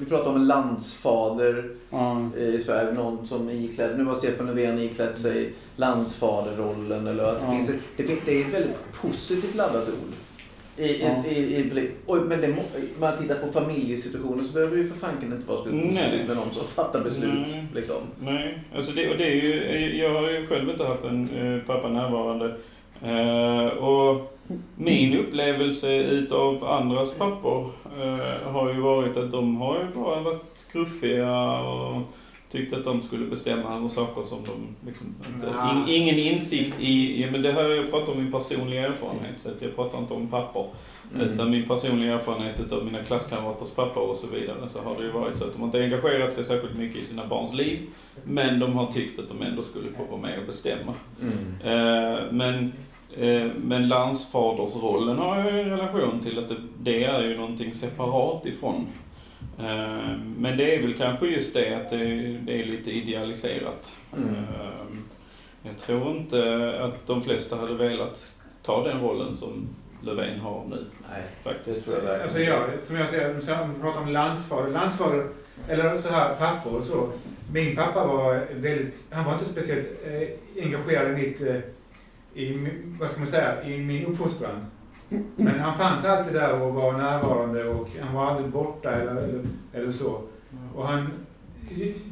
vi 0.00 0.06
pratar 0.06 0.30
om 0.30 0.36
en 0.36 0.46
landsfader 0.46 1.70
ja. 1.90 2.20
i 2.36 2.62
Sverige, 2.62 2.92
någon 2.92 3.26
som 3.26 3.48
är 3.48 3.52
iklädd, 3.52 3.98
nu 3.98 4.04
har 4.04 4.14
Stefan 4.14 4.46
Löfven 4.46 4.78
iklädd 4.78 5.18
sig 5.18 5.52
landsfaderrollen. 5.76 7.06
Eller 7.06 7.24
att 7.24 7.40
det, 7.40 7.46
Ja. 7.46 7.52
finns 7.52 7.66
det, 7.96 8.04
det 8.26 8.36
är 8.42 8.46
ett 8.46 8.54
väldigt 8.54 8.76
positivt 9.02 9.54
laddat 9.54 9.88
ord. 9.88 10.12
I, 10.76 11.02
Ja. 11.02 11.24
i, 11.30 11.38
i, 11.56 11.90
Oj, 12.06 12.20
men 12.20 12.40
det, 12.40 12.54
man 13.00 13.18
tittar 13.18 13.34
på 13.34 13.52
familjesituationer 13.52 14.44
så 14.44 14.52
behöver 14.52 14.76
det 14.76 14.82
ju 14.82 14.88
för 14.88 14.98
fanken 14.98 15.32
inte 15.32 15.46
vara 15.46 15.58
speciellt 15.60 16.28
med 16.28 16.36
någon 16.36 16.54
som 16.54 16.64
fattar 16.64 17.00
beslut. 17.04 17.30
Nej. 17.34 17.64
Liksom. 17.74 17.96
Nej, 18.20 18.64
alltså 18.76 18.92
det, 18.92 19.10
och 19.10 19.16
det 19.18 19.24
är 19.24 19.34
ju, 19.34 19.96
jag 19.98 20.14
har 20.14 20.30
ju 20.30 20.46
själv 20.46 20.70
inte 20.70 20.84
haft 20.84 21.04
en 21.04 21.28
eh, 21.30 21.62
pappa 21.66 21.88
närvarande. 21.88 22.56
Eh, 23.02 23.66
och 23.78 24.36
min 24.76 25.18
upplevelse 25.18 25.96
utav 25.96 26.64
andras 26.64 27.14
pappor 27.14 27.70
eh, 28.00 28.52
har 28.52 28.74
ju 28.74 28.80
varit 28.80 29.16
att 29.16 29.32
de 29.32 29.56
har 29.56 29.78
ju 29.78 30.00
bara 30.02 30.20
varit 30.20 30.66
gruffiga 30.72 31.60
och 31.60 32.02
tyckt 32.50 32.72
att 32.72 32.84
de 32.84 33.00
skulle 33.00 33.26
bestämma 33.26 33.76
över 33.76 33.88
saker 33.88 34.22
som 34.22 34.38
de 34.44 34.86
liksom 34.86 35.14
inte... 35.34 35.46
In, 35.46 35.96
ingen 35.96 36.18
insikt 36.18 36.80
i, 36.80 37.22
ja, 37.22 37.30
men 37.30 37.42
det 37.42 37.52
här 37.52 37.68
jag 37.68 37.90
pratar 37.90 38.12
om 38.12 38.18
min 38.18 38.32
personliga 38.32 38.86
erfarenhet 38.86 39.40
så 39.40 39.48
att 39.48 39.62
jag 39.62 39.76
pratar 39.76 39.98
inte 39.98 40.14
om 40.14 40.28
pappor. 40.28 40.66
Mm. 41.14 41.28
Utan 41.28 41.50
min 41.50 41.68
personliga 41.68 42.14
erfarenhet 42.14 42.60
utav 42.60 42.84
mina 42.84 43.04
klasskamraters 43.04 43.70
pappa 43.70 44.00
och 44.00 44.16
så 44.16 44.26
vidare 44.26 44.68
så 44.68 44.80
har 44.80 44.96
det 44.98 45.04
ju 45.04 45.10
varit 45.10 45.36
så 45.36 45.44
att 45.44 45.52
de 45.52 45.58
har 45.58 45.66
inte 45.66 45.82
engagerat 45.82 46.34
sig 46.34 46.44
särskilt 46.44 46.76
mycket 46.76 46.98
i 46.98 47.04
sina 47.04 47.26
barns 47.26 47.54
liv. 47.54 47.78
Men 48.24 48.58
de 48.58 48.72
har 48.72 48.92
tyckt 48.92 49.18
att 49.18 49.28
de 49.28 49.42
ändå 49.42 49.62
skulle 49.62 49.88
få 49.88 50.04
vara 50.04 50.20
med 50.20 50.38
och 50.38 50.46
bestämma. 50.46 50.94
Mm. 51.20 51.60
Eh, 51.64 52.32
men, 52.32 52.72
men 53.56 53.88
landsfadersrollen 53.88 55.18
har 55.18 55.38
jag 55.38 55.52
ju 55.52 55.60
en 55.60 55.70
relation 55.70 56.20
till 56.22 56.38
att 56.38 56.48
det, 56.48 56.56
det 56.78 57.04
är 57.04 57.22
ju 57.22 57.36
någonting 57.36 57.74
separat 57.74 58.46
ifrån. 58.46 58.86
Eh, 59.58 60.16
men 60.36 60.56
det 60.56 60.74
är 60.74 60.82
väl 60.82 60.94
kanske 60.94 61.26
just 61.26 61.54
det 61.54 61.74
att 61.74 61.90
det, 61.90 62.04
det 62.38 62.60
är 62.60 62.64
lite 62.64 62.90
idealiserat. 62.90 63.92
Mm. 64.16 64.34
Eh, 64.34 64.96
jag 65.62 65.78
tror 65.78 66.10
inte 66.10 66.72
att 66.80 67.06
de 67.06 67.22
flesta 67.22 67.56
hade 67.56 67.74
velat 67.74 68.26
ta 68.62 68.84
den 68.84 69.00
rollen 69.00 69.34
som 69.34 69.68
Löfven 70.02 70.40
har 70.40 70.64
nu 70.70 70.84
Nej, 71.10 71.22
det 71.42 71.50
faktiskt. 71.50 71.84
tror 71.84 72.04
jag. 72.04 72.22
Alltså 72.22 72.38
jag, 72.38 72.60
som 72.82 72.96
jag 72.96 73.10
säger, 73.10 73.62
om 73.62 73.74
vi 73.74 73.80
pratar 73.80 74.00
om 74.00 74.08
landsfader, 74.08 74.70
landsfader, 74.70 75.28
eller 75.68 75.98
så 75.98 76.08
här 76.08 76.34
pappor 76.34 76.78
och 76.78 76.84
så. 76.84 77.08
Min 77.52 77.76
pappa 77.76 78.06
var 78.06 78.46
väldigt, 78.54 79.04
han 79.10 79.24
var 79.24 79.32
inte 79.32 79.44
speciellt 79.44 79.88
eh, 80.06 80.64
engagerad 80.64 81.10
i 81.10 81.14
mitt, 81.14 81.40
eh, 81.40 81.56
i, 82.34 82.68
vad 83.00 83.10
ska 83.10 83.20
man 83.20 83.28
säga, 83.28 83.64
i 83.64 83.78
min 83.78 84.06
uppfostran. 84.06 84.66
Men 85.36 85.60
han 85.60 85.78
fanns 85.78 86.04
alltid 86.04 86.34
där 86.34 86.60
och 86.60 86.74
var 86.74 86.92
närvarande 86.92 87.64
och 87.68 87.88
han 88.00 88.14
var 88.14 88.26
aldrig 88.26 88.50
borta 88.50 88.90
eller, 88.90 89.16
eller, 89.16 89.44
eller 89.72 89.92
så. 89.92 90.22
Och 90.74 90.86
han, 90.86 91.06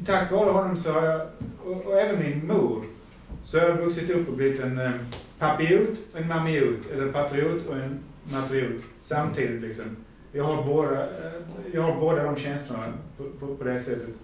tack 0.07 0.31
vare 0.33 0.51
honom 0.51 0.77
så 0.77 0.93
har 0.93 1.03
jag, 1.03 1.21
och, 1.65 1.87
och 1.87 2.01
även 2.01 2.19
min 2.19 2.47
mor, 2.47 2.83
så 3.45 3.59
har 3.59 3.69
jag 3.69 3.77
vuxit 3.77 4.11
upp 4.11 4.29
och 4.29 4.37
blivit 4.37 4.61
en 4.61 4.79
eh, 4.79 4.91
papiot, 5.39 5.99
en 6.15 6.29
mamiot, 6.29 6.91
eller 6.93 7.07
en 7.07 7.13
patriot 7.13 7.67
och 7.67 7.77
en 7.77 7.99
matriot 8.33 8.83
samtidigt 9.05 9.63
liksom. 9.63 9.97
Jag 10.33 10.45
har 10.45 10.65
båda, 10.65 11.03
eh, 11.03 11.33
jag 11.73 11.83
har 11.83 12.01
båda 12.01 12.23
de 12.23 12.37
känslorna 12.37 12.85
på, 13.17 13.25
på, 13.25 13.57
på 13.57 13.65
det 13.65 13.83
sättet. 13.83 14.15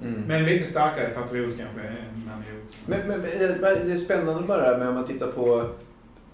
Mm. 0.00 0.22
Men 0.22 0.44
lite 0.44 0.70
starkare 0.70 1.08
patriot 1.08 1.56
kanske 1.58 1.80
än 1.80 2.26
mamiot. 2.26 2.76
Men, 2.86 3.08
men, 3.08 3.20
men 3.60 3.88
det 3.88 3.92
är 3.92 3.98
spännande 3.98 4.42
bara 4.42 4.78
med 4.78 4.88
om 4.88 4.94
man 4.94 5.06
tittar 5.06 5.26
på 5.26 5.58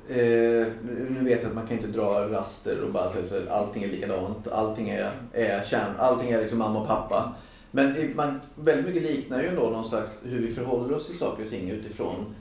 eh, 0.09 0.67
nu 1.11 1.19
vet 1.21 1.43
jag 1.43 1.49
att 1.49 1.55
man 1.55 1.67
kan 1.67 1.77
inte 1.77 1.89
dra 1.89 2.29
raster 2.29 2.81
och 2.81 2.93
bara 2.93 3.11
säga 3.11 3.27
så 3.29 3.37
att 3.37 3.49
allting 3.49 3.83
är 3.83 3.89
likadant. 3.89 4.49
Allting 4.49 4.89
är, 4.89 5.11
är 5.33 5.65
kärn, 5.65 5.93
allting 5.99 6.31
är 6.31 6.41
liksom 6.41 6.59
mamma 6.59 6.81
och 6.81 6.87
pappa. 6.87 7.35
Men 7.71 8.13
man, 8.17 8.41
väldigt 8.55 8.87
mycket 8.87 9.03
liknar 9.03 9.43
ju 9.43 9.49
ändå 9.49 9.63
någon 9.63 9.85
slags 9.85 10.21
hur 10.25 10.39
vi 10.39 10.49
förhåller 10.55 10.97
oss 10.97 11.07
till 11.07 11.19
saker 11.19 11.45
och 11.45 11.51
ting 11.51 11.71
utifrån, 11.71 12.35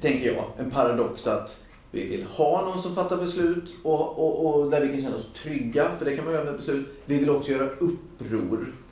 tänker 0.00 0.26
jag, 0.26 0.44
en 0.58 0.70
paradox 0.70 1.26
att 1.26 1.58
vi 1.90 2.08
vill 2.08 2.24
ha 2.24 2.64
någon 2.64 2.82
som 2.82 2.94
fattar 2.94 3.16
beslut 3.16 3.74
och, 3.82 4.18
och, 4.18 4.60
och 4.60 4.70
där 4.70 4.80
vi 4.80 4.88
kan 4.88 5.02
känna 5.02 5.16
oss 5.16 5.32
trygga, 5.42 5.90
för 5.98 6.04
det 6.04 6.16
kan 6.16 6.24
man 6.24 6.34
göra 6.34 6.44
med 6.44 6.56
beslut. 6.56 6.88
Vi 7.04 7.18
vill 7.18 7.30
också 7.30 7.50
göra 7.50 7.68
uppror 7.68 8.58
eh, 8.60 8.87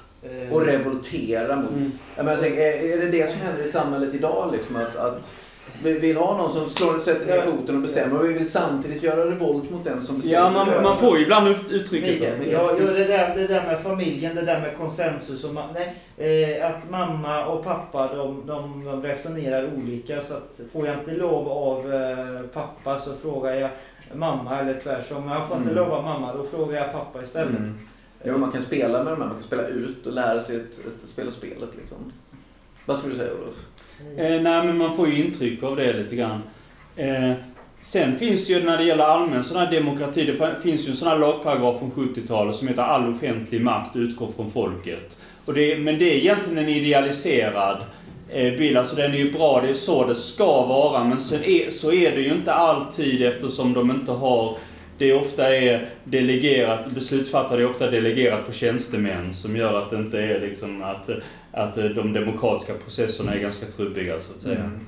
och 0.51 0.63
revoltera 0.67 1.57
mot 1.57 1.71
Mm. 1.71 1.93
jag 2.17 2.25
menar, 2.25 2.37
jag 2.39 2.43
tänker, 2.47 2.63
är, 2.63 2.99
det 2.99 3.09
det 3.09 3.31
som 3.33 3.41
händer 3.41 3.63
i 3.65 3.69
samhället 3.69 4.15
idag? 4.15 4.51
Liksom, 4.53 4.77
att, 4.77 4.97
att 4.97 5.35
vi 5.83 5.99
vill 5.99 6.17
ha 6.17 6.37
någon 6.37 6.53
som 6.53 6.69
slår, 6.69 6.99
sätter 7.01 7.27
ner 7.27 7.41
foten 7.43 7.77
och 7.77 7.83
bestämmer 7.83 8.19
och 8.19 8.29
vi 8.29 8.33
vill 8.33 8.51
samtidigt 8.51 9.03
göra 9.03 9.31
revolt 9.31 9.71
mot 9.71 9.85
den 9.85 10.03
som 10.03 10.17
bestämmer. 10.17 10.39
Ja, 10.39 10.51
man, 10.51 10.83
man 10.83 10.99
får 10.99 11.19
ju 11.19 11.23
ibland 11.25 11.49
ut, 11.49 11.71
uttrycket 11.71 12.11
Mikael, 12.21 12.39
Mikael. 12.39 12.53
Ja, 12.55 12.71
jo, 12.81 12.87
det, 12.87 13.05
där, 13.05 13.35
det 13.37 13.47
där 13.47 13.67
med 13.67 13.81
familjen, 13.81 14.35
det 14.35 14.43
där 14.43 14.61
med 14.61 14.77
konsensus. 14.77 15.45
Och 15.45 15.51
ma- 15.51 15.75
nej, 16.17 16.59
eh, 16.61 16.67
att 16.67 16.91
mamma 16.91 17.47
och 17.47 17.65
pappa 17.65 18.15
de, 18.17 18.43
de, 18.47 18.85
de 18.85 19.03
resonerar 19.03 19.71
olika. 19.77 20.21
Så 20.21 20.35
att 20.35 20.61
får 20.73 20.87
jag 20.87 20.95
inte 20.99 21.13
lov 21.13 21.49
av 21.49 21.95
eh, 21.95 22.41
pappa 22.53 22.99
så 22.99 23.11
frågar 23.23 23.55
jag 23.55 23.71
mamma 24.15 24.61
eller 24.61 24.81
tvärsom. 24.81 25.25
Men 25.27 25.35
jag 25.39 25.49
får 25.49 25.57
inte 25.57 25.71
Mm. 25.71 25.85
lova 25.85 26.03
mamma, 26.03 26.35
då 26.37 26.45
frågar 26.45 26.77
jag 26.81 26.93
pappa 26.93 27.23
istället. 27.23 27.51
Mm. 27.59 27.79
Ja, 28.23 28.39
man 28.39 28.53
kan 28.53 28.63
spela 28.63 29.05
med 29.05 29.13
de 29.13 29.21
här, 29.21 29.29
man 29.29 29.37
kan 29.37 29.43
spela 29.43 29.69
ut 29.69 30.07
och 30.07 30.13
lära 30.13 30.41
sig 30.41 30.57
att, 30.57 30.63
att 30.63 31.09
spela 31.09 31.31
spelet 31.31 31.71
liksom. 31.81 32.13
Vad 32.87 32.99
skulle 32.99 33.15
du 33.15 33.19
säga 33.19 33.33
Olof? 33.33 33.55
Eh, 34.19 34.43
nej, 34.43 34.67
men 34.67 34.79
man 34.79 34.97
får 34.97 35.09
ju 35.09 35.25
intryck 35.25 35.63
av 35.63 35.77
det 35.77 35.93
lite 35.93 36.17
grann. 36.17 36.43
Eh, 36.97 37.33
sen 37.81 38.19
finns 38.19 38.47
det 38.47 38.53
ju 38.53 38.65
när 38.65 38.79
det 38.79 38.85
gäller 38.85 39.05
allmän 39.05 39.45
sån 39.45 39.57
här 39.57 39.71
demokrati, 39.71 40.25
det 40.25 40.63
finns 40.63 40.87
ju 40.87 40.91
en 40.91 40.97
sån 40.97 41.09
här 41.09 41.19
lagparagraf 41.19 41.79
från 41.79 41.91
70-talet 41.91 42.57
som 42.57 42.69
heter 42.69 42.83
all 42.83 43.11
offentlig 43.11 43.61
makt 43.61 43.97
utgår 43.97 44.29
från 44.37 44.51
folket. 44.51 45.19
Och 45.45 45.55
det, 45.55 45.79
men 45.79 45.99
det 45.99 46.05
är 46.05 46.17
egentligen 46.17 46.59
en 46.59 46.69
idealiserad 46.69 47.79
eh, 48.29 48.59
bild. 48.59 48.77
Alltså 48.77 48.97
den 48.97 49.15
är 49.15 49.19
ju 49.19 49.33
bra, 49.33 49.61
det 49.61 49.69
är 49.69 49.75
så 49.75 50.07
det 50.07 50.15
ska 50.15 50.67
vara. 50.67 51.05
Men 51.05 51.21
sen 51.21 51.45
är, 51.45 51.71
så 51.71 51.93
är 51.93 52.11
det 52.11 52.21
ju 52.21 52.35
inte 52.35 52.53
alltid 52.53 53.23
eftersom 53.23 53.73
de 53.73 53.91
inte 53.91 54.13
har 54.13 54.57
det 54.99 55.13
ofta 55.13 55.57
är 55.57 55.89
delegerat, 56.05 56.91
beslutsfattare 56.91 57.63
är 57.63 57.71
ofta 57.71 57.91
delegerat 57.91 58.47
på 58.47 58.53
tjänstemän 58.53 59.33
som 59.33 59.57
gör 59.57 59.79
att 59.79 59.91
det 59.91 59.97
inte 59.97 60.21
är 60.21 60.41
liksom 60.41 60.83
att, 60.83 61.11
att 61.53 61.75
de 61.75 62.13
demokratiska 62.13 62.75
processerna 62.75 63.35
är 63.35 63.39
ganska 63.39 63.67
trubbiga 63.67 64.21
så 64.21 64.33
att 64.35 64.41
säga. 64.41 64.59
Mm. 64.59 64.87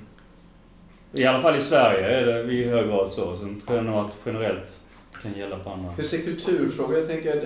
I 1.13 1.25
alla 1.25 1.43
fall 1.43 1.57
i 1.57 1.61
Sverige 1.61 2.07
är 2.07 2.27
det 2.27 2.53
i 2.53 2.65
hög 2.65 2.89
grad 2.89 3.11
så. 3.11 3.37
Sen 3.37 3.61
tror 3.61 3.77
jag 3.77 3.87
nog 3.87 3.95
att 3.95 4.13
generellt 4.27 4.81
kan 5.23 5.35
gälla 5.39 5.59
på 5.59 5.71
andra. 5.71 5.91
Hur 5.97 6.05
ser 6.05 6.19
kulturfrågor? 6.19 6.99
Jag 6.99 7.09
tänker 7.09 7.37
att 7.37 7.45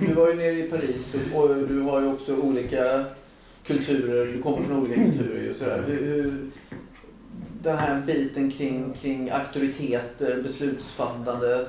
du 0.00 0.14
var 0.14 0.28
ju 0.28 0.34
nere 0.34 0.58
i 0.58 0.62
Paris 0.62 1.16
och 1.34 1.42
och 1.50 1.56
du 1.68 1.80
har 1.80 2.00
ju 2.00 2.06
också 2.06 2.36
olika 2.36 3.04
kulturer, 3.66 4.26
du 4.26 4.42
kommer 4.42 4.62
från 4.62 4.78
olika 4.78 4.94
kulturer 4.94 5.50
och 5.50 5.56
sådär. 5.56 5.84
Hur, 5.86 6.06
hur, 6.06 6.50
den 7.62 7.78
här 7.78 8.00
biten 8.00 8.50
kring, 8.50 8.94
kring 8.94 9.30
auktoriteter, 9.30 10.42
beslutsfattande. 10.42 11.66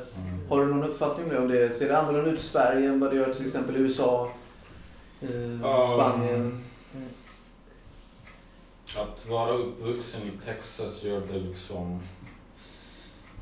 Har 0.50 0.60
du 0.60 0.74
någon 0.74 0.84
uppfattning 0.84 1.38
om 1.38 1.48
det? 1.48 1.78
Ser 1.78 1.88
det 1.88 1.98
annorlunda 1.98 2.32
ut 2.32 2.40
i 2.40 2.44
Sverige 2.44 2.90
än 2.90 3.00
vad 3.00 3.12
det 3.12 3.18
gör 3.18 3.34
till 3.34 3.46
exempel 3.46 3.76
i 3.76 3.80
USA, 3.80 4.32
eh. 5.22 5.60
Spanien? 5.94 6.64
Att 8.98 9.26
vara 9.30 9.52
uppvuxen 9.52 10.22
i 10.22 10.46
Texas 10.46 11.04
gör 11.04 11.22
det 11.32 11.40
liksom... 11.40 12.00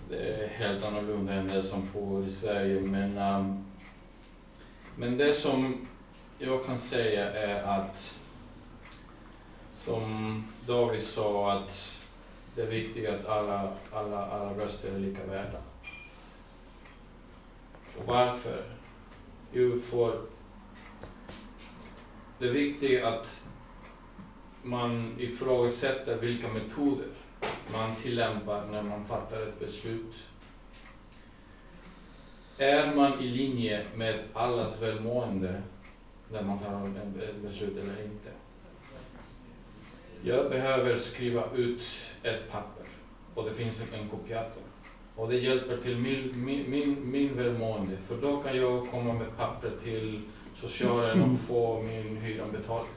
Det 0.09 0.17
är 0.17 0.47
helt 0.47 0.83
annorlunda 0.83 1.33
än 1.33 1.47
det 1.47 1.63
som 1.63 1.89
bor 1.93 2.25
i 2.25 2.31
Sverige. 2.31 2.81
Men, 2.81 3.17
ehm, 3.17 3.65
men 4.95 5.17
det 5.17 5.33
som 5.33 5.87
jag 6.39 6.65
kan 6.65 6.77
säga 6.77 7.31
är 7.31 7.63
att, 7.63 8.19
som 9.85 10.43
David 10.67 11.03
sa, 11.03 11.51
att 11.51 12.00
det 12.55 12.61
är 12.61 12.67
viktigt 12.67 13.09
att 13.09 13.25
alla, 13.25 13.73
alla, 13.91 14.25
alla 14.25 14.53
röster 14.53 14.95
är 14.95 14.99
lika 14.99 15.25
värda. 15.25 15.61
Och 17.97 18.05
varför? 18.05 18.63
Jo, 19.53 19.79
för 19.79 20.21
det 22.39 22.47
är 22.47 22.51
viktigt 22.51 23.03
att 23.03 23.43
man 24.63 25.15
ifrågasätter 25.19 26.17
vilka 26.17 26.47
metoder 26.47 27.07
man 27.71 27.95
tillämpar 27.95 28.65
när 28.65 28.83
man 28.83 29.05
fattar 29.05 29.41
ett 29.41 29.59
beslut. 29.59 30.13
Är 32.57 32.95
man 32.95 33.19
i 33.19 33.27
linje 33.27 33.85
med 33.95 34.19
allas 34.33 34.81
välmående 34.81 35.61
när 36.31 36.43
man 36.43 36.59
tar 36.59 36.87
ett 37.23 37.41
beslut 37.43 37.77
eller 37.77 38.03
inte? 38.03 38.29
Jag 40.23 40.49
behöver 40.49 40.97
skriva 40.97 41.43
ut 41.55 41.81
ett 42.23 42.51
papper 42.51 42.85
och 43.35 43.45
det 43.45 43.53
finns 43.53 43.81
en 43.93 44.09
kopiator. 44.09 44.63
Och 45.15 45.29
det 45.29 45.37
hjälper 45.37 45.77
till 45.77 45.97
min, 45.97 46.45
min, 46.45 46.71
min, 46.71 47.11
min 47.11 47.37
välmående 47.37 47.97
för 48.07 48.21
då 48.21 48.41
kan 48.41 48.57
jag 48.57 48.91
komma 48.91 49.13
med 49.13 49.37
papper 49.37 49.71
till 49.83 50.21
socialen 50.55 51.21
och 51.21 51.39
få 51.39 51.81
min 51.81 52.17
hyra 52.17 52.43
betald. 52.51 52.87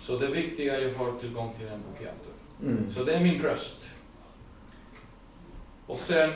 Så 0.00 0.18
det 0.18 0.26
viktiga 0.26 0.80
är 0.80 0.86
att 0.86 0.92
jag 0.92 0.98
har 0.98 1.18
tillgång 1.18 1.54
till 1.58 1.68
en 1.68 1.82
kopiator. 1.82 2.32
Mm. 2.62 2.92
Så 2.92 3.04
det 3.04 3.14
är 3.14 3.20
min 3.20 3.42
röst. 3.42 3.90
Och 5.86 5.98
sen 5.98 6.32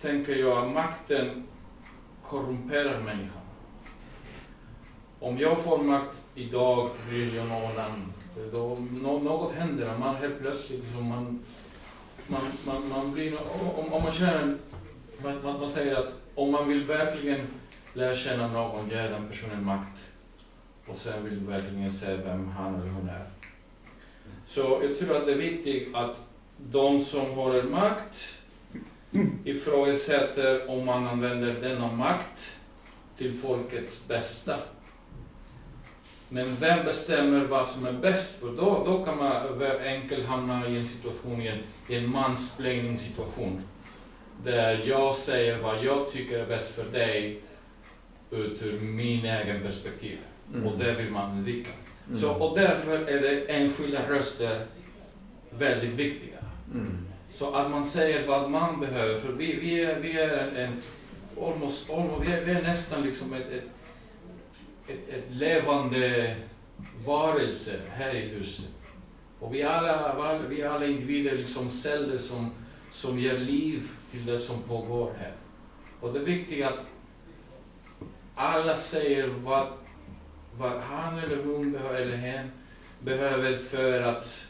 tänker 0.00 0.36
jag 0.36 0.58
att 0.58 0.72
makten 0.72 1.46
korrumperar 2.22 3.00
människan. 3.00 3.42
Om 5.20 5.38
jag 5.38 5.60
får 5.60 5.78
makt 5.78 6.16
idag 6.34 6.90
blir 7.08 7.36
jag 7.36 7.46
någon 7.48 7.78
annan. 7.78 8.11
Eh, 8.36 8.42
då 8.52 8.78
något 9.22 9.54
händer, 9.54 9.98
man 9.98 10.16
helt 10.16 10.40
plötsligt 10.40 10.84
så 10.92 11.00
man, 11.00 11.40
man, 12.26 12.42
man, 12.66 12.88
man 12.88 13.12
blir, 13.12 13.34
om, 13.78 13.92
om 13.92 14.02
man 14.02 14.12
känner, 14.12 14.56
man, 15.22 15.42
man, 15.42 15.60
man 15.60 15.70
säger 15.70 15.96
att 15.96 16.14
om 16.34 16.52
man 16.52 16.68
vill 16.68 16.84
verkligen 16.84 17.46
lära 17.92 18.14
känna 18.14 18.48
någon, 18.48 18.88
ge 18.88 18.96
den 18.96 19.28
personen 19.28 19.64
makt 19.64 20.08
och 20.86 20.96
sen 20.96 21.24
vill 21.24 21.40
du 21.40 21.46
verkligen 21.46 21.92
se 21.92 22.16
vem 22.16 22.48
han 22.48 22.74
eller 22.74 22.90
hon 22.90 23.08
är. 23.08 23.26
Så 24.46 24.80
jag 24.82 24.98
tror 24.98 25.16
att 25.16 25.26
det 25.26 25.32
är 25.32 25.38
viktigt 25.38 25.94
att 25.94 26.16
de 26.70 27.00
som 27.00 27.34
har 27.34 27.62
makt 27.62 28.38
ifrågasätter 29.44 30.70
om 30.70 30.86
man 30.86 31.06
använder 31.06 31.54
denna 31.60 31.92
makt 31.92 32.56
till 33.16 33.38
folkets 33.38 34.08
bästa. 34.08 34.56
Men 36.32 36.56
vem 36.60 36.84
bestämmer 36.84 37.44
vad 37.44 37.68
som 37.68 37.86
är 37.86 37.92
bäst? 37.92 38.40
För 38.40 38.46
då, 38.46 38.82
då 38.86 39.04
kan 39.04 39.16
man 39.16 39.62
enkelt 39.84 40.26
hamna 40.26 40.68
i 40.68 40.76
en 40.76 40.86
situation, 40.86 41.42
i 41.42 41.48
en, 41.48 41.58
i 41.88 41.96
en 41.96 42.10
mansplaining 42.10 42.98
situation. 42.98 43.62
Där 44.44 44.82
jag 44.86 45.14
säger 45.14 45.58
vad 45.58 45.84
jag 45.84 46.12
tycker 46.12 46.38
är 46.38 46.46
bäst 46.46 46.74
för 46.74 46.84
dig 46.84 47.40
ut 48.30 48.62
ur 48.62 48.80
min 48.80 49.24
egen 49.24 49.62
perspektiv. 49.62 50.18
Mm. 50.54 50.66
Och 50.66 50.78
det 50.78 50.92
vill 50.92 51.10
man 51.10 51.30
undvika. 51.30 51.70
Mm. 52.08 52.20
Så, 52.20 52.32
och 52.32 52.58
därför 52.58 53.08
är 53.08 53.20
det 53.20 53.44
enskilda 53.52 54.08
röster 54.08 54.66
väldigt 55.50 55.90
viktiga. 55.90 56.38
Mm. 56.74 57.06
Så 57.30 57.54
att 57.54 57.70
man 57.70 57.84
säger 57.84 58.26
vad 58.26 58.50
man 58.50 58.80
behöver, 58.80 59.20
för 59.20 59.32
vi, 59.32 59.60
vi 59.60 59.84
är, 59.84 60.00
vi 60.00 60.18
är 60.20 60.36
en, 60.36 60.56
en 60.56 60.82
almost, 61.42 61.90
almost, 61.90 62.26
vi, 62.26 62.32
är, 62.32 62.44
vi 62.44 62.52
är 62.52 62.62
nästan 62.62 63.02
liksom 63.02 63.32
ett, 63.32 63.52
ett, 63.52 63.64
ett, 64.92 65.08
ett 65.08 65.24
levande 65.30 66.36
varelse 67.06 67.80
här 67.90 68.14
i 68.14 68.20
huset. 68.20 68.68
Och 69.40 69.54
vi 69.54 69.62
är 69.62 69.68
alla, 69.68 70.38
vi 70.48 70.60
är 70.60 70.68
alla 70.68 70.86
individer, 70.86 71.36
liksom 71.36 71.68
celler 71.68 72.18
som, 72.18 72.50
som 72.90 73.18
ger 73.18 73.38
liv 73.38 73.88
till 74.10 74.26
det 74.26 74.38
som 74.38 74.62
pågår 74.62 75.12
här. 75.18 75.32
Och 76.00 76.12
det 76.12 76.18
är 76.18 76.24
viktigt 76.24 76.64
att 76.64 76.78
alla 78.34 78.76
säger 78.76 79.28
vad, 79.28 79.66
vad 80.56 80.80
han 80.80 81.18
eller 81.18 81.44
hon 81.44 81.72
behöver, 81.72 82.00
eller 82.00 82.16
hen 82.16 82.50
behöver 83.00 83.58
för 83.58 84.02
att 84.02 84.46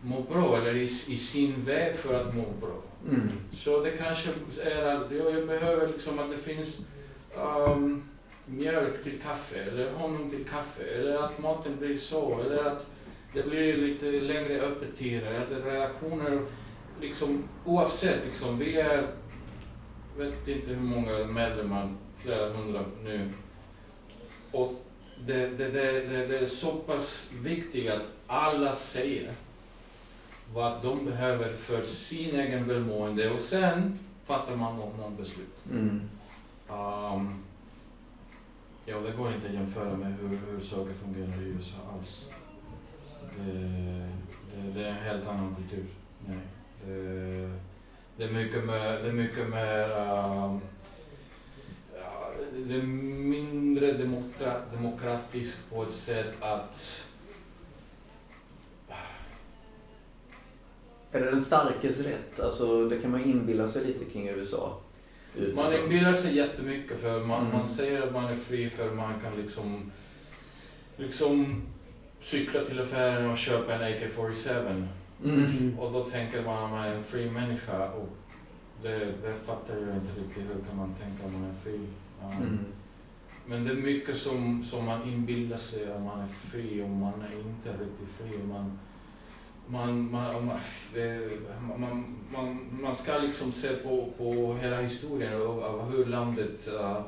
må 0.00 0.22
bra, 0.22 0.56
eller 0.56 0.74
i, 0.74 0.84
i 0.84 1.16
sin 1.16 1.64
väg 1.64 1.96
för 1.96 2.20
att 2.20 2.36
må 2.36 2.44
bra. 2.60 2.82
Mm. 3.08 3.30
Så 3.52 3.80
det 3.80 3.90
kanske 3.90 4.30
är 4.62 4.84
att 4.84 5.10
jag, 5.10 5.34
jag 5.34 5.46
behöver 5.46 5.88
liksom 5.88 6.18
att 6.18 6.30
det 6.30 6.38
finns 6.54 6.86
um, 7.36 8.08
mjölk 8.50 9.02
till 9.02 9.20
kaffe, 9.20 9.62
eller 9.62 9.92
honung 9.92 10.30
till 10.30 10.44
kaffe, 10.44 10.82
eller 10.82 11.16
att 11.16 11.38
maten 11.38 11.76
blir 11.78 11.98
så, 11.98 12.40
eller 12.40 12.66
att 12.66 12.86
det 13.34 13.42
blir 13.42 13.76
lite 13.76 14.10
längre 14.10 14.60
öppettider, 14.60 15.26
är 15.26 15.72
reaktioner, 15.72 16.40
liksom 17.00 17.44
oavsett, 17.64 18.26
liksom, 18.26 18.58
vi 18.58 18.80
är, 18.80 19.06
vet 20.18 20.48
inte 20.48 20.70
hur 20.70 20.80
många 20.80 21.24
medlemmar, 21.24 21.94
flera 22.16 22.52
hundra 22.52 22.84
nu, 23.04 23.30
och 24.52 24.72
det, 25.26 25.46
det, 25.46 25.68
det, 25.68 25.92
det, 25.92 26.26
det 26.26 26.38
är 26.38 26.46
så 26.46 26.72
pass 26.72 27.32
viktigt 27.42 27.90
att 27.90 28.12
alla 28.26 28.72
säger 28.72 29.32
vad 30.54 30.82
de 30.82 31.04
behöver 31.04 31.52
för 31.52 31.84
sin 31.84 32.34
egen 32.34 32.68
välmående 32.68 33.30
och 33.30 33.40
sen 33.40 33.98
fattar 34.26 34.56
man 34.56 34.76
någon, 34.76 34.96
någon 34.96 35.16
beslut. 35.16 35.56
Mm. 35.70 36.00
Um, 36.68 37.44
ja, 38.88 39.00
det 39.00 39.12
går 39.16 39.32
inte 39.32 39.48
att 39.48 39.54
jämföra 39.54 39.96
med 39.96 40.14
hur, 40.20 40.28
hur 40.28 40.60
saker 40.60 40.92
fungerar 40.94 41.42
i 41.42 41.44
USA 41.44 41.76
alls. 41.94 42.30
Det, 43.36 43.52
det, 44.54 44.70
det 44.74 44.84
är 44.84 44.88
en 44.88 44.94
helt 44.94 45.26
annan 45.26 45.56
kultur. 45.56 45.86
Nej. 46.26 46.38
Det, 46.86 47.50
det 48.16 48.24
är 48.24 48.32
mycket 48.32 48.64
mer, 48.64 49.02
det 49.02 49.08
är 49.08 49.12
mycket 49.12 49.48
mer 49.48 49.90
um, 49.90 50.60
ja, 51.94 52.30
det 52.66 52.74
är 52.74 52.82
mindre 52.82 53.92
demokra, 53.92 54.52
demokratiskt 54.72 55.70
på 55.70 55.82
ett 55.82 55.94
sätt 55.94 56.34
att 56.40 57.04
Är 61.12 61.20
det 61.20 61.30
den 61.30 61.40
starkes 61.40 61.98
rätt? 61.98 62.40
Alltså, 62.40 62.88
det 62.88 62.98
kan 62.98 63.10
man 63.10 63.24
inbilla 63.24 63.68
sig 63.68 63.84
lite 63.84 64.04
kring 64.04 64.28
USA. 64.28 64.80
Man 65.54 65.72
inbillar 65.74 66.14
sig 66.14 66.36
jättemycket 66.36 67.00
för 67.00 67.24
man, 67.24 67.40
Mm. 67.40 67.52
man 67.56 67.66
säger 67.66 68.02
att 68.02 68.12
man 68.12 68.24
är 68.24 68.34
fri 68.36 68.70
för 68.70 68.94
man 68.94 69.20
kan 69.20 69.36
liksom, 69.42 69.90
liksom 70.96 71.62
cykla 72.20 72.64
till 72.64 72.80
affären 72.80 73.30
och 73.30 73.38
köpa 73.38 73.74
en 73.74 73.82
AK-47. 73.82 74.86
Mm. 75.24 75.78
Och 75.78 75.92
då 75.92 76.04
tänker 76.04 76.42
man 76.44 76.64
att 76.64 76.70
man 76.70 76.84
är 76.84 76.94
en 76.94 77.04
fri 77.04 77.30
människa. 77.30 77.90
Och 77.92 78.08
det, 78.82 78.98
det 78.98 79.34
fattar 79.46 79.74
jag 79.74 79.96
inte 79.96 80.20
riktigt. 80.20 80.42
Hur 80.42 80.64
kan 80.68 80.76
man 80.76 80.94
tänka 80.94 81.26
om 81.26 81.32
man 81.32 81.50
är 81.50 81.54
fri? 81.64 81.80
Ja. 82.20 82.32
Mm. 82.32 82.58
Men 83.46 83.64
det 83.64 83.70
är 83.70 83.74
mycket 83.76 84.16
som, 84.16 84.64
som 84.64 84.84
man 84.84 85.02
inbillar 85.08 85.56
sig 85.56 85.92
att 85.92 86.02
man 86.02 86.20
är 86.20 86.26
fri 86.50 86.82
och 86.82 86.88
man 86.88 87.12
är 87.32 87.40
inte 87.40 87.68
riktigt 87.70 88.08
fri. 88.18 88.38
Man, 88.48 88.78
man, 89.70 90.10
man, 90.10 90.50
man, 91.78 92.16
man, 92.32 92.66
man, 92.82 92.96
ska 92.96 93.18
liksom 93.18 93.52
se 93.52 93.68
på, 93.68 94.08
på 94.18 94.54
hela 94.54 94.80
historien 94.80 95.42
och, 95.42 95.62
av 95.62 95.90
hur 95.90 96.06
landet 96.06 96.68
uh, 96.74 97.00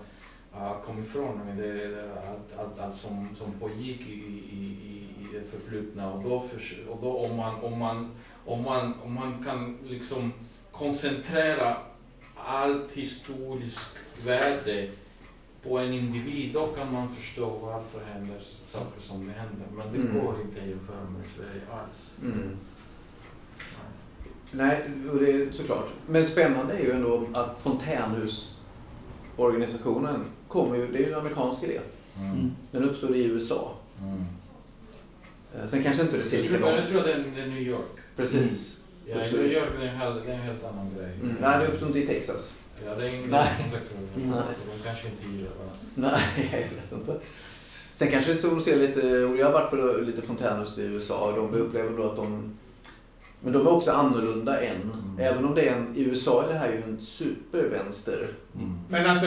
uh, 0.54 0.80
kom 0.84 1.02
ifrån. 1.02 1.40
Det, 1.56 2.04
allt, 2.28 2.61
allt, 2.61 2.80
allt 2.80 2.96
som, 2.96 3.28
som 3.38 3.52
pågick 3.52 4.00
i, 4.00 4.12
i, 4.12 4.76
i, 5.20 5.26
det 5.32 5.50
förflutna. 5.50 6.12
Och 6.12 6.22
då, 6.22 6.40
för, 6.40 6.88
och 6.90 6.98
då 7.02 7.16
om, 7.16 7.36
man, 7.36 7.54
om, 7.61 7.78
man, 7.78 8.11
om, 8.44 8.62
man, 8.62 8.94
om 9.04 9.14
man 9.14 9.44
kan 9.44 9.78
liksom 9.84 10.32
koncentrera 10.70 11.76
allt 12.36 12.92
historiskt 12.92 13.96
värde 14.24 14.88
på 15.62 15.78
en 15.78 15.92
individ, 15.92 16.54
då 16.54 16.66
kan 16.66 16.92
man 16.92 17.14
förstå 17.14 17.46
varför 17.62 18.00
händer 18.12 18.36
saker 18.68 19.00
som 19.00 19.26
det 19.26 19.32
händer. 19.32 19.66
Men 19.76 19.92
det 19.92 19.98
Mm. 20.08 20.20
går 20.24 20.34
inte 20.44 20.61
att 20.62 20.68
jämföra 20.68 20.96
med 21.11 21.22
Sverige 21.36 21.61
alls. 21.72 22.11
Mm. 22.22 22.56
Nej, 24.52 24.82
och 25.12 25.18
det 25.20 25.30
är 25.32 25.52
såklart. 25.52 25.88
Men 26.06 26.26
spännande 26.26 26.74
är 26.74 26.78
ju 26.84 26.90
ändå 26.92 27.24
att 27.34 27.61
fontänhusorganisationen 27.62 30.24
kommer 30.48 30.76
ju, 30.76 30.86
det 30.92 30.98
är 30.98 31.02
ju 31.06 31.12
en 31.12 31.18
amerikansk 31.18 31.62
idé. 31.62 31.80
Mm. 32.16 32.50
Den 32.70 32.84
uppstod 32.84 33.16
i 33.16 33.24
USA. 33.24 33.74
Mm. 34.02 34.24
Eh, 35.54 35.66
Sen 35.68 35.82
kanske 35.82 36.02
inte 36.02 36.16
det 36.16 36.24
ser 36.24 36.38
Jag 36.38 36.46
tror, 36.48 36.58
men 36.58 36.68
likadant 36.74 36.90
jag 36.94 37.02
tror 37.04 37.18
att 37.20 37.34
det 37.34 37.40
är, 37.42 37.46
New 37.46 37.62
York. 37.62 37.96
Precis. 38.16 38.76
Ja, 39.06 39.16
New 39.16 39.52
York 39.52 39.68
det 39.78 39.84
är 39.86 39.90
en 39.90 39.96
helt, 39.96 40.24
det 40.24 40.30
är 40.30 40.34
en 40.34 40.40
helt 40.42 40.64
annan 40.64 40.90
grej. 40.98 41.12
Mm. 41.22 41.36
Nej, 41.40 41.58
det 41.58 41.66
uppstod 41.66 41.88
inte 41.88 42.02
i 42.02 42.06
Texas. 42.06 42.52
Ja, 42.86 42.94
det 42.94 43.04
är 43.08 43.14
ingen 43.18 43.30
Nej. 43.30 43.48
Nej. 44.16 44.42
De 44.76 44.84
kanske 44.88 45.08
inte 45.08 45.24
gillar 45.36 45.50
varandra. 45.50 45.76
Nej, 45.94 46.48
jag 46.52 46.58
vet 46.58 46.92
inte. 46.92 47.20
Sen 47.94 48.10
kanske 48.10 48.32
det 48.32 48.38
som 48.38 48.62
ser 48.62 48.76
lite, 48.76 49.24
och 49.24 49.36
jag 49.36 49.46
har 49.46 49.52
varit 49.52 49.70
på 49.70 50.00
lite 50.02 50.22
fontänhus 50.22 50.78
i 50.78 50.82
USA 50.82 51.30
och 51.30 51.36
de 51.36 51.54
upplever 51.54 51.96
då 51.96 52.10
att 52.10 52.16
de 52.16 52.56
men 53.42 53.52
de 53.52 53.66
är 53.66 53.70
också 53.70 53.90
annorlunda 53.90 54.60
än. 54.60 54.76
Mm. 54.82 55.16
Även 55.18 55.44
om 55.44 55.54
det 55.54 55.62
är 55.68 55.74
en, 55.74 55.96
i 55.96 56.02
USA 56.02 56.44
är 56.44 56.52
det 56.52 56.58
här 56.58 56.68
ju 56.68 56.82
en 56.82 57.00
supervänster. 57.00 58.28
Mm. 58.54 58.78
Men 58.88 59.06
alltså, 59.10 59.26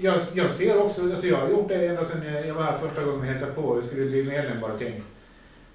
jag, 0.00 0.20
jag 0.34 0.50
ser 0.52 0.78
också, 0.82 1.02
alltså 1.02 1.26
jag 1.26 1.36
har 1.36 1.48
gjort 1.48 1.68
det 1.68 1.86
ända 1.86 2.04
sedan 2.04 2.46
jag 2.46 2.54
var 2.54 2.62
här 2.62 2.78
första 2.78 3.02
gången 3.04 3.20
och 3.20 3.26
hälsade 3.26 3.52
på 3.52 3.62
och 3.62 3.84
skulle 3.84 4.06
bli 4.06 4.24
medlem 4.24 4.60
bara 4.60 4.78
tänkt. 4.78 5.06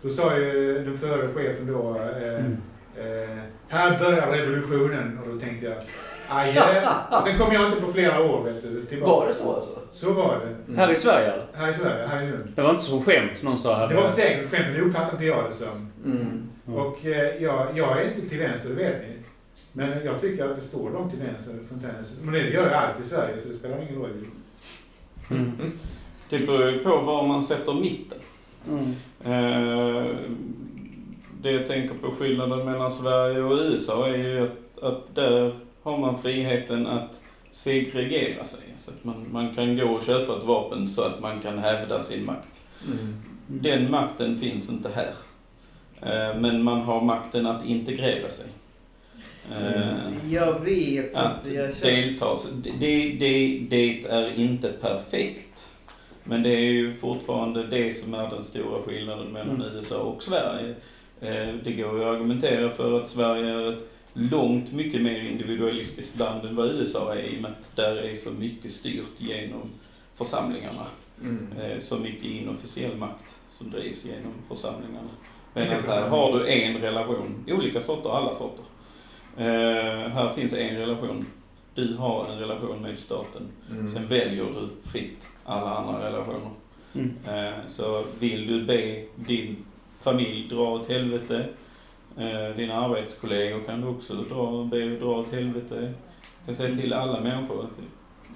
Då 0.02 0.10
sa 0.10 0.38
ju 0.38 0.74
den 0.86 0.98
förre 0.98 1.34
chefen 1.34 1.68
då, 1.68 1.96
eh, 2.00 2.40
Mm. 2.40 2.58
eh, 2.98 3.38
här 3.68 4.00
börjar 4.00 4.32
revolutionen. 4.32 5.20
Och 5.24 5.34
då 5.34 5.40
tänkte 5.40 5.66
jag, 5.66 5.76
aj, 6.34 6.60
och 7.10 7.28
Sen 7.28 7.40
kom 7.40 7.54
jag 7.54 7.68
inte 7.68 7.82
på 7.82 7.94
flera 7.94 8.24
år 8.24 8.44
vet 8.44 8.62
du, 8.62 8.86
tillbaka. 8.86 9.12
Var 9.12 9.28
det 9.28 9.34
så 9.34 9.56
alltså? 9.56 9.80
Så 9.92 10.14
var 10.14 10.40
det. 10.40 10.72
Mm. 10.72 10.78
Här 10.78 10.92
i 10.92 10.96
Sverige 10.96 11.32
eller? 11.32 11.48
Här 11.54 11.72
i 11.72 11.74
Sverige, 11.74 12.08
här 12.08 12.24
i 12.24 12.32
Lund. 12.32 12.54
Det 12.56 12.62
var 12.62 12.70
inte 12.70 12.84
som 12.84 13.04
skämt 13.04 13.44
någon 13.44 13.58
sa 13.58 13.76
här. 13.76 13.88
Det 13.88 13.96
var 13.96 14.08
säkert 14.08 14.52
skämt, 14.52 14.66
men 14.66 14.74
det 14.74 14.82
uppfattade 14.82 15.12
inte 15.12 15.26
jag 15.26 15.44
det 15.50 15.56
som. 15.56 15.92
Mm. 16.06 16.50
Mm. 16.68 16.80
Och 16.80 17.06
eh, 17.06 17.44
jag, 17.44 17.68
jag 17.76 18.02
är 18.02 18.08
inte 18.08 18.30
till 18.30 18.40
vänster, 18.40 18.70
det 18.70 18.76
vet 18.76 19.02
ni. 19.02 19.16
Men 19.72 20.06
jag 20.06 20.22
tycker 20.22 20.50
att 20.50 20.56
det 20.56 20.62
står 20.62 20.90
långt 20.90 21.12
till 21.12 21.20
vänster, 21.20 21.54
Fontänhuset. 21.70 22.18
Men 22.22 22.34
det 22.34 22.40
gör 22.40 22.72
jag 22.72 22.74
alltid 22.74 23.06
i 23.06 23.10
Sverige, 23.10 23.42
så 23.42 23.48
det 23.48 23.54
spelar 23.54 23.82
ingen 23.82 24.02
roll. 24.02 24.10
Mm. 25.32 25.72
Det 26.30 26.40
beror 26.40 26.70
ju 26.70 26.80
på 26.80 26.98
var 26.98 27.28
man 27.28 27.44
sätter 27.44 27.74
mitten. 27.74 28.18
Mm. 28.70 28.90
Eh, 29.24 30.16
det 31.42 31.52
jag 31.52 31.68
tänker 31.68 31.96
på 31.96 32.12
skillnaden 32.12 32.66
mellan 32.66 32.92
Sverige 32.92 33.42
och 33.42 33.58
USA 33.58 34.08
är 34.08 34.18
ju 34.18 34.44
att, 34.44 34.84
att 34.84 35.16
där 35.16 35.60
har 35.84 35.98
man 35.98 36.22
friheten 36.22 36.88
att 36.88 37.20
segregera 37.52 38.44
sig. 38.44 38.60
Så 38.78 38.92
att 38.92 39.04
man, 39.04 39.26
man 39.32 39.56
kan 39.56 39.78
gå 39.78 39.86
och 39.86 40.04
köpa 40.04 40.38
ett 40.38 40.44
vapen 40.44 40.90
så 40.90 41.02
att 41.02 41.22
man 41.22 41.40
kan 41.40 41.60
hävda 41.60 42.00
sin 42.00 42.26
makt. 42.26 42.62
Mm. 42.88 43.16
Den 43.48 43.92
makten 43.92 44.36
finns 44.36 44.70
inte 44.70 44.90
här. 44.96 45.14
Eh, 46.02 46.40
men 46.40 46.64
man 46.64 46.82
har 46.82 47.02
makten 47.02 47.48
att 47.48 47.66
integrera 47.66 48.30
sig. 48.30 48.46
Eh, 49.52 49.94
Jag 50.34 50.60
vet 50.60 51.16
att 51.16 51.46
inte. 51.48 51.56
Jag 51.58 51.70
delta. 51.82 52.38
Det, 52.80 53.10
det, 53.20 53.60
det 53.70 54.04
är 54.06 54.40
inte 54.40 54.70
perfekt. 54.70 55.68
Men 56.24 56.44
det 56.44 56.50
är 56.50 56.72
ju 56.72 56.94
fortfarande 56.94 57.68
det 57.68 57.92
som 57.94 58.14
är 58.14 58.30
den 58.30 58.44
stora 58.44 58.82
skillnaden 58.82 59.28
mellan 59.28 59.56
Mm. 59.62 59.76
USA 59.76 59.98
och 59.98 60.24
Sverige. 60.24 60.76
Eh, 61.22 61.56
Det 61.64 61.72
går 61.72 61.98
ju 61.98 62.04
att 62.04 62.16
argumentera 62.16 62.70
för 62.70 63.02
att 63.02 63.10
Sverige 63.10 63.46
är 63.54 63.70
ett 63.74 63.90
långt 64.14 64.72
mycket 64.74 65.02
mer 65.02 65.20
individualistiskt 65.22 66.20
land 66.20 66.46
än 66.46 66.56
vad 66.56 66.68
USA 66.68 67.16
är 67.16 67.24
i 67.24 67.38
och 67.38 67.42
med 67.42 67.52
att 67.52 67.76
där 67.76 67.96
är 67.96 68.16
så 68.16 68.32
mycket 68.32 68.72
styrt 68.72 69.12
genom 69.18 69.70
församlingarna. 70.16 70.86
Mm. 71.22 71.48
Eh, 71.62 71.80
Så 71.80 71.98
mycket 71.98 72.24
inofficiell 72.24 72.98
makt 72.98 73.24
som 73.52 73.70
drivs 73.72 74.06
genom 74.06 74.34
församlingarna. 74.48 75.10
Medan 75.54 75.84
här 75.88 76.08
har 76.10 76.40
du 76.40 76.48
en 76.48 76.78
relation, 76.78 77.46
olika 77.48 77.82
sorter, 77.82 78.10
alla 78.10 78.32
sorter. 78.36 78.66
Eh, 79.38 80.10
här 80.10 80.30
finns 80.30 80.54
en 80.54 80.78
relation. 80.78 81.26
Du 81.76 81.96
har 81.96 82.28
en 82.32 82.40
relation 82.40 82.82
med 82.82 83.00
staten. 83.00 83.42
Mm. 83.72 83.88
Sen 83.90 84.08
väljer 84.08 84.46
du 84.46 84.90
fritt 84.92 85.28
alla 85.46 85.76
andra 85.76 86.06
relationer. 86.10 86.50
Mm. 86.96 87.14
Eh, 87.28 87.54
så 87.70 88.04
vill 88.20 88.48
du 88.48 88.64
be 88.64 89.04
din 89.16 89.58
familj 90.00 90.48
dra 90.50 90.70
åt 90.74 90.90
helvete, 90.90 91.46
eh, 92.18 92.56
dina 92.56 92.74
arbetskollegor 92.86 93.60
kan 93.64 93.82
du 93.82 93.88
också 93.88 94.14
dra, 94.14 94.64
be 94.72 94.78
dra 94.96 95.20
åt 95.20 95.32
helvete. 95.32 95.94
Du 96.40 96.46
kan 96.46 96.56
säga 96.56 96.76
till 96.76 96.94
alla 96.94 97.20
människor 97.20 97.64
att 97.64 97.70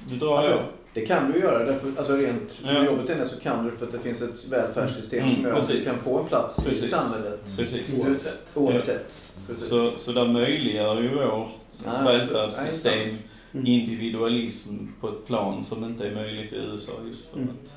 du 0.10 0.16
drar 0.16 0.44
Ja, 0.44 0.50
jag. 0.50 0.60
Det 0.94 1.06
kan 1.06 1.32
du 1.32 1.40
göra. 1.40 1.64
Därför, 1.66 1.92
alltså 1.98 2.18
rent 2.18 2.60
Ja. 2.64 2.86
jobbet 2.86 3.10
är 3.10 3.26
så 3.26 3.40
kan 3.40 3.66
du 3.66 3.72
för 3.72 3.86
att 3.86 3.92
det 3.92 4.00
finns 4.00 4.22
ett 4.22 4.48
välfärdssystem 4.52 5.24
Mm, 5.24 5.36
som 5.36 5.44
gör 5.44 5.54
att 5.60 5.68
du 5.68 5.82
kan 5.84 5.98
få 5.98 6.20
en 6.20 6.26
plats 6.28 6.60
i 6.60 6.70
Precis. 6.70 6.90
samhället. 6.90 7.40
Precis. 7.58 8.00
Oavsett. 8.00 8.48
Oavsett. 8.54 9.34
Precis. 9.48 9.68
Så, 9.68 9.90
så 9.98 10.12
där 10.12 10.26
möjliggör 10.28 11.02
ju 11.02 11.16
vårt 11.16 11.48
Ja, 11.86 11.92
välfärdssystem 12.06 13.00
nej, 13.00 13.16
Mm. 13.54 13.66
individualism 13.66 14.74
på 15.02 15.08
ett 15.10 15.26
plan 15.28 15.64
som 15.64 15.84
inte 15.84 16.08
är 16.08 16.16
möjligt 16.16 16.54
i 16.54 16.56
USA 16.56 16.92
just 17.08 17.26
för 17.26 17.38
Mm. 17.38 17.50
att... 17.50 17.76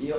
Det? 0.00 0.14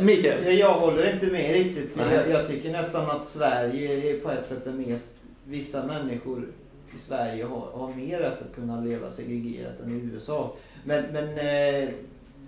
Mikael? 0.00 0.44
jag, 0.44 0.54
jag 0.54 0.74
håller 0.74 1.12
inte 1.14 1.26
med 1.26 1.52
riktigt. 1.52 1.90
Jag, 2.12 2.30
jag 2.30 2.46
tycker 2.46 2.72
nästan 2.72 3.10
att 3.10 3.28
Sverige 3.28 4.10
är 4.10 4.20
på 4.20 4.30
ett 4.30 4.46
sätt 4.46 4.64
den 4.64 4.76
mest... 4.76 5.12
Vissa 5.44 5.86
människor 5.86 6.46
i 6.94 6.98
Sverige 6.98 7.44
har, 7.44 7.70
har 7.72 7.94
mer 7.94 8.18
rätt 8.18 8.42
att 8.42 8.54
kunna 8.54 8.80
leva 8.80 9.10
segregerat 9.10 9.80
än 9.80 9.90
i 9.90 10.14
USA. 10.14 10.54
Men, 10.84 11.04
men 11.12 11.28
eh, 11.28 11.88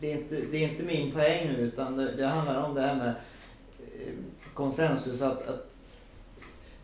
det, 0.00 0.12
är 0.12 0.16
inte, 0.16 0.34
det 0.50 0.64
är 0.64 0.68
inte 0.68 0.82
min 0.82 1.12
poäng 1.12 1.48
nu 1.56 1.62
utan 1.62 1.96
det, 1.96 2.16
det 2.16 2.26
handlar 2.26 2.62
om 2.62 2.74
det 2.74 2.80
här 2.80 2.94
med 2.94 3.08
eh, 3.78 4.12
konsensus. 4.54 5.22
Att, 5.22 5.48
att 5.48 5.70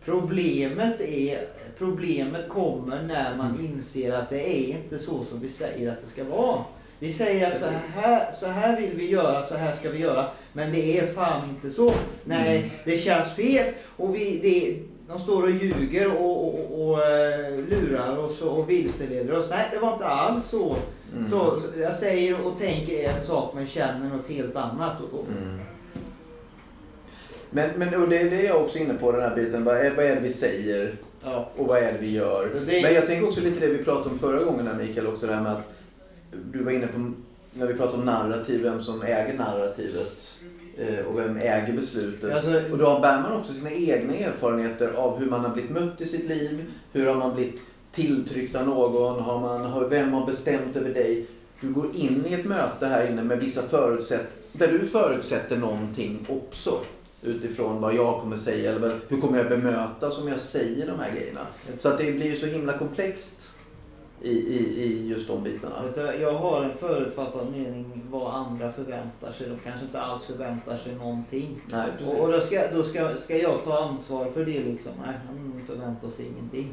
problemet, 0.05 1.01
är, 1.01 1.49
problemet 1.79 2.49
kommer 2.49 3.03
när 3.03 3.37
man 3.37 3.61
inser 3.61 4.13
att 4.13 4.31
det 4.31 4.49
är 4.49 4.77
inte 4.77 4.99
så 4.99 5.25
som 5.25 5.41
vi 5.41 5.49
säger 5.49 5.93
att 5.93 6.01
det 6.01 6.07
ska 6.07 6.25
vara. 6.25 6.65
Vi 6.99 7.13
säger 7.13 7.53
att 7.53 7.61
så 7.61 7.67
här, 8.01 8.33
så 8.33 8.47
här 8.47 8.81
vill 8.81 8.91
vi 8.95 9.11
göra, 9.11 9.43
så 9.43 9.55
här 9.55 9.73
ska 9.73 9.91
vi 9.91 9.99
göra. 9.99 10.27
Men 10.53 10.73
det 10.73 10.99
är 10.99 11.07
fan 11.07 11.43
inte 11.49 11.75
så. 11.75 11.93
Nej, 12.25 12.57
Mm. 12.59 12.71
det 12.85 12.97
känns 12.97 13.33
fel. 13.33 13.75
Och 13.97 14.15
vi, 14.15 14.39
det, 14.43 14.77
de 15.13 15.19
står 15.23 15.43
och 15.43 15.51
ljuger 15.51 16.17
och, 16.17 16.45
och, 16.47 16.55
och, 16.81 16.89
och 16.89 17.03
eh, 17.07 17.57
lurar 17.69 18.19
oss 18.19 18.43
och, 18.43 18.59
och 18.59 18.71
vilseleder 18.71 19.33
oss. 19.39 19.47
Nej, 19.51 19.65
det 19.73 19.79
var 19.79 19.93
inte 19.93 20.07
alls 20.07 20.47
så. 20.49 20.77
Mm. 21.17 21.31
så. 21.31 21.61
Jag 21.81 21.95
säger 21.95 22.47
och 22.47 22.59
tänker 22.59 23.09
en 23.09 23.23
sak 23.25 23.53
men 23.55 23.67
känner 23.67 24.09
något 24.17 24.29
helt 24.29 24.57
annat. 24.57 24.93
Mm. 25.29 25.59
Men, 27.51 27.71
men 27.77 28.03
och 28.03 28.09
det 28.09 28.19
är 28.19 28.31
det 28.31 28.43
jag 28.43 28.63
också 28.63 28.79
är 28.79 28.83
inne 28.83 28.95
på, 28.95 29.13
den 29.13 29.23
här 29.23 29.37
biten. 29.37 29.65
Vad 29.65 29.77
är, 29.77 29.91
vad 29.91 30.05
är 30.05 30.15
det 30.15 30.21
vi 30.21 30.31
säger 30.31 30.95
ja. 31.25 31.49
och 31.57 31.67
vad 31.67 31.79
är 31.79 31.93
det 31.93 31.99
vi 32.01 32.11
gör? 32.13 32.51
Det- 32.67 32.83
Men 32.83 32.95
jag 32.95 33.07
tänker 33.07 33.27
också 33.27 33.41
lite 33.41 33.61
det 33.61 33.73
vi 33.73 33.85
pratade 33.85 34.11
om 34.11 34.19
förra 34.19 34.45
gången 34.45 34.67
här 34.67 34.75
Mikael, 34.75 35.07
också 35.07 35.27
det 35.27 35.35
här 35.35 35.43
med 35.43 35.53
att 35.53 35.73
du 36.53 36.65
var 36.65 36.73
inne 36.73 36.87
på, 36.87 37.13
när 37.53 37.67
vi 37.67 37.75
pratade 37.75 37.99
om 37.99 38.05
narrativ, 38.05 38.63
vem 38.63 38.81
som 38.81 39.03
äger 39.03 39.39
narrativet 39.39 40.39
eh, 40.79 41.07
och 41.07 41.19
vem 41.19 41.37
äger 41.37 41.73
beslutet. 41.73 42.33
Alltså, 42.33 42.73
Och 42.73 42.79
då 42.79 42.99
bär 43.01 43.21
man 43.21 43.33
också 43.33 43.53
sina 43.53 43.71
egna 43.71 44.15
erfarenheter 44.15 44.93
av 44.93 45.19
hur 45.19 45.31
man 45.31 45.41
har 45.41 45.53
blivit 45.53 45.71
mött 45.71 46.01
i 46.01 46.07
sitt 46.07 46.29
liv, 46.29 46.65
hur 46.93 47.07
har 47.07 47.15
man 47.15 47.35
blivit 47.35 47.61
tilltryckt 47.93 48.57
av 48.57 48.67
någon, 48.67 49.23
har 49.23 49.41
man, 49.41 49.91
vem 49.91 50.13
har 50.13 50.27
bestämt 50.27 50.77
över 50.77 50.95
dig. 50.95 51.27
Du 51.61 51.73
går 51.73 51.97
in 51.97 52.25
i 52.27 52.35
ett 52.35 52.45
möte 52.45 52.87
här 52.87 53.11
inne 53.11 53.23
med 53.23 53.39
vissa 53.39 53.63
förutsättningar, 53.63 54.33
där 54.53 54.69
du 54.69 54.79
förutsätter 54.79 55.57
någonting 55.57 56.27
också. 56.29 56.81
Utifrån 57.23 57.81
vad 57.81 57.95
jag 57.95 58.21
kommer 58.21 58.37
säga 58.37 58.73
eller 58.73 59.01
hur 59.09 59.21
kommer 59.21 59.39
jag 59.39 59.49
bemöta 59.49 60.11
som 60.11 60.29
jag 60.29 60.41
säger 60.41 60.87
de 60.87 60.99
här 60.99 61.13
grejerna. 61.13 61.47
Så 61.79 61.89
att 61.89 61.99
det 61.99 62.13
blir 62.13 62.27
ju 62.27 62.37
så 62.37 62.47
himla 62.47 62.79
komplext 62.79 63.56
i, 64.27 64.57
i, 64.57 64.83
i 64.85 65.09
just 65.09 65.29
de 65.29 65.43
bitarna. 65.43 65.85
Jag 66.21 66.33
har 66.33 66.65
en 66.65 66.77
förutfattad 66.79 67.51
mening 67.53 68.03
vad 68.11 68.35
andra 68.35 68.73
förväntar 68.73 69.33
sig. 69.33 69.49
De 69.49 69.59
kanske 69.65 69.87
inte 69.87 70.01
alls 70.01 70.25
förväntar 70.25 70.77
sig 70.77 70.95
någonting. 70.95 71.61
Nej, 71.67 71.89
precis. 71.99 72.15
Och, 72.15 72.21
och 72.21 72.33
då, 72.33 72.41
ska, 72.41 72.61
då 72.75 72.83
ska, 72.83 73.17
ska 73.17 73.37
jag 73.37 73.65
ta 73.65 73.79
ansvar 73.79 74.31
för 74.31 74.45
det 74.45 74.61
liksom. 74.61 74.93
Nej, 75.07 75.15
han 75.27 75.63
förväntar 75.67 76.09
sig 76.09 76.27
ingenting. 76.27 76.73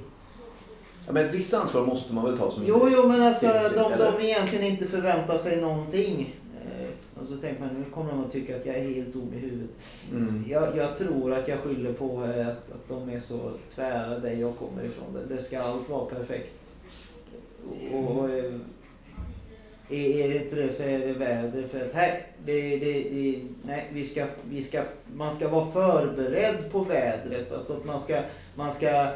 Ja, 1.05 1.11
men 1.13 1.25
ett 1.25 1.35
visst 1.35 1.53
ansvar 1.53 1.85
måste 1.85 2.13
man 2.13 2.25
väl 2.25 2.37
ta 2.37 2.51
som 2.51 2.63
Jo, 2.65 2.89
jo, 2.91 3.07
men 3.07 3.21
alltså 3.21 3.45
de, 3.45 3.53
eller? 3.53 4.11
de 4.11 4.25
egentligen 4.25 4.65
inte 4.65 4.85
förväntar 4.85 5.37
sig 5.37 5.61
någonting. 5.61 6.35
Eh, 6.65 7.21
Och 7.21 7.27
så 7.27 7.37
tänker 7.37 7.61
man, 7.61 7.69
nu 7.73 7.83
kommer 7.93 8.11
de 8.11 8.23
att 8.25 8.31
tycka 8.31 8.55
att 8.55 8.65
jag 8.65 8.75
är 8.75 8.93
helt 8.93 9.13
dum 9.13 9.33
i 9.33 9.39
huvudet. 9.39 9.69
Mm. 10.11 10.45
Jag, 10.49 10.77
jag 10.77 10.97
tror 10.97 11.33
att 11.33 11.47
jag 11.47 11.59
skyller 11.59 11.93
på 11.93 12.23
eh, 12.23 12.47
att, 12.47 12.71
att 12.71 12.87
de 12.87 13.09
är 13.09 13.19
så 13.19 13.51
tvära 13.75 14.19
där 14.19 14.31
jag 14.31 14.57
kommer 14.57 14.83
ifrån. 14.83 15.05
Det, 15.13 15.35
det 15.35 15.43
ska 15.43 15.61
allt 15.61 15.89
vara 15.89 16.05
perfekt. 16.05 16.62
Och, 17.69 18.17
och 18.17 18.29
eh, 18.29 18.53
är, 19.89 20.25
är 20.25 20.29
det 20.29 20.35
inte 20.43 20.55
det 20.55 20.69
så 20.73 20.83
är 20.83 20.99
det 20.99 21.13
väder. 21.13 21.63
För 21.71 21.79
att 21.85 21.93
här, 21.93 22.21
det, 22.45 22.61
det, 22.77 22.93
det, 22.93 23.35
nej, 23.65 23.85
vi 23.91 24.05
ska, 24.05 24.25
vi 24.49 24.63
ska, 24.63 24.81
man 25.15 25.35
ska 25.35 25.47
vara 25.47 25.71
förberedd 25.71 26.71
på 26.71 26.79
vädret. 26.79 27.51
Alltså 27.51 27.73
att 27.73 27.85
man 27.85 27.99
ska, 27.99 28.19
man 28.55 28.71
ska, 28.71 29.07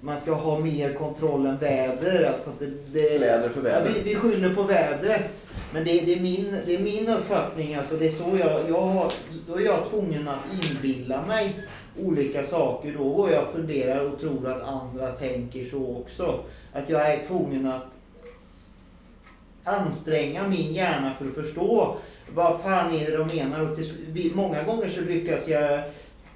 man 0.00 0.18
ska 0.18 0.32
ha 0.32 0.58
mer 0.58 0.92
kontroll 0.92 1.46
än 1.46 1.58
väder. 1.58 2.24
Alltså 2.32 2.50
att 2.50 2.58
det, 2.58 2.66
det, 2.92 3.16
Kläder 3.18 3.48
för 3.48 3.56
Ja, 3.58 3.62
väder. 3.80 3.90
vi, 3.94 4.00
vi 4.10 4.14
skyller 4.14 4.54
på 4.54 4.62
vädret. 4.62 5.46
Men 5.72 5.84
det, 5.84 6.00
det, 6.00 6.12
är 6.14 6.20
min, 6.20 6.56
det 6.66 6.74
är 6.74 6.78
min 6.78 7.08
uppfattning. 7.08 7.74
Alltså 7.74 7.96
det 7.96 8.06
är 8.06 8.10
så 8.10 8.24
jag, 8.38 8.60
jag, 8.68 8.80
har- 8.80 9.12
då 9.48 9.54
är 9.56 9.60
jag 9.64 9.90
tvungen 9.90 10.28
att 10.28 10.40
inbilla 10.52 11.26
mig 11.26 11.54
olika 12.02 12.44
saker. 12.44 12.94
Då 12.98 13.08
går 13.08 13.30
jag 13.30 13.42
och 13.42 13.52
funderar 13.52 14.00
och 14.00 14.20
tror 14.20 14.48
att 14.48 14.62
andra 14.62 15.12
tänker 15.12 15.64
så 15.64 15.96
också. 15.96 16.40
Att 16.72 16.88
jag 16.88 17.12
är 17.12 17.24
tvungen 17.26 17.66
att 17.66 17.86
anstränga 19.64 20.48
min 20.48 20.72
hjärna 20.72 21.14
för 21.18 21.28
att 21.28 21.34
förstå 21.34 21.96
vad 22.34 22.60
fan 22.60 22.94
är 22.94 23.10
det 23.10 23.16
de 23.16 23.36
menar. 23.36 23.70
Och 23.70 23.76
till, 23.76 24.32
många 24.34 24.62
gånger 24.62 24.88
så 24.88 25.00
lyckas 25.00 25.48
jag 25.48 25.78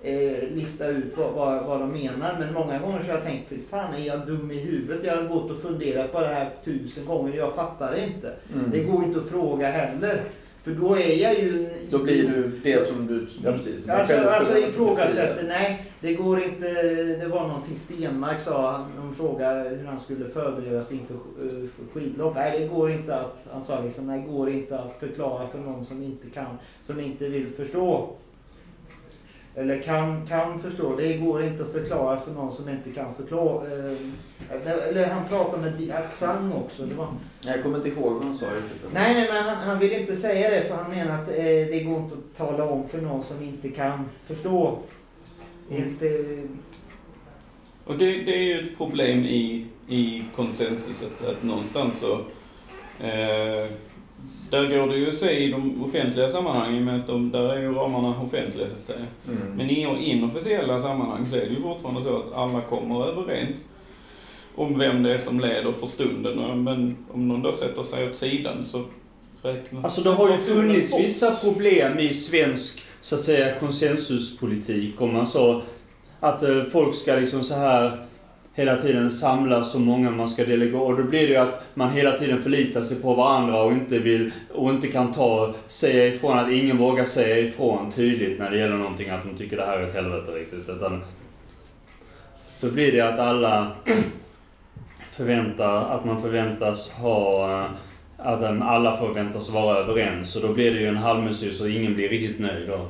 eh, 0.02 0.48
lista 0.50 0.86
ut 0.86 1.16
vad, 1.16 1.32
vad, 1.32 1.64
vad 1.64 1.80
de 1.80 1.92
menar. 1.92 2.36
Men 2.38 2.54
många 2.54 2.78
gånger 2.78 3.02
så 3.02 3.06
har 3.06 3.14
jag 3.14 3.24
tänkt, 3.24 3.48
för 3.48 3.56
fan 3.70 3.94
är 3.94 4.06
jag 4.06 4.26
dum 4.26 4.50
i 4.50 4.58
huvudet? 4.58 5.04
Jag 5.04 5.16
har 5.16 5.28
gått 5.28 5.50
och 5.50 5.62
funderat 5.62 6.12
på 6.12 6.20
det 6.20 6.26
här 6.26 6.50
tusen 6.64 7.04
gånger, 7.04 7.36
jag 7.36 7.54
fattar 7.54 7.96
inte. 7.96 8.32
Mm. 8.54 8.70
Det 8.70 8.84
går 8.84 9.04
inte 9.04 9.18
att 9.18 9.28
fråga 9.28 9.70
heller. 9.70 10.22
För 10.68 10.74
då 10.74 10.96
är 10.96 11.14
jag 11.22 11.34
ju 11.38 11.64
en 11.64 11.70
Då 11.90 11.98
blir 11.98 12.28
du 12.28 12.60
det 12.62 12.86
som 12.86 13.06
du... 13.06 13.26
Ja, 13.44 13.52
precis. 13.52 13.88
Alltså, 13.88 14.14
Själv- 14.14 14.28
alltså 14.28 14.58
ifrågasätter, 14.58 15.44
nej 15.48 15.84
det 16.00 16.14
går 16.14 16.42
inte. 16.42 16.82
Det 17.20 17.28
var 17.28 17.48
någonting 17.48 17.76
Stenmark 17.78 18.40
sa, 18.42 18.70
han, 18.72 18.86
de 18.96 19.14
frågade 19.14 19.68
hur 19.68 19.86
han 19.86 20.00
skulle 20.00 20.24
förbereda 20.24 20.84
sig 20.84 20.96
inför 20.96 21.14
eh, 21.14 21.50
för 21.50 22.00
skidlopp. 22.00 22.34
Nej 22.34 22.60
det 22.60 22.66
går 22.66 22.90
inte 22.90 23.16
att, 23.16 23.46
han 23.52 23.62
sa 23.62 23.80
liksom, 23.84 24.06
nej 24.06 24.20
det 24.20 24.32
går 24.32 24.50
inte 24.50 24.78
att 24.78 24.96
förklara 25.00 25.48
för 25.48 25.58
någon 25.58 25.84
som 25.84 26.02
inte 26.02 26.30
kan, 26.30 26.58
som 26.82 27.00
inte 27.00 27.28
vill 27.28 27.46
förstå. 27.56 28.10
Eller 29.58 29.82
kan, 29.82 30.26
kan 30.26 30.60
förstå, 30.60 30.96
det 30.96 31.16
går 31.16 31.42
inte 31.42 31.62
att 31.62 31.72
förklara 31.72 32.20
för 32.20 32.30
någon 32.30 32.52
som 32.52 32.68
inte 32.68 32.90
kan 32.90 33.14
förklara. 33.14 33.66
Eh, 33.66 33.96
eller 34.88 35.06
han 35.06 35.28
pratade 35.28 35.62
med 35.62 35.90
Accent 35.90 36.54
också. 36.54 36.86
Det 36.86 36.94
var, 36.94 37.08
Jag 37.40 37.62
kommer 37.62 37.76
inte 37.76 37.88
ihåg 37.88 38.12
vad 38.12 38.24
han 38.24 38.34
sa 38.34 38.46
riktigt. 38.46 38.92
Nej, 38.92 39.14
nej, 39.14 39.28
men 39.32 39.42
han, 39.42 39.56
han 39.56 39.78
vill 39.78 39.92
inte 39.92 40.16
säga 40.16 40.50
det 40.50 40.62
för 40.62 40.74
han 40.74 40.90
menar 40.90 41.22
att 41.22 41.28
eh, 41.28 41.34
det 41.44 41.84
går 41.84 41.96
inte 41.96 42.14
att 42.14 42.36
tala 42.36 42.64
om 42.64 42.88
för 42.88 43.00
någon 43.00 43.24
som 43.24 43.42
inte 43.42 43.68
kan 43.68 44.04
förstå. 44.26 44.78
Inte... 45.70 46.38
Och 47.84 47.98
det, 47.98 48.04
det 48.04 48.34
är 48.34 48.42
ju 48.42 48.68
ett 48.68 48.78
problem 48.78 49.24
i, 49.24 49.66
i 49.88 50.24
konsensuset 50.36 51.24
att 51.24 51.42
någonstans 51.42 52.00
så 52.00 52.14
eh, 53.04 53.70
där 54.50 54.66
går 54.66 54.86
det 54.86 54.96
ju 54.96 55.08
att 55.08 55.16
se 55.16 55.30
i 55.30 55.50
de 55.50 55.82
offentliga 55.82 56.28
sammanhangen 56.28 56.84
med 56.84 57.00
att 57.00 57.06
de, 57.06 57.30
där 57.30 57.48
är 57.48 57.60
ju 57.60 57.74
ramarna 57.74 58.20
offentliga 58.22 58.66
så 58.68 58.74
att 58.80 58.86
säga. 58.86 59.06
Mm. 59.28 59.56
Men 59.56 59.70
i 59.70 60.10
inofficiella 60.10 60.78
sammanhang 60.78 61.26
så 61.26 61.36
är 61.36 61.40
det 61.40 61.54
ju 61.54 61.62
fortfarande 61.62 62.02
så 62.02 62.16
att 62.16 62.32
alla 62.32 62.60
kommer 62.60 63.06
överens 63.06 63.64
om 64.54 64.78
vem 64.78 65.02
det 65.02 65.12
är 65.12 65.18
som 65.18 65.40
leder 65.40 65.72
för 65.72 65.86
stunden. 65.86 66.64
Men 66.64 66.96
om 67.12 67.28
någon 67.28 67.42
då 67.42 67.52
sätter 67.52 67.82
sig 67.82 68.08
åt 68.08 68.14
sidan 68.14 68.64
så 68.64 68.84
räknas 69.42 69.84
Alltså 69.84 70.00
det 70.00 70.10
har 70.10 70.30
ju 70.30 70.36
funnits 70.36 70.92
bort. 70.92 71.00
vissa 71.00 71.34
problem 71.34 71.98
i 71.98 72.14
svensk, 72.14 72.82
så 73.00 73.14
att 73.14 73.22
säga, 73.22 73.58
konsensuspolitik. 73.58 75.00
Om 75.00 75.12
man 75.12 75.26
så 75.26 75.62
att 76.20 76.42
eh, 76.42 76.64
folk 76.64 76.94
ska 76.94 77.14
liksom 77.14 77.42
så 77.42 77.54
här 77.54 78.04
hela 78.58 78.76
tiden 78.76 79.10
samla 79.10 79.62
så 79.62 79.78
många 79.78 80.10
man 80.10 80.28
ska 80.28 80.44
delegera. 80.44 80.80
Och 80.80 80.96
då 80.96 81.02
blir 81.02 81.20
det 81.20 81.32
ju 81.32 81.36
att 81.36 81.62
man 81.74 81.90
hela 81.90 82.18
tiden 82.18 82.42
förlitar 82.42 82.82
sig 82.82 83.02
på 83.02 83.14
varandra 83.14 83.62
och 83.62 83.72
inte 83.72 83.98
vill, 83.98 84.32
och 84.54 84.70
inte 84.70 84.88
kan 84.88 85.12
ta, 85.12 85.54
säga 85.68 86.06
ifrån, 86.06 86.38
att 86.38 86.50
ingen 86.50 86.78
vågar 86.78 87.04
säga 87.04 87.38
ifrån 87.38 87.92
tydligt 87.92 88.38
när 88.38 88.50
det 88.50 88.58
gäller 88.58 88.76
någonting, 88.76 89.10
att 89.10 89.22
de 89.22 89.36
tycker 89.36 89.56
det 89.56 89.64
här 89.64 89.78
är 89.78 89.86
ett 89.86 89.94
helvete 89.94 90.32
riktigt. 90.32 90.68
Utan 90.68 91.02
då 92.60 92.70
blir 92.70 92.92
det 92.92 93.00
att 93.00 93.18
alla 93.18 93.72
förväntar, 95.12 95.94
att 95.94 96.04
man 96.04 96.22
förväntas 96.22 96.90
ha 96.90 97.68
att 98.16 98.42
alla 98.62 98.96
förväntas 98.96 99.50
vara 99.50 99.78
överens 99.78 100.36
och 100.36 100.42
då 100.42 100.52
blir 100.54 100.74
det 100.74 100.80
ju 100.80 100.86
en 100.86 100.96
halvmesyr 100.96 101.50
så 101.50 101.66
ingen 101.66 101.94
blir 101.94 102.08
riktigt 102.08 102.38
nöjd 102.38 102.68
då. 102.68 102.88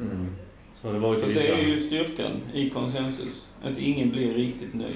Mm. 0.00 0.26
Så 0.84 0.92
det 0.92 0.98
var 0.98 1.14
Fast 1.14 1.34
det 1.34 1.48
är 1.48 1.58
ju 1.58 1.80
styrkan 1.80 2.30
i 2.54 2.70
konsensus. 2.70 3.46
Att 3.64 3.78
ingen 3.78 4.10
blir 4.10 4.34
riktigt 4.34 4.74
nöjd. 4.74 4.94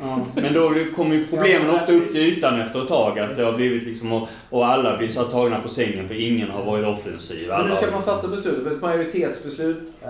Ja, 0.00 0.26
men 0.34 0.54
då 0.54 0.74
kommer 0.96 1.14
ju 1.14 1.26
problemen 1.26 1.70
ofta 1.70 1.92
upp 1.92 2.12
till 2.12 2.20
ytan 2.20 2.60
efter 2.60 2.82
ett 2.82 2.88
tag. 2.88 3.18
Att 3.18 3.36
det 3.36 3.42
har 3.42 3.52
blivit 3.52 3.82
liksom, 3.82 4.26
och, 4.50 4.66
alla 4.66 4.98
blir 4.98 5.08
så 5.08 5.24
tagna 5.24 5.60
på 5.60 5.68
sängen 5.68 6.08
för 6.08 6.14
ingen 6.14 6.50
har 6.50 6.64
varit 6.64 6.86
offensiv. 6.86 7.48
Men 7.48 7.56
Alla 7.56 7.68
nu 7.68 7.74
ska 7.74 7.84
har- 7.84 7.92
man 7.92 8.02
fatta 8.02 8.28
beslutet. 8.28 8.64
För 8.64 8.74
ett 8.74 8.82
majoritetsbeslut 8.82 9.78
eh, 10.02 10.08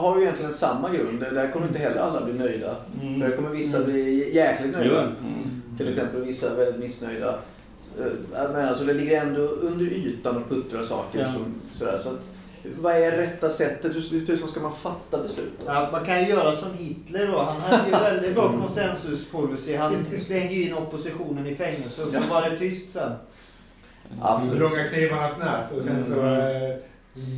har 0.00 0.16
ju 0.16 0.22
egentligen 0.22 0.52
samma 0.52 0.90
grund. 0.90 1.20
Där 1.20 1.50
kommer 1.52 1.66
inte 1.66 1.78
heller 1.78 2.00
alla 2.00 2.24
bli 2.24 2.34
nöjda. 2.34 2.76
Mm. 3.02 3.20
För 3.20 3.28
där 3.28 3.36
kommer 3.36 3.50
vissa 3.50 3.84
bli 3.84 4.34
jäkligt 4.34 4.72
nöjda. 4.72 5.00
Mm. 5.02 5.62
Till 5.76 5.88
exempel 5.88 6.22
vissa 6.24 6.54
väldigt 6.54 6.80
missnöjda. 6.80 7.38
Eh, 8.00 8.52
Men 8.52 8.68
alltså 8.68 8.84
det 8.84 8.92
ligger 8.94 9.20
ändå 9.20 9.40
under 9.42 9.86
ytan 9.86 10.36
och 10.36 10.48
puttrar 10.48 10.82
saker. 10.82 11.18
Ja. 11.18 11.32
Som, 11.32 11.54
sådär. 11.72 11.98
Så 11.98 12.08
att, 12.08 12.30
vad 12.78 12.96
är 12.96 13.10
rätta 13.12 13.50
sättet? 13.50 13.94
Hur, 13.96 14.10
hur 14.10 14.26
tusan 14.26 14.48
ska 14.48 14.60
man 14.60 14.72
fatta 14.76 15.22
beslut? 15.22 15.52
Ja, 15.66 15.88
man 15.92 16.04
kan 16.04 16.22
ju 16.22 16.28
göra 16.28 16.56
som 16.56 16.74
Hitler 16.78 17.26
då. 17.26 17.38
Han 17.42 17.60
hade 17.60 17.84
ju 17.86 17.90
väldigt 17.90 18.34
bra 18.34 18.52
konsensuspolicy. 18.60 19.76
Han 19.76 20.06
slängde 20.26 20.54
ju 20.54 20.62
in 20.66 20.74
oppositionen 20.74 21.46
i 21.46 21.54
fängelse 21.54 22.02
och 22.02 22.12
så 22.12 22.20
var 22.30 22.50
det 22.50 22.56
tyst 22.58 22.92
sen. 22.92 23.12
Absolut. 24.20 24.58
Långa 24.60 24.84
knivarna 24.88 25.28
snabbt 25.28 25.72
och 25.72 25.84
sen 25.84 26.04
så 26.04 26.12
eh, 26.24 26.76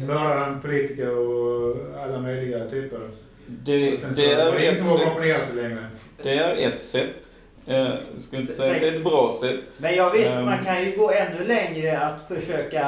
mördade 0.07 0.41
han 0.41 0.61
politiker 0.61 1.19
och 1.19 1.77
alla 2.05 2.19
möjliga 2.21 2.65
typer. 2.71 3.01
Det, 3.47 3.93
Och 3.95 4.01
sen 4.01 4.15
så 4.15 4.21
det, 4.21 4.35
var 4.35 4.43
är 4.43 4.53
det 4.53 4.61
ingen 4.63 4.73
ett 4.75 4.79
som 4.79 4.89
vågade 4.89 5.05
sätt, 5.05 5.13
opponera 5.17 5.39
sig 5.47 5.57
längre. 5.57 5.87
det 6.23 6.39
är 6.39 6.69
ett 6.69 6.85
sätt. 6.87 7.07
Eh, 7.69 7.77
Jag 7.77 7.99
skulle 8.23 8.43
inte 8.43 8.53
säga 8.53 8.75
att 8.75 8.81
det 8.81 8.89
är 8.89 8.93
ett 8.97 9.05
bra 9.05 9.33
sätt. 9.41 9.61
Men 9.79 9.95
jag 9.95 10.11
vet, 10.11 10.27
Ehm. 10.27 10.45
man 10.45 10.65
kan 10.65 10.85
ju 10.85 10.97
gå 10.97 11.11
ännu 11.13 11.45
längre 11.45 11.99
att 11.99 12.29
försöka 12.29 12.85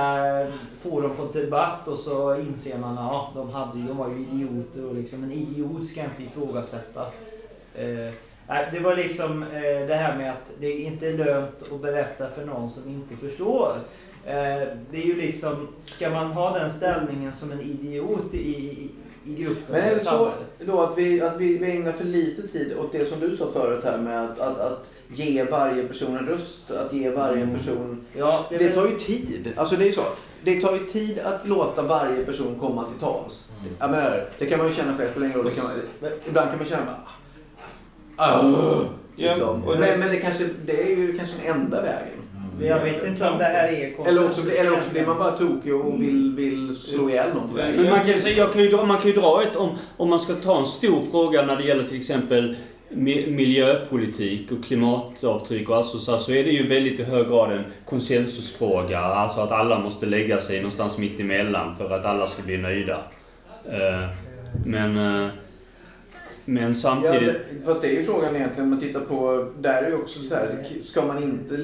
få 0.83 1.01
dem 1.01 1.11
på 1.16 1.39
debatt 1.39 1.89
och 1.89 1.99
så 1.99 2.37
inser 2.41 2.78
man 2.78 2.93
att 2.99 3.05
ja, 3.12 3.33
de, 3.35 3.51
hade, 3.51 3.72
de 3.89 3.97
var 3.97 4.09
ju 4.09 4.16
idioter 4.20 4.85
och 4.89 4.95
liksom 4.95 5.24
en 5.24 5.33
idiot 5.33 5.87
ska 5.87 6.01
inte 6.01 6.22
ifrågasätta. 6.22 7.03
Eh, 7.74 8.14
nej, 8.49 8.68
det 8.72 8.81
var 8.81 8.97
liksom 8.97 9.43
eh, 9.43 9.87
det 9.89 9.95
här 9.95 10.16
med 10.16 10.31
att 10.33 10.51
det 10.61 10.72
inte 10.72 11.09
är 11.09 11.12
lönt 11.12 11.62
att 11.72 11.81
berätta 11.83 12.31
för 12.31 12.45
någon 12.45 12.70
som 12.70 12.89
inte 12.89 13.16
förstår. 13.26 13.72
Det 14.91 14.97
är 15.03 15.07
ju 15.07 15.16
liksom, 15.16 15.68
ska 15.85 16.11
man 16.11 16.26
ha 16.26 16.59
den 16.59 16.70
ställningen 16.70 17.33
som 17.33 17.53
en 17.53 17.61
idiot 17.61 18.35
i, 18.35 18.89
i, 19.25 19.35
gruppen? 19.43 19.64
Men 19.68 19.81
är 19.81 19.95
det 19.95 20.01
så 20.01 20.33
då 20.59 20.81
att 20.81 20.99
vi, 20.99 21.21
att 21.23 21.41
vi, 21.41 21.59
vi 21.59 21.71
ägnar 21.71 21.93
för 21.93 22.05
lite 22.05 22.49
tid 22.49 22.77
åt 22.79 22.93
det 22.93 23.05
som 23.09 23.21
du 23.21 23.37
sa 23.37 23.51
förut 23.53 23.85
här 23.85 23.99
med 23.99 24.25
att, 24.25 24.39
att, 24.41 24.59
att 24.59 24.89
ge 25.09 25.45
varje 25.45 25.89
person 25.89 26.16
en 26.16 26.27
röst, 26.27 26.71
att 26.71 26.93
ge 26.93 27.11
varje 27.11 27.43
Mm. 27.43 27.57
person... 27.59 28.05
Ja, 28.16 28.47
Det 28.51 28.68
tar 28.68 28.87
ju 28.87 28.99
tid. 28.99 29.53
Alltså 29.57 29.77
det 29.77 29.89
är 29.89 29.93
så. 29.93 30.05
Det 30.45 30.61
tar 30.61 30.73
ju 30.73 30.87
tid 30.87 31.18
att 31.18 31.49
låta 31.49 31.83
varje 31.83 32.25
person 32.25 32.57
komma 32.61 32.85
till 32.85 33.01
tals. 33.01 33.49
Jag 33.79 33.91
menar, 33.91 34.29
det 34.39 34.47
kan 34.47 34.59
man 34.59 34.68
ju 34.68 34.75
känna 34.75 34.97
själv, 34.97 35.11
ingen 35.16 35.33
roll. 35.33 35.45
Det 35.45 35.51
kan 35.51 35.64
man, 35.64 36.11
ibland 36.29 36.49
kan 36.49 36.59
man 36.59 36.66
känna 36.66 36.85
bara... 36.85 37.09
Ja, 38.16 38.87
liksom. 39.16 39.61
men, 39.61 40.01
men 40.01 40.09
det, 40.09 40.16
kanske, 40.16 40.49
det 40.66 40.83
är 40.93 40.97
ju 40.97 41.18
kanske 41.18 41.37
den 41.43 41.55
enda 41.57 41.83
vägen. 41.83 42.20
Men 42.61 42.69
jag 42.69 42.81
vet 42.85 43.07
inte 43.07 43.29
om 43.29 43.39
det 43.39 43.45
här 43.45 43.69
är 43.69 44.09
Eller 44.09 44.27
också, 44.27 44.51
eller 44.51 44.73
också 44.73 44.91
blir 44.91 45.07
man 45.07 45.19
bara 45.19 45.31
tokig 45.31 45.75
och 45.75 46.03
vill, 46.03 46.35
vill 46.37 46.75
slå 46.75 47.11
ihjäl 47.11 47.35
någon 47.35 47.49
på 47.49 47.55
vägen. 47.57 47.83
Men 47.83 47.91
man 47.91 48.05
kan, 48.05 48.35
jag 48.37 48.53
kan 48.53 48.63
ju 48.63 48.69
dra, 48.69 48.85
man 48.85 48.99
kan 48.99 49.11
ju 49.11 49.17
dra 49.17 49.43
ett, 49.43 49.57
om, 49.57 49.71
om 49.97 50.11
man 50.11 50.19
ska 50.21 50.35
ta 50.35 50.59
en 50.59 50.67
stor 50.67 51.03
fråga 51.11 51.43
när 51.47 51.57
det 51.57 51.65
gäller 51.65 51.85
till 51.85 51.99
exempel 51.99 52.57
mi- 52.95 53.31
miljöpolitik 53.31 54.53
och 54.53 54.65
klimatavtryck 54.65 55.69
och 55.69 55.77
alltså 55.77 55.99
så, 55.99 56.13
här, 56.13 56.19
så 56.19 56.33
är 56.33 56.45
det 56.45 56.51
ju 56.51 56.67
väldigt 56.67 57.01
i 57.01 57.03
hög 57.03 57.29
grad 57.29 57.53
en 57.53 57.65
konsensusfråga. 57.85 58.99
Alltså 59.01 59.41
att 59.41 59.53
alla 59.53 59.79
måste 59.79 60.07
lägga 60.07 60.41
sig 60.41 60.57
någonstans 60.57 60.99
mitt 60.99 61.21
emellan 61.21 61.77
för 61.77 61.91
att 61.91 62.05
alla 62.05 62.27
ska 62.27 62.43
bli 62.43 62.57
nöjda. 62.57 62.99
Eh, 63.73 64.09
Men, 64.67 64.97
eh, 64.97 65.29
men 66.45 66.67
Ja, 66.69 66.75
samtidigt... 66.75 67.27
det, 67.27 67.65
fast 67.65 67.83
det 67.83 67.89
är 67.89 67.93
ju 67.93 68.03
frågan 68.03 68.37
egentligen, 68.37 68.65
om 68.65 68.71
man 68.71 68.81
tittar 68.81 69.01
på, 69.01 69.47
där 69.61 69.83
är 69.83 69.89
ju 69.89 69.95
också 69.95 70.21
så 70.21 70.35
här, 70.35 70.65
ska 70.83 71.05
man 71.05 71.23
inte 71.23 71.57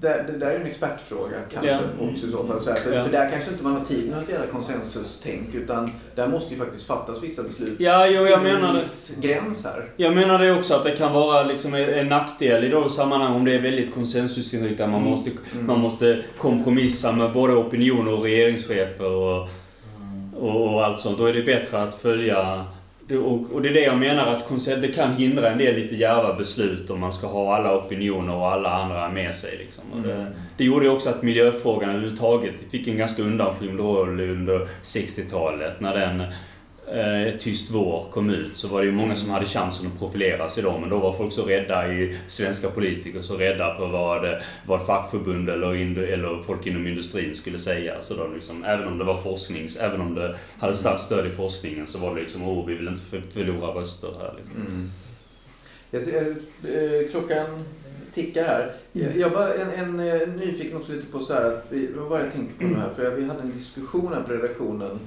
där, 0.00 0.24
det 0.32 0.38
där 0.38 0.46
är 0.50 0.60
en 0.60 0.66
expertfråga 0.66 1.36
kanske 1.52 1.70
Ja. 1.70 1.78
också 2.12 2.26
i 2.26 2.30
så 2.30 2.44
fall. 2.46 2.60
Så 2.60 2.70
här, 2.70 2.76
för, 2.80 2.92
Ja. 2.92 3.04
för 3.04 3.12
där 3.12 3.30
kanske 3.30 3.50
inte 3.50 3.64
man 3.64 3.72
har 3.76 3.84
tid 3.84 4.10
med 4.10 4.18
att 4.18 4.28
göra 4.28 4.46
konsensustänk 4.46 5.54
utan 5.54 5.90
där 6.14 6.28
måste 6.28 6.54
ju 6.54 6.60
faktiskt 6.60 6.86
fattas 6.86 7.22
vissa 7.22 7.42
beslut. 7.42 7.80
Ja, 7.80 8.06
jo, 8.06 8.26
jag 8.26 8.42
menar 8.42 8.74
det. 8.74 9.28
gräns 9.28 9.64
här. 9.64 9.84
Jag 9.96 10.14
menar 10.14 10.38
det 10.38 10.52
också 10.58 10.74
att 10.74 10.84
det 10.84 10.90
kan 10.90 11.12
vara 11.12 11.42
liksom 11.42 11.74
en 11.74 12.08
nackdel 12.08 12.64
i 12.64 12.68
då 12.68 12.88
sammanhang 12.88 13.34
om 13.34 13.44
det 13.44 13.54
är 13.54 13.60
väldigt 13.62 13.94
konsensusinriktat. 13.94 14.90
Man 14.90 15.00
Mm. 15.00 15.10
måste, 15.10 15.30
Mm. 15.52 15.66
man 15.66 15.78
måste 15.80 16.22
kompromissa 16.38 17.12
med 17.12 17.32
både 17.32 17.54
opinioner 17.54 18.12
och 18.12 18.22
regeringschefer 18.24 19.10
och, 19.12 19.48
och, 20.40 20.74
och 20.74 20.84
allt 20.84 21.00
sånt. 21.00 21.18
Då 21.18 21.24
är 21.26 21.32
det 21.32 21.42
bättre 21.42 21.82
att 21.82 21.94
följa 21.94 22.34
det- 22.44 22.64
och, 23.16 23.52
och 23.52 23.62
det 23.62 23.68
är 23.68 23.74
det 23.74 23.82
jag 23.82 23.98
menar 23.98 24.26
att 24.26 24.64
det 24.82 24.88
kan 24.88 25.16
hindra 25.16 25.50
en 25.50 25.58
del 25.58 25.74
lite 25.74 25.94
djärva 25.94 26.34
beslut 26.34 26.90
om 26.90 27.00
man 27.00 27.12
ska 27.12 27.26
ha 27.26 27.56
alla 27.56 27.76
opinioner 27.76 28.34
och 28.34 28.52
alla 28.52 28.70
andra 28.70 29.08
med 29.08 29.34
sig. 29.34 29.56
Liksom. 29.58 29.84
Och 29.92 30.02
det, 30.02 30.26
det 30.56 30.64
gjorde 30.64 30.90
också 30.90 31.10
att 31.10 31.22
miljöfrågan 31.22 31.90
överhuvudtaget 31.90 32.54
fick 32.70 32.88
en 32.88 32.96
ganska 32.96 33.22
undanskymd 33.22 33.80
roll 33.80 34.20
under 34.20 34.68
60-talet. 34.82 35.80
När 35.80 35.94
den 35.94 36.22
eh, 36.92 37.34
Tyst 37.38 37.70
vår 37.70 38.06
kom 38.10 38.30
ut 38.30 38.56
så 38.56 38.68
var 38.68 38.80
det 38.80 38.86
ju 38.86 38.92
många 38.92 39.16
som 39.16 39.30
hade 39.30 39.46
chansen 39.46 39.86
att 39.86 39.98
profilera 39.98 40.48
sig 40.48 40.62
då. 40.62 40.78
Men 40.78 40.90
då 40.90 40.98
var 40.98 41.12
folk 41.12 41.32
så 41.32 41.44
rädda 41.44 41.92
i 41.92 42.16
svenska 42.28 42.68
politiker, 42.70 43.20
så 43.20 43.36
rädda 43.36 43.74
för 43.74 43.86
vad, 43.86 44.42
vad 44.66 44.86
fackförbund 44.86 45.50
eller, 45.50 45.98
eller 46.02 46.42
folk 46.42 46.66
inom 46.66 46.86
industrin 46.86 47.34
skulle 47.34 47.58
säga. 47.58 48.00
Så 48.00 48.14
då 48.14 48.26
liksom, 48.34 48.64
även 48.64 48.88
om 48.88 48.98
det 48.98 49.04
var 49.04 49.16
forsknings, 49.16 49.76
även 49.76 50.00
om 50.00 50.14
det 50.14 50.36
hade 50.58 50.76
starkt 50.76 51.00
stöd 51.02 51.26
i 51.26 51.30
forskningen 51.30 51.86
så 51.86 51.98
var 51.98 52.14
det 52.14 52.20
liksom, 52.20 52.42
åh 52.42 52.66
vi 52.66 52.74
vill 52.74 52.88
inte 52.88 53.02
förlora 53.32 53.80
röster 53.80 54.08
här. 54.20 54.34
Liksom. 54.38 54.60
Mm. 54.66 54.90
Jag, 55.90 56.02
ser- 56.02 56.36
eh, 56.64 57.10
klockan 57.10 57.64
tickar 58.14 58.44
här. 58.44 58.72
Jag, 58.92 59.16
jag 59.16 59.32
bara 59.32 59.54
en, 59.54 59.70
en, 59.70 60.00
eh, 60.08 60.28
nyfiken 60.28 60.76
också 60.76 60.92
lite 60.92 61.06
på 61.06 61.18
så 61.20 61.34
här 61.34 61.44
att 61.44 61.66
vi, 61.70 61.88
vad 61.96 62.06
var 62.08 62.18
det 62.18 62.24
jag 62.24 62.32
tänkte 62.32 62.54
på 62.58 62.64
nu 62.64 62.74
här? 62.74 62.90
För 62.96 63.10
vi 63.10 63.24
hade 63.24 63.40
en 63.40 63.52
diskussion 63.52 64.12
här 64.14 64.22
på 64.22 64.32
redaktionen 64.32 64.98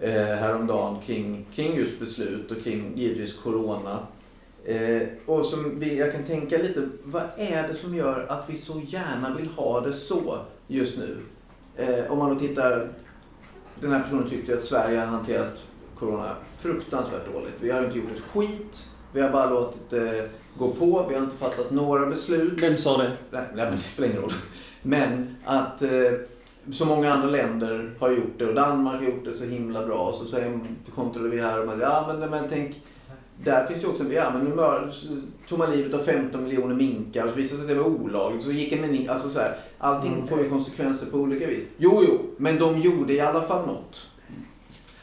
eh, 0.00 0.12
häromdagen 0.12 1.00
kring, 1.06 1.46
kring 1.54 1.76
just 1.76 2.00
beslut 2.00 2.50
och 2.50 2.62
kring 2.62 2.92
givetvis 2.96 3.38
Corona. 3.38 3.98
Eh, 4.64 5.02
och 5.26 5.46
som 5.46 5.78
vi, 5.78 5.98
jag 5.98 6.12
kan 6.12 6.24
tänka 6.24 6.58
lite, 6.58 6.88
vad 7.04 7.24
är 7.36 7.68
det 7.68 7.74
som 7.74 7.94
gör 7.94 8.26
att 8.28 8.50
vi 8.50 8.58
så 8.58 8.80
gärna 8.86 9.34
vill 9.36 9.48
ha 9.48 9.80
det 9.80 9.92
så 9.92 10.38
just 10.66 10.96
nu? 10.98 11.16
Eh, 11.76 12.12
om 12.12 12.18
man 12.18 12.34
då 12.34 12.38
tittar, 12.38 12.88
den 13.80 13.92
här 13.92 14.02
personen 14.02 14.30
tyckte 14.30 14.54
att 14.54 14.64
Sverige 14.64 14.98
har 14.98 15.06
hanterat 15.06 15.66
Corona 15.98 16.36
fruktansvärt 16.58 17.32
dåligt. 17.32 17.54
Vi 17.60 17.70
har 17.70 17.84
inte 17.84 17.98
gjort 17.98 18.12
ett 18.16 18.22
skit. 18.22 18.88
Vi 19.12 19.20
har 19.20 19.30
bara 19.30 19.50
låtit 19.50 19.90
det 19.90 20.30
gå 20.58 20.72
på. 20.72 21.06
Vi 21.08 21.14
har 21.14 21.22
inte 21.22 21.36
fattat 21.36 21.70
några 21.70 22.06
beslut. 22.06 22.52
Vem 22.56 22.76
sa 22.76 22.96
det? 22.96 23.12
Nej, 23.30 23.44
nej, 23.54 23.66
men 23.66 23.76
det 23.76 23.82
spelar 23.82 24.08
ingen 24.08 24.22
roll. 24.22 24.32
Men 24.82 25.36
att 25.44 25.82
eh, 25.82 25.90
så 26.72 26.84
många 26.84 27.12
andra 27.12 27.28
länder 27.28 27.90
har 27.98 28.10
gjort 28.10 28.38
det 28.38 28.46
och 28.46 28.54
Danmark 28.54 29.00
har 29.00 29.06
gjort 29.06 29.24
det 29.24 29.32
så 29.32 29.44
himla 29.44 29.86
bra. 29.86 30.12
Så 30.12 30.24
säger, 30.24 30.58
kontrollerar 30.94 31.30
vi 31.30 31.40
här 31.40 31.60
och 31.60 31.66
man 31.66 31.80
ja 31.80 32.14
men, 32.18 32.30
men 32.30 32.44
tänk, 32.50 32.74
där 33.44 33.66
finns 33.66 33.82
ju 33.82 33.86
också, 33.86 34.04
ja 34.12 34.30
men 34.34 34.44
nu 34.44 34.54
mör, 34.54 34.90
så 34.92 35.08
tog 35.48 35.58
man 35.58 35.70
livet 35.70 35.94
av 35.94 35.98
15 35.98 36.44
miljoner 36.44 36.74
minkar 36.74 37.24
och 37.24 37.30
så 37.30 37.36
visade 37.36 37.62
det 37.62 37.66
sig 37.66 37.78
att 37.78 37.84
det 37.84 37.90
var 37.90 37.98
olagligt. 38.00 38.44
Så 38.44 38.52
gick 38.52 38.72
en 38.72 38.80
meni, 38.80 39.08
alltså 39.08 39.30
så 39.30 39.38
här, 39.38 39.58
allting 39.78 40.26
får 40.26 40.38
ju 40.38 40.48
konsekvenser 40.48 41.06
på 41.06 41.18
olika 41.18 41.46
vis. 41.46 41.64
Jo, 41.76 42.04
jo, 42.08 42.18
men 42.36 42.58
de 42.58 42.80
gjorde 42.80 43.12
i 43.12 43.20
alla 43.20 43.42
fall 43.42 43.66
något. 43.66 44.06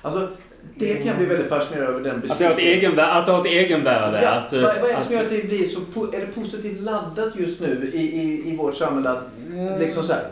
Alltså, 0.01 0.27
det 0.75 0.95
kan 0.95 1.07
jag 1.07 1.17
bli 1.17 1.25
väldigt 1.25 1.49
fascinerad 1.49 1.89
över 1.89 2.03
den 2.03 2.23
Att 2.29 2.39
det 2.39 2.45
har 2.45 2.51
ett, 2.51 2.59
egenvärde, 2.59 3.11
att 3.11 3.25
det 3.25 3.31
har 3.31 3.39
ett 3.39 3.45
egenvärde. 3.45 4.23
Ja, 4.23 4.29
att, 4.29 4.53
vad, 4.53 4.61
vad 4.61 4.71
är 4.71 4.81
det 4.81 4.97
att, 4.97 5.05
som 5.05 5.15
gör 5.15 5.23
att 5.23 5.29
det 5.29 5.47
blir 5.47 5.67
så 5.67 5.79
är 6.13 6.19
det 6.19 6.41
positivt 6.41 6.81
laddat 6.81 7.35
just 7.35 7.61
nu 7.61 7.91
i, 7.93 7.97
i, 7.97 8.53
i 8.53 8.57
vårt 8.57 8.75
samhälle 8.75 9.09
att 9.09 9.23
liksom 9.79 10.03
så 10.03 10.13
här, 10.13 10.23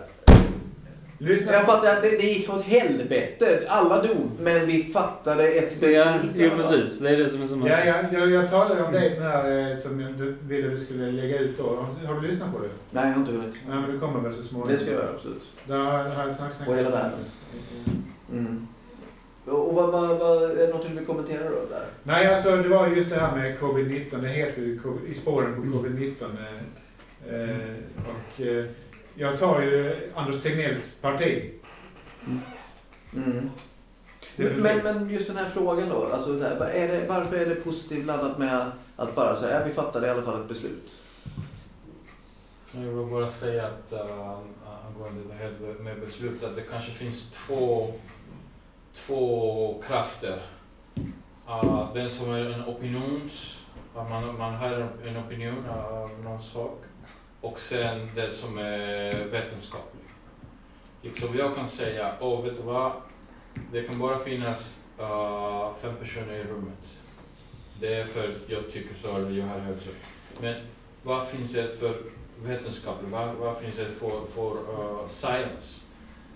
Lyssna. 1.22 1.54
Jag 1.54 1.66
fattar, 1.66 2.02
det, 2.02 2.10
det 2.10 2.24
gick 2.24 2.50
åt 2.50 2.64
helvete. 2.64 3.64
Alla 3.68 4.02
dog, 4.02 4.32
men 4.40 4.68
vi 4.68 4.84
fattade 4.84 5.48
ett 5.48 5.80
beslut. 5.80 5.96
Ja, 5.96 6.14
jo 6.36 6.50
precis. 6.50 7.00
Det 7.00 7.10
är 7.10 7.18
det 7.18 7.30
som 7.30 7.42
är 7.42 7.48
så 7.48 7.62
Ja, 7.66 7.86
jag, 7.86 8.06
jag, 8.14 8.32
jag 8.32 8.50
talade 8.50 8.84
om 8.84 8.94
det 8.94 9.10
den 9.10 9.24
här 9.24 9.72
eh, 9.72 9.78
som 9.78 9.98
du 9.98 10.36
ville 10.48 10.68
du 10.68 10.80
skulle 10.80 11.12
lägga 11.12 11.40
ut 11.40 11.58
då. 11.58 11.64
Har, 11.64 12.08
har 12.08 12.22
du 12.22 12.28
lyssnat 12.28 12.54
på 12.54 12.60
det? 12.60 12.70
Nej, 12.92 13.04
jag 13.04 13.12
har 13.12 13.20
inte 13.20 13.32
hunnit. 13.32 13.56
Nej, 13.70 13.78
men 13.82 13.92
det 13.92 13.98
kommer 13.98 14.20
väl 14.20 14.34
så 14.34 14.44
småningom. 14.44 14.72
Det 14.72 14.78
ska 14.78 14.92
jag 14.92 15.00
göra, 15.00 15.10
absolut. 15.16 15.44
Där 15.66 15.78
har 15.78 16.28
jag 16.28 16.36
snack, 16.36 16.54
snack, 16.54 16.68
Och 16.70 16.76
hela 16.76 16.90
världen. 16.90 17.20
Mm. 18.32 18.68
Och 19.46 19.76
vad, 19.76 19.92
vad, 19.92 20.20
vad, 20.20 20.44
är 20.44 20.68
det 20.68 20.74
något 20.74 20.88
du 20.88 20.96
vill 20.96 21.06
kommentera 21.06 21.44
då 21.44 21.66
där? 21.70 21.86
Nej, 22.04 22.34
alltså 22.34 22.56
det 22.56 22.70
var 22.70 22.88
just 22.88 23.10
det 23.10 23.16
här 23.16 23.36
med 23.36 23.58
covid-19. 23.60 24.22
Det 24.22 24.28
heter 24.28 24.62
ju 24.62 24.80
i 25.08 25.14
spåren 25.14 25.56
på 25.56 25.62
covid-19. 25.62 26.14
Eh, 27.30 27.40
eh, 27.40 27.58
och 27.98 28.42
eh, 28.42 28.66
jag 29.22 29.40
tar 29.40 29.62
ju 29.62 30.12
Anders 30.16 30.44
Tegnells 30.44 30.92
parti. 31.02 31.52
Mm. 33.14 33.50
Väl 34.36 34.56
Men, 34.62 34.78
men 34.84 35.10
just 35.10 35.28
den 35.28 35.38
här 35.38 35.50
frågan 35.50 35.90
då. 35.90 36.08
Alltså, 36.14 36.34
där, 36.34 36.62
är 36.62 36.88
det, 36.88 37.08
varför 37.08 37.38
är 37.38 37.46
det 37.46 37.56
positivt 37.56 38.06
laddat 38.06 38.38
med 38.38 38.72
att 38.96 39.16
bara 39.16 39.36
säga 39.36 39.60
att 39.60 39.68
vi 39.68 39.72
fattade 39.72 40.08
i 40.08 40.10
alla 40.10 40.22
fall 40.22 40.42
ett 40.42 40.48
beslut? 40.48 40.96
Jag 42.72 42.82
vill 42.82 43.12
bara 43.12 43.30
säga 43.32 43.68
att 43.68 43.94
uh, 43.94 44.38
angående 44.88 45.24
det 45.30 45.34
här 45.34 45.52
med 45.80 46.00
beslut, 46.00 46.44
att 46.44 46.56
det 46.56 46.62
kanske 46.62 46.92
finns 46.92 47.32
två, 47.32 47.94
två 48.94 49.84
krafter. 49.88 50.40
Uh, 51.48 51.94
den 51.94 52.10
som 52.10 52.32
är 52.32 52.50
en 52.50 52.66
opinions, 52.66 53.60
att 53.96 54.10
man, 54.10 54.38
man 54.38 54.54
har 54.56 54.68
en- 54.68 55.08
en 55.08 55.18
opinion 55.18 55.66
av 55.70 56.10
någon 56.24 56.42
sak. 56.42 56.84
Och 57.42 57.60
sen 57.60 58.10
det 58.16 58.32
som 58.32 58.58
är 58.58 59.26
vetenskapligt. 59.26 60.06
Liksom 61.02 61.38
jag 61.38 61.56
kan 61.56 61.68
säga, 61.68 62.12
åh 62.20 62.44
vet 62.44 62.58
du 62.58 62.64
vad? 62.64 62.92
Det 63.72 63.84
kan 63.84 64.00
bara 64.00 64.20
finnas 64.20 64.80
uh, 65.00 65.70
fem 65.82 65.96
personer 66.00 66.34
i 66.34 66.44
rummet. 66.44 66.84
Det 67.80 67.94
är 67.96 68.06
för 68.06 68.36
jag 68.48 68.72
tycker 68.72 68.96
så, 69.02 69.16
eller 69.16 69.32
jag 69.32 69.46
har 69.46 69.60
hört 69.60 69.82
så. 69.82 69.90
Men 70.42 70.56
vad 71.04 71.28
finns 71.28 71.54
det 71.54 71.80
för 71.80 71.98
vetenskapligt, 72.44 73.12
vad, 73.12 73.36
vad 73.36 73.58
finns 73.58 73.76
det 73.76 73.86
för, 73.86 74.26
för 74.36 74.52
uh, 74.52 75.08
science? 75.08 75.82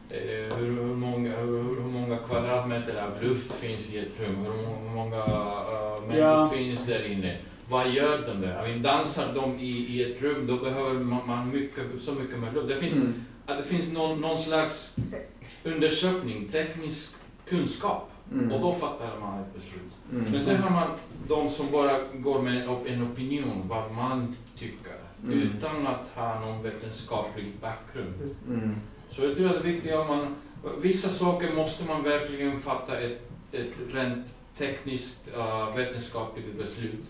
Eh, 0.10 0.56
hur, 0.58 0.66
hur, 0.66 0.96
många, 0.96 1.38
hur, 1.38 1.64
hur 1.64 1.90
många 1.92 2.18
kvadratmeter 2.18 3.04
av 3.04 3.24
luft 3.24 3.52
finns 3.52 3.94
i 3.94 4.00
ett 4.00 4.20
rum? 4.20 4.36
Hur, 4.36 4.52
hur 4.52 4.96
många 4.96 5.18
uh, 5.26 6.02
människor 6.02 6.18
Ja. 6.20 6.50
finns 6.50 6.86
där 6.86 7.12
inne? 7.12 7.36
Vad 7.70 7.90
gör 7.90 8.28
de 8.28 8.42
där? 8.42 8.66
I 8.66 8.70
mean, 8.70 8.82
dansar 8.82 9.34
de 9.34 9.60
i, 9.60 9.70
i 9.72 10.04
ett 10.12 10.22
rum, 10.22 10.48
då 10.48 10.58
behöver 10.58 10.94
man, 11.00 11.28
man 11.28 11.50
mycket, 11.50 11.84
så 12.02 12.12
mycket 12.12 12.40
med 12.40 12.54
luft. 12.54 12.68
Det 12.68 12.76
finns, 12.76 12.94
Mm. 12.94 13.14
att 13.46 13.58
det 13.58 13.64
finns 13.64 13.92
någon, 13.92 14.22
någon 14.22 14.38
slags 14.38 14.96
undersökning, 15.64 16.48
teknisk 16.52 17.16
kunskap. 17.48 18.12
Mm. 18.32 18.52
Och 18.52 18.62
då 18.62 18.76
fattar 18.76 19.20
man 19.20 19.40
ett 19.40 19.54
beslut. 19.56 19.92
Mm. 20.12 20.32
Men 20.32 20.42
sen 20.44 20.62
har 20.64 20.70
man 20.70 20.88
de 21.28 21.50
som 21.50 21.72
bara 21.72 21.92
går 22.14 22.42
med 22.42 22.62
en, 22.62 22.70
op- 22.70 22.86
en 22.88 23.04
opinion, 23.12 23.62
vad 23.68 23.92
man 23.92 24.36
tycker, 24.58 24.94
Mm. 25.24 25.40
utan 25.40 25.88
att 25.88 26.08
ha 26.16 26.40
någon 26.40 26.64
vetenskaplig 26.64 27.46
bakgrund. 27.62 28.36
Mm. 28.48 28.76
Så 29.10 29.24
jag 29.24 29.36
tror 29.38 29.48
att 29.50 29.64
det 29.64 29.72
viktiga 29.72 30.02
är 30.02 30.06
man, 30.08 30.36
vissa 30.82 31.10
saker 31.10 31.54
måste 31.56 31.84
man 31.86 32.04
verkligen 32.04 32.62
fatta 32.62 32.98
ett, 33.00 33.22
ett 33.52 33.74
rent 33.94 34.26
tekniskt, 34.58 35.30
uh, 35.38 35.76
vetenskapligt 35.76 36.58
beslut. 36.58 37.04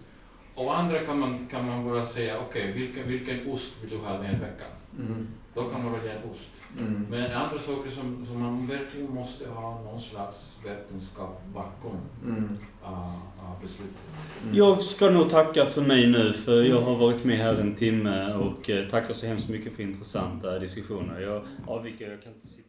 Och 0.55 0.77
andra 0.77 0.99
kan 0.99 1.19
man, 1.19 1.47
kan 1.51 1.67
man 1.67 1.85
bara 1.85 2.05
säga, 2.05 2.39
okej, 2.39 2.71
vilken, 2.71 3.07
vilken 3.07 3.51
ost 3.51 3.73
vill 3.81 3.89
du 3.89 3.97
ha 3.97 4.13
den 4.13 4.25
här 4.25 4.33
veckan? 4.33 4.67
Mm. 4.99 5.27
Då 5.53 5.63
kan 5.63 5.83
man 5.83 5.93
välja 5.93 6.11
en 6.11 6.29
ost. 6.31 6.49
Mm. 6.79 7.07
Men 7.09 7.23
andra 7.31 7.59
saker 7.59 7.89
som, 7.89 8.25
som 8.25 8.39
man 8.39 8.67
verkligen 8.67 9.13
måste 9.13 9.49
ha 9.49 9.81
någon 9.81 9.99
slags 10.01 10.59
vetenskap 10.65 11.41
bakom 11.53 11.97
Mm. 12.25 12.43
uh, 12.83 12.89
uh, 12.89 13.61
beslutet. 13.61 13.95
Mm. 14.43 14.55
Jag 14.55 14.81
ska 14.81 15.09
nog 15.09 15.29
tacka 15.29 15.65
för 15.65 15.81
mig 15.81 16.07
nu 16.07 16.33
för 16.33 16.63
jag 16.63 16.81
har 16.81 16.95
varit 16.95 17.23
med 17.23 17.37
här 17.37 17.55
en 17.55 17.75
timme 17.75 18.33
och 18.33 18.69
eh, 18.69 18.87
tackar 18.87 19.13
så 19.13 19.27
hemskt 19.27 19.49
mycket 19.49 19.75
för 19.75 19.83
intressanta 19.83 20.59
diskussioner. 20.59 21.19
Jag 21.21 21.41
avviker, 21.67 22.11
jag 22.11 22.23
kan 22.23 22.33
inte 22.33 22.47
sitta 22.47 22.64